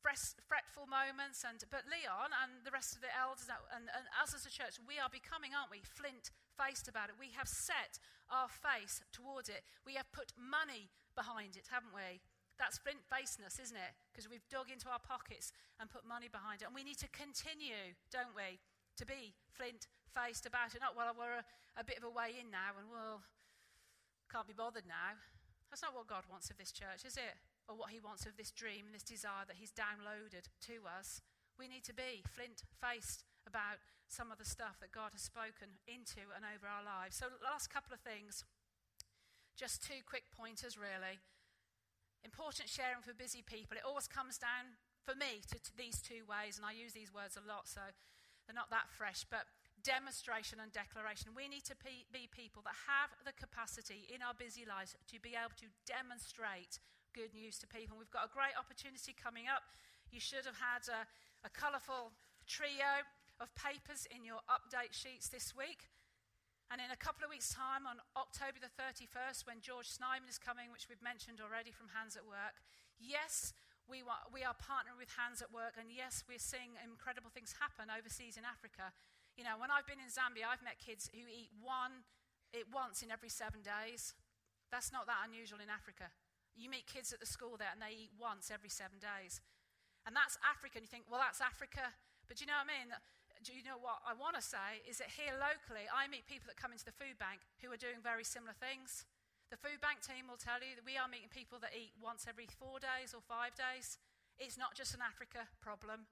fretful 0.01 0.87
moments. 0.87 1.43
And, 1.43 1.59
but 1.69 1.85
Leon 1.87 2.31
and 2.31 2.63
the 2.63 2.73
rest 2.73 2.95
of 2.95 3.01
the 3.03 3.11
elders 3.11 3.47
and, 3.49 3.87
and 3.91 4.05
us 4.15 4.33
as 4.33 4.47
a 4.47 4.51
church, 4.51 4.79
we 4.83 4.97
are 4.97 5.11
becoming, 5.11 5.51
aren't 5.53 5.71
we, 5.71 5.83
flint 5.83 6.31
faced 6.55 6.87
about 6.87 7.07
it. 7.07 7.15
We 7.19 7.31
have 7.35 7.47
set 7.47 7.99
our 8.27 8.49
face 8.51 8.99
towards 9.11 9.47
it. 9.47 9.63
We 9.87 9.95
have 9.95 10.11
put 10.11 10.35
money 10.35 10.91
behind 11.15 11.55
it, 11.55 11.71
haven't 11.71 11.95
we? 11.95 12.23
That's 12.59 12.75
flint 12.75 12.99
facedness, 13.07 13.55
isn't 13.59 13.79
it? 13.79 13.95
Because 14.11 14.27
we've 14.27 14.43
dug 14.51 14.67
into 14.67 14.91
our 14.91 14.99
pockets 14.99 15.55
and 15.79 15.87
put 15.87 16.03
money 16.03 16.27
behind 16.27 16.59
it. 16.59 16.67
And 16.67 16.75
we 16.75 16.83
need 16.83 16.99
to 16.99 17.07
continue, 17.15 17.95
don't 18.11 18.35
we, 18.35 18.59
to 18.99 19.07
be 19.07 19.31
flint 19.55 19.87
faced 20.11 20.43
about 20.43 20.75
it. 20.75 20.83
Not, 20.83 20.99
well, 20.99 21.15
we're 21.15 21.39
a, 21.39 21.45
a 21.79 21.87
bit 21.87 21.95
of 21.95 22.03
a 22.03 22.11
way 22.11 22.35
in 22.35 22.51
now 22.51 22.75
and, 22.75 22.91
well, 22.91 23.23
can't 24.27 24.45
be 24.45 24.53
bothered 24.53 24.83
now. 24.85 25.15
That's 25.69 25.85
not 25.85 25.93
what 25.93 26.09
God 26.09 26.25
wants 26.25 26.49
of 26.49 26.57
this 26.57 26.73
church, 26.73 27.05
is 27.05 27.15
it? 27.15 27.37
Or 27.69 27.77
what 27.77 27.93
He 27.93 28.01
wants 28.01 28.25
of 28.25 28.37
this 28.37 28.49
dream 28.49 28.89
and 28.89 28.93
this 28.93 29.05
desire 29.05 29.45
that 29.45 29.61
He's 29.61 29.71
downloaded 29.71 30.49
to 30.65 30.75
us. 30.89 31.21
We 31.57 31.69
need 31.69 31.85
to 31.85 31.93
be 31.93 32.25
flint 32.25 32.65
faced 32.81 33.23
about 33.45 33.77
some 34.09 34.33
of 34.33 34.41
the 34.41 34.47
stuff 34.47 34.81
that 34.81 34.91
God 34.91 35.13
has 35.13 35.21
spoken 35.21 35.77
into 35.85 36.33
and 36.33 36.41
over 36.41 36.65
our 36.65 36.81
lives. 36.81 37.15
So, 37.15 37.29
last 37.45 37.69
couple 37.69 37.93
of 37.93 38.01
things. 38.01 38.43
Just 39.53 39.83
two 39.83 40.01
quick 40.07 40.31
pointers, 40.31 40.79
really. 40.79 41.19
Important 42.23 42.71
sharing 42.71 43.03
for 43.03 43.13
busy 43.13 43.43
people. 43.43 43.75
It 43.75 43.85
always 43.85 44.07
comes 44.07 44.39
down, 44.39 44.79
for 45.03 45.13
me, 45.13 45.43
to, 45.51 45.59
to 45.59 45.73
these 45.75 46.01
two 46.01 46.23
ways, 46.23 46.57
and 46.57 46.65
I 46.65 46.71
use 46.71 46.95
these 46.95 47.13
words 47.13 47.35
a 47.37 47.43
lot, 47.43 47.67
so 47.67 47.83
they're 48.47 48.57
not 48.57 48.71
that 48.71 48.87
fresh. 48.89 49.27
But 49.29 49.51
demonstration 49.83 50.59
and 50.59 50.71
declaration. 50.71 51.31
We 51.35 51.47
need 51.47 51.65
to 51.69 51.77
be 51.79 52.27
people 52.31 52.61
that 52.67 52.77
have 52.87 53.11
the 53.23 53.35
capacity 53.35 54.07
in 54.09 54.21
our 54.21 54.33
busy 54.33 54.63
lives 54.63 54.95
to 54.95 55.17
be 55.19 55.35
able 55.35 55.55
to 55.63 55.69
demonstrate 55.87 56.79
good 57.13 57.33
news 57.33 57.57
to 57.59 57.67
people. 57.67 57.97
we've 57.97 58.13
got 58.13 58.29
a 58.29 58.33
great 58.33 58.53
opportunity 58.53 59.17
coming 59.17 59.49
up. 59.49 59.65
You 60.13 60.21
should 60.21 60.45
have 60.45 60.57
had 60.61 60.85
a, 60.89 61.09
a 61.45 61.49
colourful 61.49 62.13
trio 62.45 63.05
of 63.41 63.49
papers 63.55 64.05
in 64.13 64.25
your 64.25 64.43
update 64.45 64.93
sheets 64.93 65.29
this 65.29 65.55
week. 65.55 65.89
And 66.69 66.77
in 66.77 66.93
a 66.93 66.99
couple 66.99 67.25
of 67.25 67.33
weeks' 67.33 67.49
time, 67.49 67.89
on 67.89 67.97
October 68.13 68.61
the 68.61 68.69
31st, 68.77 69.49
when 69.49 69.57
George 69.57 69.89
Snyman 69.89 70.29
is 70.29 70.37
coming, 70.37 70.69
which 70.69 70.85
we've 70.85 71.01
mentioned 71.01 71.41
already 71.41 71.73
from 71.73 71.89
Hands 71.97 72.13
at 72.13 72.21
Work, 72.29 72.61
yes, 73.01 73.57
we, 73.89 74.05
we 74.29 74.45
are 74.45 74.53
partnering 74.53 75.01
with 75.01 75.09
Hands 75.17 75.41
at 75.41 75.49
Work, 75.49 75.81
and 75.81 75.89
yes, 75.89 76.21
we're 76.29 76.37
seeing 76.37 76.77
incredible 76.85 77.33
things 77.33 77.57
happen 77.57 77.89
overseas 77.89 78.37
in 78.37 78.45
Africa. 78.45 78.93
You 79.39 79.47
know, 79.47 79.55
when 79.55 79.71
I've 79.71 79.87
been 79.87 80.03
in 80.03 80.11
Zambia, 80.11 80.51
I've 80.51 80.59
met 80.59 80.83
kids 80.83 81.07
who 81.15 81.23
eat 81.23 81.47
one 81.63 82.03
it 82.51 82.67
once 82.67 82.99
in 82.99 83.07
every 83.07 83.31
seven 83.31 83.63
days. 83.63 84.11
That's 84.67 84.91
not 84.91 85.07
that 85.07 85.23
unusual 85.23 85.63
in 85.63 85.71
Africa. 85.71 86.11
You 86.59 86.67
meet 86.67 86.91
kids 86.91 87.15
at 87.15 87.23
the 87.23 87.29
school 87.29 87.55
there 87.55 87.71
and 87.71 87.79
they 87.79 87.95
eat 87.95 88.11
once 88.19 88.51
every 88.51 88.67
seven 88.67 88.99
days. 88.99 89.39
And 90.03 90.11
that's 90.11 90.35
Africa. 90.43 90.75
And 90.75 90.83
you 90.83 90.91
think, 90.91 91.07
well, 91.07 91.23
that's 91.23 91.39
Africa. 91.39 91.95
But 92.27 92.35
do 92.35 92.43
you 92.43 92.51
know 92.51 92.59
what 92.59 92.67
I 92.67 92.75
mean? 92.83 92.91
Do 93.39 93.55
you 93.55 93.63
know 93.63 93.79
what 93.79 94.03
I 94.03 94.11
want 94.11 94.35
to 94.35 94.43
say 94.43 94.83
is 94.83 94.99
that 94.99 95.07
here 95.15 95.31
locally, 95.39 95.87
I 95.87 96.11
meet 96.11 96.27
people 96.27 96.51
that 96.51 96.59
come 96.59 96.75
into 96.75 96.83
the 96.83 96.99
food 96.99 97.15
bank 97.15 97.39
who 97.63 97.71
are 97.71 97.79
doing 97.79 98.03
very 98.03 98.27
similar 98.27 98.59
things. 98.59 99.07
The 99.55 99.61
food 99.63 99.79
bank 99.79 100.03
team 100.03 100.27
will 100.27 100.41
tell 100.41 100.59
you 100.59 100.75
that 100.75 100.83
we 100.83 100.99
are 100.99 101.07
meeting 101.07 101.31
people 101.31 101.63
that 101.63 101.71
eat 101.71 101.95
once 101.95 102.27
every 102.27 102.51
four 102.59 102.83
days 102.83 103.15
or 103.15 103.23
five 103.23 103.55
days. 103.55 103.95
It's 104.35 104.59
not 104.59 104.75
just 104.75 104.91
an 104.91 104.99
Africa 104.99 105.47
problem. 105.63 106.11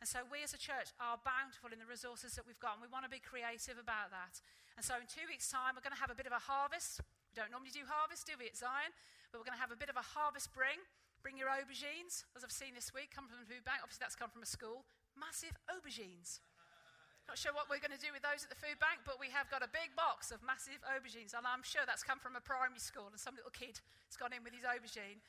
And 0.00 0.08
so 0.08 0.24
we 0.32 0.40
as 0.40 0.56
a 0.56 0.60
church 0.60 0.96
are 0.96 1.20
bountiful 1.20 1.76
in 1.76 1.78
the 1.78 1.84
resources 1.84 2.32
that 2.40 2.48
we've 2.48 2.58
got, 2.58 2.80
and 2.80 2.82
we 2.82 2.88
want 2.88 3.04
to 3.04 3.12
be 3.12 3.20
creative 3.20 3.76
about 3.76 4.08
that. 4.08 4.40
And 4.80 4.82
so 4.84 4.96
in 4.96 5.04
two 5.04 5.28
weeks' 5.28 5.52
time, 5.52 5.76
we're 5.76 5.84
going 5.84 5.96
to 5.96 6.00
have 6.00 6.08
a 6.08 6.16
bit 6.16 6.24
of 6.24 6.32
a 6.32 6.40
harvest. 6.40 7.04
We 7.28 7.36
don't 7.36 7.52
normally 7.52 7.70
do 7.70 7.84
harvest, 7.84 8.24
do 8.24 8.32
we, 8.40 8.48
at 8.48 8.56
Zion? 8.56 8.96
But 9.28 9.44
we're 9.44 9.48
going 9.48 9.60
to 9.60 9.64
have 9.64 9.70
a 9.70 9.78
bit 9.78 9.92
of 9.92 10.00
a 10.00 10.06
harvest 10.16 10.56
bring. 10.56 10.80
Bring 11.20 11.36
your 11.36 11.52
aubergines, 11.52 12.24
as 12.32 12.40
I've 12.40 12.50
seen 12.50 12.72
this 12.72 12.96
week, 12.96 13.12
come 13.12 13.28
from 13.28 13.44
the 13.44 13.48
food 13.48 13.60
bank. 13.68 13.84
Obviously, 13.84 14.00
that's 14.00 14.16
come 14.16 14.32
from 14.32 14.40
a 14.40 14.48
school. 14.48 14.88
Massive 15.20 15.52
aubergines. 15.68 16.40
Not 17.28 17.36
sure 17.36 17.52
what 17.52 17.68
we're 17.68 17.78
going 17.78 17.92
to 17.92 18.00
do 18.00 18.08
with 18.10 18.24
those 18.24 18.40
at 18.42 18.48
the 18.48 18.56
food 18.56 18.80
bank, 18.80 19.04
but 19.04 19.20
we 19.20 19.28
have 19.30 19.52
got 19.52 19.60
a 19.60 19.68
big 19.68 19.92
box 19.94 20.32
of 20.32 20.40
massive 20.40 20.80
aubergines. 20.88 21.36
And 21.36 21.44
I'm 21.44 21.60
sure 21.60 21.84
that's 21.84 22.02
come 22.02 22.16
from 22.16 22.40
a 22.40 22.42
primary 22.42 22.80
school, 22.80 23.06
and 23.12 23.20
some 23.20 23.36
little 23.36 23.52
kid 23.52 23.78
has 24.08 24.16
gone 24.16 24.32
in 24.32 24.40
with 24.40 24.56
his 24.56 24.64
aubergine. 24.64 25.20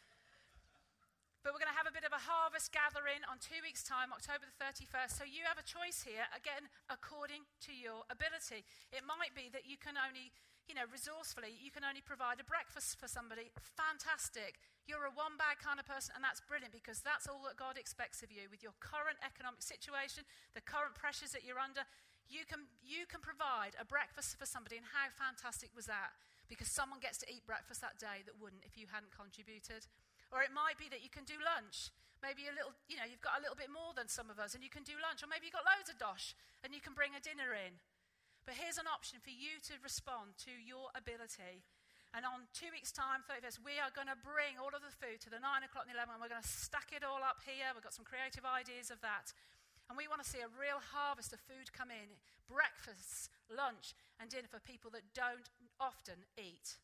But 1.41 1.57
we're 1.57 1.63
going 1.65 1.73
to 1.73 1.81
have 1.81 1.89
a 1.89 1.95
bit 1.95 2.05
of 2.05 2.13
a 2.13 2.21
harvest 2.21 2.69
gathering 2.69 3.25
on 3.25 3.41
two 3.41 3.57
weeks' 3.65 3.81
time, 3.81 4.13
October 4.13 4.45
the 4.45 4.53
31st. 4.61 5.17
So 5.17 5.25
you 5.25 5.41
have 5.49 5.57
a 5.57 5.65
choice 5.65 6.05
here, 6.05 6.29
again, 6.37 6.69
according 6.85 7.49
to 7.65 7.73
your 7.73 8.05
ability. 8.13 8.61
It 8.93 9.01
might 9.01 9.33
be 9.33 9.49
that 9.49 9.65
you 9.65 9.73
can 9.73 9.97
only, 9.97 10.29
you 10.69 10.77
know, 10.77 10.85
resourcefully, 10.93 11.57
you 11.57 11.73
can 11.73 11.81
only 11.81 12.05
provide 12.05 12.37
a 12.37 12.45
breakfast 12.45 13.01
for 13.01 13.09
somebody. 13.09 13.49
Fantastic. 13.57 14.61
You're 14.85 15.09
a 15.09 15.17
one 15.17 15.33
bag 15.33 15.57
kind 15.57 15.81
of 15.81 15.89
person, 15.89 16.13
and 16.13 16.21
that's 16.21 16.45
brilliant 16.45 16.77
because 16.77 17.01
that's 17.01 17.25
all 17.25 17.41
that 17.49 17.57
God 17.57 17.73
expects 17.73 18.21
of 18.21 18.29
you. 18.29 18.45
With 18.53 18.61
your 18.61 18.77
current 18.77 19.17
economic 19.25 19.65
situation, 19.65 20.21
the 20.53 20.61
current 20.61 20.93
pressures 20.93 21.33
that 21.33 21.41
you're 21.41 21.57
under, 21.57 21.89
you 22.29 22.45
can, 22.45 22.69
you 22.85 23.09
can 23.09 23.17
provide 23.17 23.73
a 23.81 23.85
breakfast 23.85 24.37
for 24.37 24.45
somebody, 24.45 24.77
and 24.77 24.85
how 24.85 25.09
fantastic 25.09 25.73
was 25.73 25.89
that? 25.89 26.13
Because 26.45 26.69
someone 26.69 27.01
gets 27.01 27.17
to 27.25 27.27
eat 27.33 27.49
breakfast 27.49 27.81
that 27.81 27.97
day 27.97 28.21
that 28.29 28.37
wouldn't 28.37 28.61
if 28.61 28.77
you 28.77 28.85
hadn't 28.93 29.09
contributed. 29.09 29.89
Or 30.31 30.41
it 30.41 30.55
might 30.55 30.79
be 30.79 30.87
that 30.89 31.03
you 31.03 31.11
can 31.11 31.27
do 31.27 31.35
lunch. 31.43 31.91
Maybe 32.23 32.47
a 32.47 32.55
little, 32.55 32.71
you 32.87 32.95
know, 32.95 33.07
you've 33.07 33.23
got 33.23 33.35
a 33.35 33.43
little 33.43 33.57
bit 33.57 33.67
more 33.67 33.91
than 33.91 34.07
some 34.07 34.31
of 34.31 34.39
us 34.39 34.55
and 34.55 34.63
you 34.63 34.71
can 34.71 34.87
do 34.87 34.95
lunch. 34.99 35.21
Or 35.21 35.27
maybe 35.27 35.47
you've 35.47 35.57
got 35.57 35.67
loads 35.67 35.91
of 35.91 35.97
dosh 35.99 36.37
and 36.63 36.71
you 36.71 36.79
can 36.79 36.95
bring 36.95 37.17
a 37.17 37.21
dinner 37.21 37.51
in. 37.51 37.81
But 38.45 38.57
here's 38.57 38.81
an 38.81 38.89
option 38.89 39.21
for 39.21 39.29
you 39.29 39.61
to 39.69 39.77
respond 39.81 40.39
to 40.47 40.53
your 40.53 40.89
ability. 40.97 41.65
And 42.11 42.27
on 42.27 42.51
two 42.51 42.67
weeks' 42.75 42.91
time, 42.91 43.23
31st, 43.23 43.63
we 43.63 43.79
are 43.79 43.93
going 43.93 44.11
to 44.11 44.19
bring 44.19 44.59
all 44.59 44.73
of 44.73 44.83
the 44.83 44.91
food 44.91 45.23
to 45.23 45.31
the 45.31 45.39
9 45.39 45.63
o'clock 45.63 45.87
and 45.87 45.95
11, 45.95 46.11
and 46.11 46.19
we're 46.19 46.27
going 46.27 46.43
to 46.43 46.51
stack 46.51 46.91
it 46.91 47.07
all 47.07 47.23
up 47.23 47.39
here. 47.47 47.71
We've 47.71 47.85
got 47.85 47.95
some 47.95 48.03
creative 48.03 48.43
ideas 48.43 48.91
of 48.91 48.99
that. 48.99 49.31
And 49.87 49.95
we 49.95 50.11
want 50.11 50.19
to 50.19 50.27
see 50.27 50.43
a 50.43 50.51
real 50.59 50.83
harvest 50.91 51.31
of 51.31 51.39
food 51.47 51.71
come 51.71 51.87
in 51.87 52.11
breakfast, 52.51 53.31
lunch, 53.47 53.95
and 54.19 54.27
dinner 54.27 54.51
for 54.51 54.59
people 54.59 54.91
that 54.91 55.15
don't 55.15 55.47
often 55.79 56.27
eat. 56.35 56.75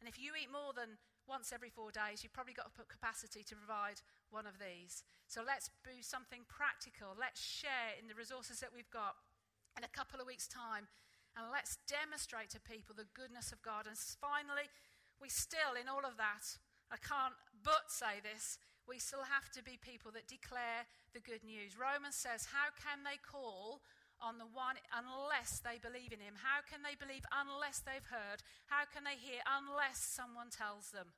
And 0.00 0.08
if 0.08 0.20
you 0.20 0.36
eat 0.36 0.52
more 0.52 0.76
than 0.76 1.00
once 1.28 1.52
every 1.52 1.68
four 1.68 1.92
days, 1.92 2.24
you've 2.24 2.32
probably 2.32 2.56
got 2.56 2.66
to 2.72 2.74
put 2.74 2.88
capacity 2.88 3.44
to 3.44 3.54
provide 3.54 4.00
one 4.32 4.48
of 4.48 4.56
these. 4.56 5.04
So 5.28 5.44
let's 5.44 5.68
do 5.84 6.00
something 6.00 6.48
practical. 6.48 7.12
Let's 7.12 7.38
share 7.38 7.94
in 8.00 8.08
the 8.08 8.16
resources 8.16 8.64
that 8.64 8.72
we've 8.72 8.90
got 8.90 9.14
in 9.76 9.84
a 9.84 9.92
couple 9.92 10.18
of 10.18 10.26
weeks' 10.26 10.48
time. 10.48 10.88
And 11.36 11.52
let's 11.52 11.78
demonstrate 11.86 12.50
to 12.56 12.60
people 12.60 12.96
the 12.96 13.06
goodness 13.14 13.52
of 13.52 13.62
God. 13.62 13.86
And 13.86 13.94
finally, 14.18 14.66
we 15.20 15.28
still, 15.28 15.76
in 15.78 15.86
all 15.86 16.02
of 16.02 16.16
that, 16.16 16.58
I 16.90 16.96
can't 16.96 17.36
but 17.62 17.92
say 17.92 18.24
this, 18.24 18.58
we 18.88 18.98
still 18.98 19.28
have 19.28 19.52
to 19.52 19.62
be 19.62 19.76
people 19.76 20.10
that 20.16 20.26
declare 20.26 20.88
the 21.12 21.20
good 21.20 21.44
news. 21.44 21.76
Romans 21.76 22.16
says, 22.16 22.48
How 22.48 22.72
can 22.72 23.04
they 23.04 23.20
call 23.20 23.84
on 24.18 24.38
the 24.38 24.50
one 24.50 24.76
unless 24.90 25.62
they 25.62 25.78
believe 25.78 26.12
in 26.12 26.20
him? 26.20 26.42
How 26.42 26.62
can 26.66 26.82
they 26.82 26.98
believe 26.98 27.24
unless 27.30 27.80
they've 27.80 28.06
heard? 28.06 28.42
How 28.66 28.84
can 28.86 29.06
they 29.06 29.18
hear 29.18 29.42
unless 29.46 30.02
someone 30.02 30.50
tells 30.50 30.90
them? 30.90 31.14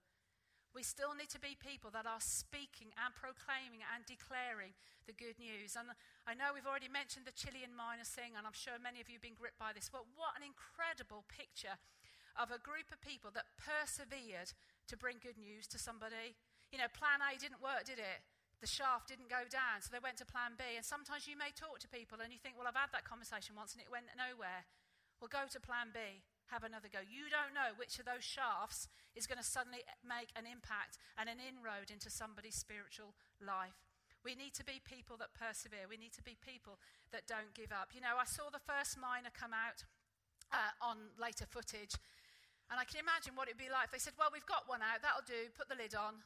We 0.71 0.87
still 0.87 1.19
need 1.19 1.35
to 1.35 1.43
be 1.43 1.59
people 1.59 1.91
that 1.91 2.07
are 2.07 2.23
speaking 2.23 2.95
and 2.95 3.11
proclaiming 3.11 3.83
and 3.83 4.07
declaring 4.07 4.79
the 5.03 5.17
good 5.17 5.35
news. 5.43 5.75
And 5.75 5.91
I 6.31 6.39
know 6.39 6.55
we've 6.55 6.69
already 6.69 6.87
mentioned 6.87 7.27
the 7.27 7.35
Chilean 7.35 7.75
miners 7.75 8.15
thing, 8.15 8.39
and 8.39 8.47
I'm 8.47 8.55
sure 8.55 8.79
many 8.79 9.03
of 9.03 9.11
you 9.11 9.19
have 9.19 9.27
been 9.27 9.35
gripped 9.35 9.59
by 9.59 9.75
this, 9.75 9.91
but 9.91 10.07
what 10.15 10.39
an 10.39 10.47
incredible 10.47 11.27
picture 11.27 11.75
of 12.39 12.55
a 12.55 12.63
group 12.63 12.95
of 12.95 13.03
people 13.03 13.35
that 13.35 13.51
persevered 13.59 14.55
to 14.87 14.95
bring 14.95 15.19
good 15.19 15.35
news 15.35 15.67
to 15.75 15.79
somebody. 15.83 16.39
You 16.71 16.79
know, 16.79 16.87
plan 16.95 17.19
A 17.19 17.35
didn't 17.35 17.59
work, 17.59 17.83
did 17.83 17.99
it? 17.99 18.23
The 18.61 18.69
shaft 18.69 19.09
didn't 19.09 19.33
go 19.33 19.49
down, 19.49 19.81
so 19.81 19.89
they 19.89 20.05
went 20.05 20.21
to 20.21 20.29
plan 20.29 20.55
B. 20.61 20.77
And 20.77 20.85
sometimes 20.85 21.25
you 21.25 21.37
may 21.37 21.51
talk 21.57 21.81
to 21.81 21.89
people 21.89 22.21
and 22.21 22.29
you 22.29 22.37
think, 22.37 22.61
well, 22.61 22.69
I've 22.69 22.77
had 22.77 22.93
that 22.93 23.09
conversation 23.09 23.57
once 23.57 23.73
and 23.73 23.81
it 23.81 23.89
went 23.89 24.13
nowhere. 24.13 24.69
Well, 25.21 25.33
go 25.33 25.49
to 25.49 25.61
plan 25.61 25.93
B, 25.93 26.25
have 26.53 26.65
another 26.65 26.89
go. 26.89 27.01
You 27.01 27.29
don't 27.29 27.57
know 27.57 27.77
which 27.77 28.01
of 28.01 28.09
those 28.09 28.25
shafts 28.25 28.89
is 29.17 29.29
going 29.29 29.41
to 29.41 29.45
suddenly 29.45 29.85
make 30.01 30.33
an 30.37 30.45
impact 30.49 31.01
and 31.17 31.29
an 31.29 31.41
inroad 31.41 31.93
into 31.93 32.09
somebody's 32.09 32.57
spiritual 32.57 33.17
life. 33.41 33.77
We 34.21 34.37
need 34.37 34.53
to 34.61 34.65
be 34.65 34.85
people 34.85 35.17
that 35.21 35.33
persevere. 35.33 35.89
We 35.89 35.97
need 35.97 36.13
to 36.21 36.25
be 36.25 36.37
people 36.37 36.77
that 37.13 37.25
don't 37.25 37.57
give 37.57 37.73
up. 37.73 37.97
You 37.97 38.05
know, 38.05 38.21
I 38.21 38.29
saw 38.29 38.53
the 38.53 38.61
first 38.61 39.01
miner 39.01 39.33
come 39.33 39.57
out 39.57 39.89
uh, 40.53 40.77
on 40.85 41.17
later 41.17 41.49
footage, 41.49 41.97
and 42.69 42.77
I 42.77 42.85
can 42.85 43.01
imagine 43.01 43.33
what 43.33 43.49
it'd 43.49 43.57
be 43.57 43.73
like. 43.73 43.89
They 43.89 44.03
said, 44.03 44.13
Well, 44.21 44.29
we've 44.29 44.45
got 44.45 44.69
one 44.69 44.85
out, 44.85 45.01
that'll 45.01 45.25
do, 45.25 45.49
put 45.57 45.73
the 45.73 45.79
lid 45.81 45.97
on. 45.97 46.21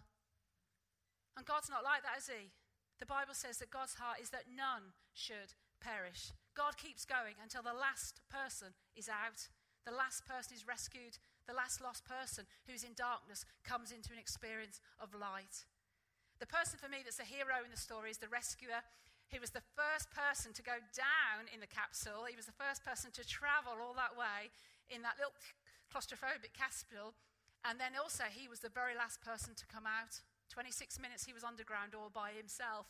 And 1.37 1.47
God's 1.47 1.70
not 1.70 1.85
like 1.85 2.03
that, 2.03 2.18
is 2.18 2.30
He? 2.30 2.51
The 2.99 3.11
Bible 3.11 3.35
says 3.35 3.59
that 3.59 3.74
God's 3.74 3.99
heart 3.99 4.22
is 4.22 4.30
that 4.30 4.51
none 4.51 4.95
should 5.12 5.59
perish. 5.82 6.30
God 6.55 6.78
keeps 6.78 7.05
going 7.05 7.35
until 7.43 7.62
the 7.62 7.74
last 7.74 8.22
person 8.30 8.72
is 8.95 9.11
out, 9.11 9.51
the 9.82 9.93
last 9.93 10.24
person 10.24 10.55
is 10.55 10.66
rescued, 10.66 11.18
the 11.45 11.53
last 11.53 11.82
lost 11.82 12.07
person 12.07 12.47
who's 12.64 12.87
in 12.87 12.97
darkness 12.97 13.45
comes 13.66 13.93
into 13.93 14.14
an 14.14 14.22
experience 14.22 14.80
of 15.03 15.12
light. 15.12 15.66
The 16.41 16.49
person 16.49 16.78
for 16.80 16.89
me 16.89 17.05
that's 17.05 17.20
a 17.20 17.26
hero 17.26 17.62
in 17.62 17.70
the 17.70 17.78
story 17.78 18.11
is 18.11 18.18
the 18.18 18.32
rescuer. 18.32 18.80
He 19.28 19.43
was 19.43 19.51
the 19.51 19.64
first 19.74 20.09
person 20.14 20.55
to 20.55 20.62
go 20.62 20.78
down 20.95 21.51
in 21.53 21.61
the 21.61 21.70
capsule. 21.70 22.24
He 22.30 22.37
was 22.39 22.47
the 22.47 22.57
first 22.57 22.85
person 22.85 23.11
to 23.12 23.26
travel 23.26 23.76
all 23.82 23.95
that 23.99 24.16
way 24.16 24.55
in 24.89 25.03
that 25.03 25.18
little 25.18 25.35
claustrophobic 25.91 26.55
capsule. 26.57 27.14
And 27.64 27.80
then 27.80 27.97
also, 27.97 28.28
he 28.28 28.49
was 28.49 28.61
the 28.61 28.72
very 28.72 28.93
last 28.93 29.24
person 29.24 29.57
to 29.57 29.66
come 29.66 29.89
out. 29.89 30.20
26 30.51 31.01
minutes 31.01 31.24
he 31.24 31.32
was 31.32 31.45
underground 31.45 31.95
all 31.95 32.11
by 32.12 32.32
himself. 32.36 32.86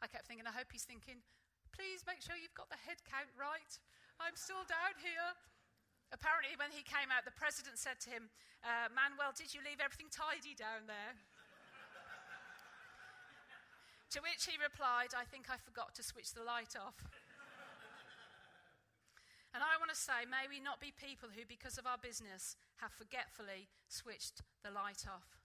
I 0.00 0.06
kept 0.06 0.26
thinking, 0.26 0.46
I 0.46 0.54
hope 0.54 0.70
he's 0.70 0.86
thinking, 0.86 1.22
please 1.74 2.06
make 2.06 2.22
sure 2.22 2.38
you've 2.38 2.54
got 2.54 2.70
the 2.70 2.80
head 2.86 3.02
count 3.06 3.30
right. 3.34 3.72
I'm 4.18 4.34
still 4.34 4.64
down 4.66 4.98
here. 4.98 5.34
Apparently, 6.10 6.56
when 6.56 6.72
he 6.72 6.82
came 6.82 7.12
out, 7.12 7.28
the 7.28 7.36
president 7.36 7.76
said 7.76 8.00
to 8.06 8.08
him, 8.08 8.30
uh, 8.64 8.88
Manuel, 8.90 9.36
did 9.36 9.52
you 9.52 9.60
leave 9.60 9.78
everything 9.78 10.08
tidy 10.08 10.56
down 10.56 10.88
there? 10.88 11.14
to 14.14 14.24
which 14.24 14.48
he 14.48 14.56
replied, 14.56 15.12
I 15.12 15.28
think 15.28 15.52
I 15.52 15.60
forgot 15.60 15.92
to 16.00 16.02
switch 16.02 16.32
the 16.32 16.42
light 16.42 16.72
off. 16.80 16.96
and 19.54 19.60
I 19.60 19.76
want 19.76 19.92
to 19.92 19.98
say, 19.98 20.24
may 20.24 20.48
we 20.48 20.64
not 20.64 20.80
be 20.80 20.96
people 20.96 21.28
who, 21.28 21.44
because 21.44 21.76
of 21.76 21.84
our 21.84 22.00
business, 22.00 22.56
have 22.80 22.96
forgetfully 22.96 23.68
switched 23.92 24.40
the 24.64 24.72
light 24.72 25.04
off. 25.04 25.36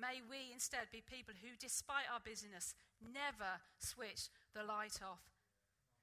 May 0.00 0.24
we 0.24 0.48
instead 0.48 0.88
be 0.88 1.04
people 1.04 1.36
who, 1.36 1.60
despite 1.60 2.08
our 2.08 2.24
busyness, 2.24 2.72
never 3.04 3.60
switch 3.76 4.32
the 4.56 4.64
light 4.64 5.04
off. 5.04 5.20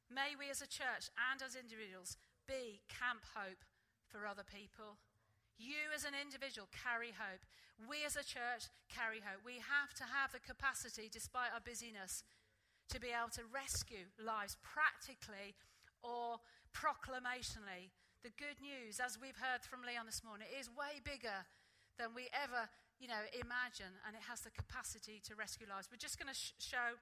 May 0.05 0.37
we 0.37 0.53
as 0.53 0.61
a 0.61 0.69
church 0.69 1.09
and 1.17 1.41
as 1.41 1.57
individuals 1.57 2.13
be 2.45 2.85
camp 2.85 3.25
hope 3.33 3.65
for 4.05 4.29
other 4.29 4.45
people. 4.45 5.01
You 5.57 5.89
as 5.89 6.05
an 6.05 6.13
individual 6.13 6.69
carry 6.69 7.17
hope. 7.17 7.41
We 7.89 8.05
as 8.05 8.13
a 8.13 8.23
church 8.23 8.69
carry 8.85 9.25
hope. 9.25 9.41
We 9.41 9.57
have 9.65 9.97
to 9.97 10.05
have 10.05 10.29
the 10.29 10.45
capacity, 10.45 11.09
despite 11.09 11.49
our 11.49 11.65
busyness, 11.65 12.21
to 12.93 13.01
be 13.01 13.09
able 13.09 13.33
to 13.33 13.49
rescue 13.49 14.13
lives 14.21 14.61
practically 14.61 15.57
or 16.05 16.37
proclamationally. 16.69 17.89
The 18.21 18.33
good 18.37 18.61
news, 18.61 19.01
as 19.01 19.17
we've 19.17 19.41
heard 19.41 19.65
from 19.65 19.81
Leon 19.81 20.05
this 20.05 20.21
morning, 20.21 20.47
is 20.53 20.69
way 20.69 21.01
bigger 21.01 21.49
than 21.97 22.13
we 22.13 22.29
ever 22.29 22.69
you 22.99 23.07
know, 23.07 23.21
imagine, 23.33 23.93
and 24.05 24.17
it 24.17 24.25
has 24.25 24.41
the 24.41 24.49
capacity 24.49 25.21
to 25.29 25.37
rescue 25.37 25.69
lives. 25.69 25.87
We're 25.91 26.01
just 26.01 26.17
going 26.17 26.33
to 26.33 26.37
sh- 26.37 26.57
show 26.57 26.97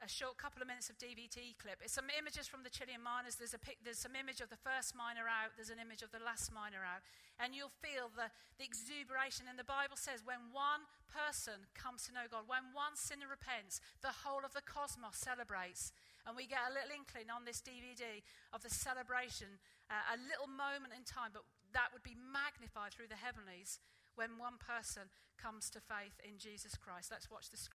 a 0.00 0.08
short 0.08 0.40
couple 0.40 0.64
of 0.64 0.68
minutes 0.70 0.88
of 0.88 0.96
DVD 0.96 1.52
clip. 1.60 1.84
It's 1.84 1.92
some 1.92 2.08
images 2.08 2.48
from 2.48 2.64
the 2.64 2.72
Chilean 2.72 3.04
miners. 3.04 3.36
There's, 3.36 3.52
a 3.52 3.60
pic- 3.60 3.84
there's 3.84 4.00
some 4.00 4.16
image 4.16 4.40
of 4.40 4.48
the 4.48 4.56
first 4.56 4.96
miner 4.96 5.28
out. 5.28 5.52
There's 5.60 5.68
an 5.68 5.82
image 5.82 6.00
of 6.00 6.08
the 6.08 6.22
last 6.24 6.48
miner 6.48 6.80
out. 6.80 7.04
And 7.36 7.52
you'll 7.52 7.74
feel 7.84 8.08
the, 8.08 8.32
the 8.56 8.64
exuberation. 8.64 9.44
And 9.44 9.60
the 9.60 9.68
Bible 9.68 10.00
says 10.00 10.24
when 10.24 10.54
one 10.56 10.88
person 11.12 11.68
comes 11.76 12.08
to 12.08 12.16
know 12.16 12.24
God, 12.32 12.48
when 12.48 12.72
one 12.72 12.96
sinner 12.96 13.28
repents, 13.28 13.84
the 14.00 14.24
whole 14.24 14.40
of 14.40 14.56
the 14.56 14.64
cosmos 14.64 15.20
celebrates. 15.20 15.92
And 16.24 16.32
we 16.32 16.48
get 16.48 16.64
a 16.64 16.72
little 16.72 16.96
inkling 16.96 17.28
on 17.28 17.44
this 17.44 17.60
DVD 17.60 18.24
of 18.56 18.64
the 18.64 18.72
celebration, 18.72 19.60
uh, 19.92 20.16
a 20.16 20.18
little 20.20 20.48
moment 20.48 20.96
in 20.96 21.04
time, 21.04 21.36
but 21.36 21.44
that 21.76 21.92
would 21.92 22.04
be 22.04 22.16
magnified 22.16 22.96
through 22.96 23.12
the 23.12 23.20
heavenlies 23.20 23.84
when 24.20 24.36
one 24.36 24.60
person 24.60 25.08
comes 25.40 25.70
to 25.70 25.80
faith 25.80 26.20
in 26.20 26.36
Jesus 26.36 26.76
Christ. 26.76 27.08
Let's 27.10 27.30
watch 27.30 27.48
the 27.48 27.56
screen. 27.56 27.68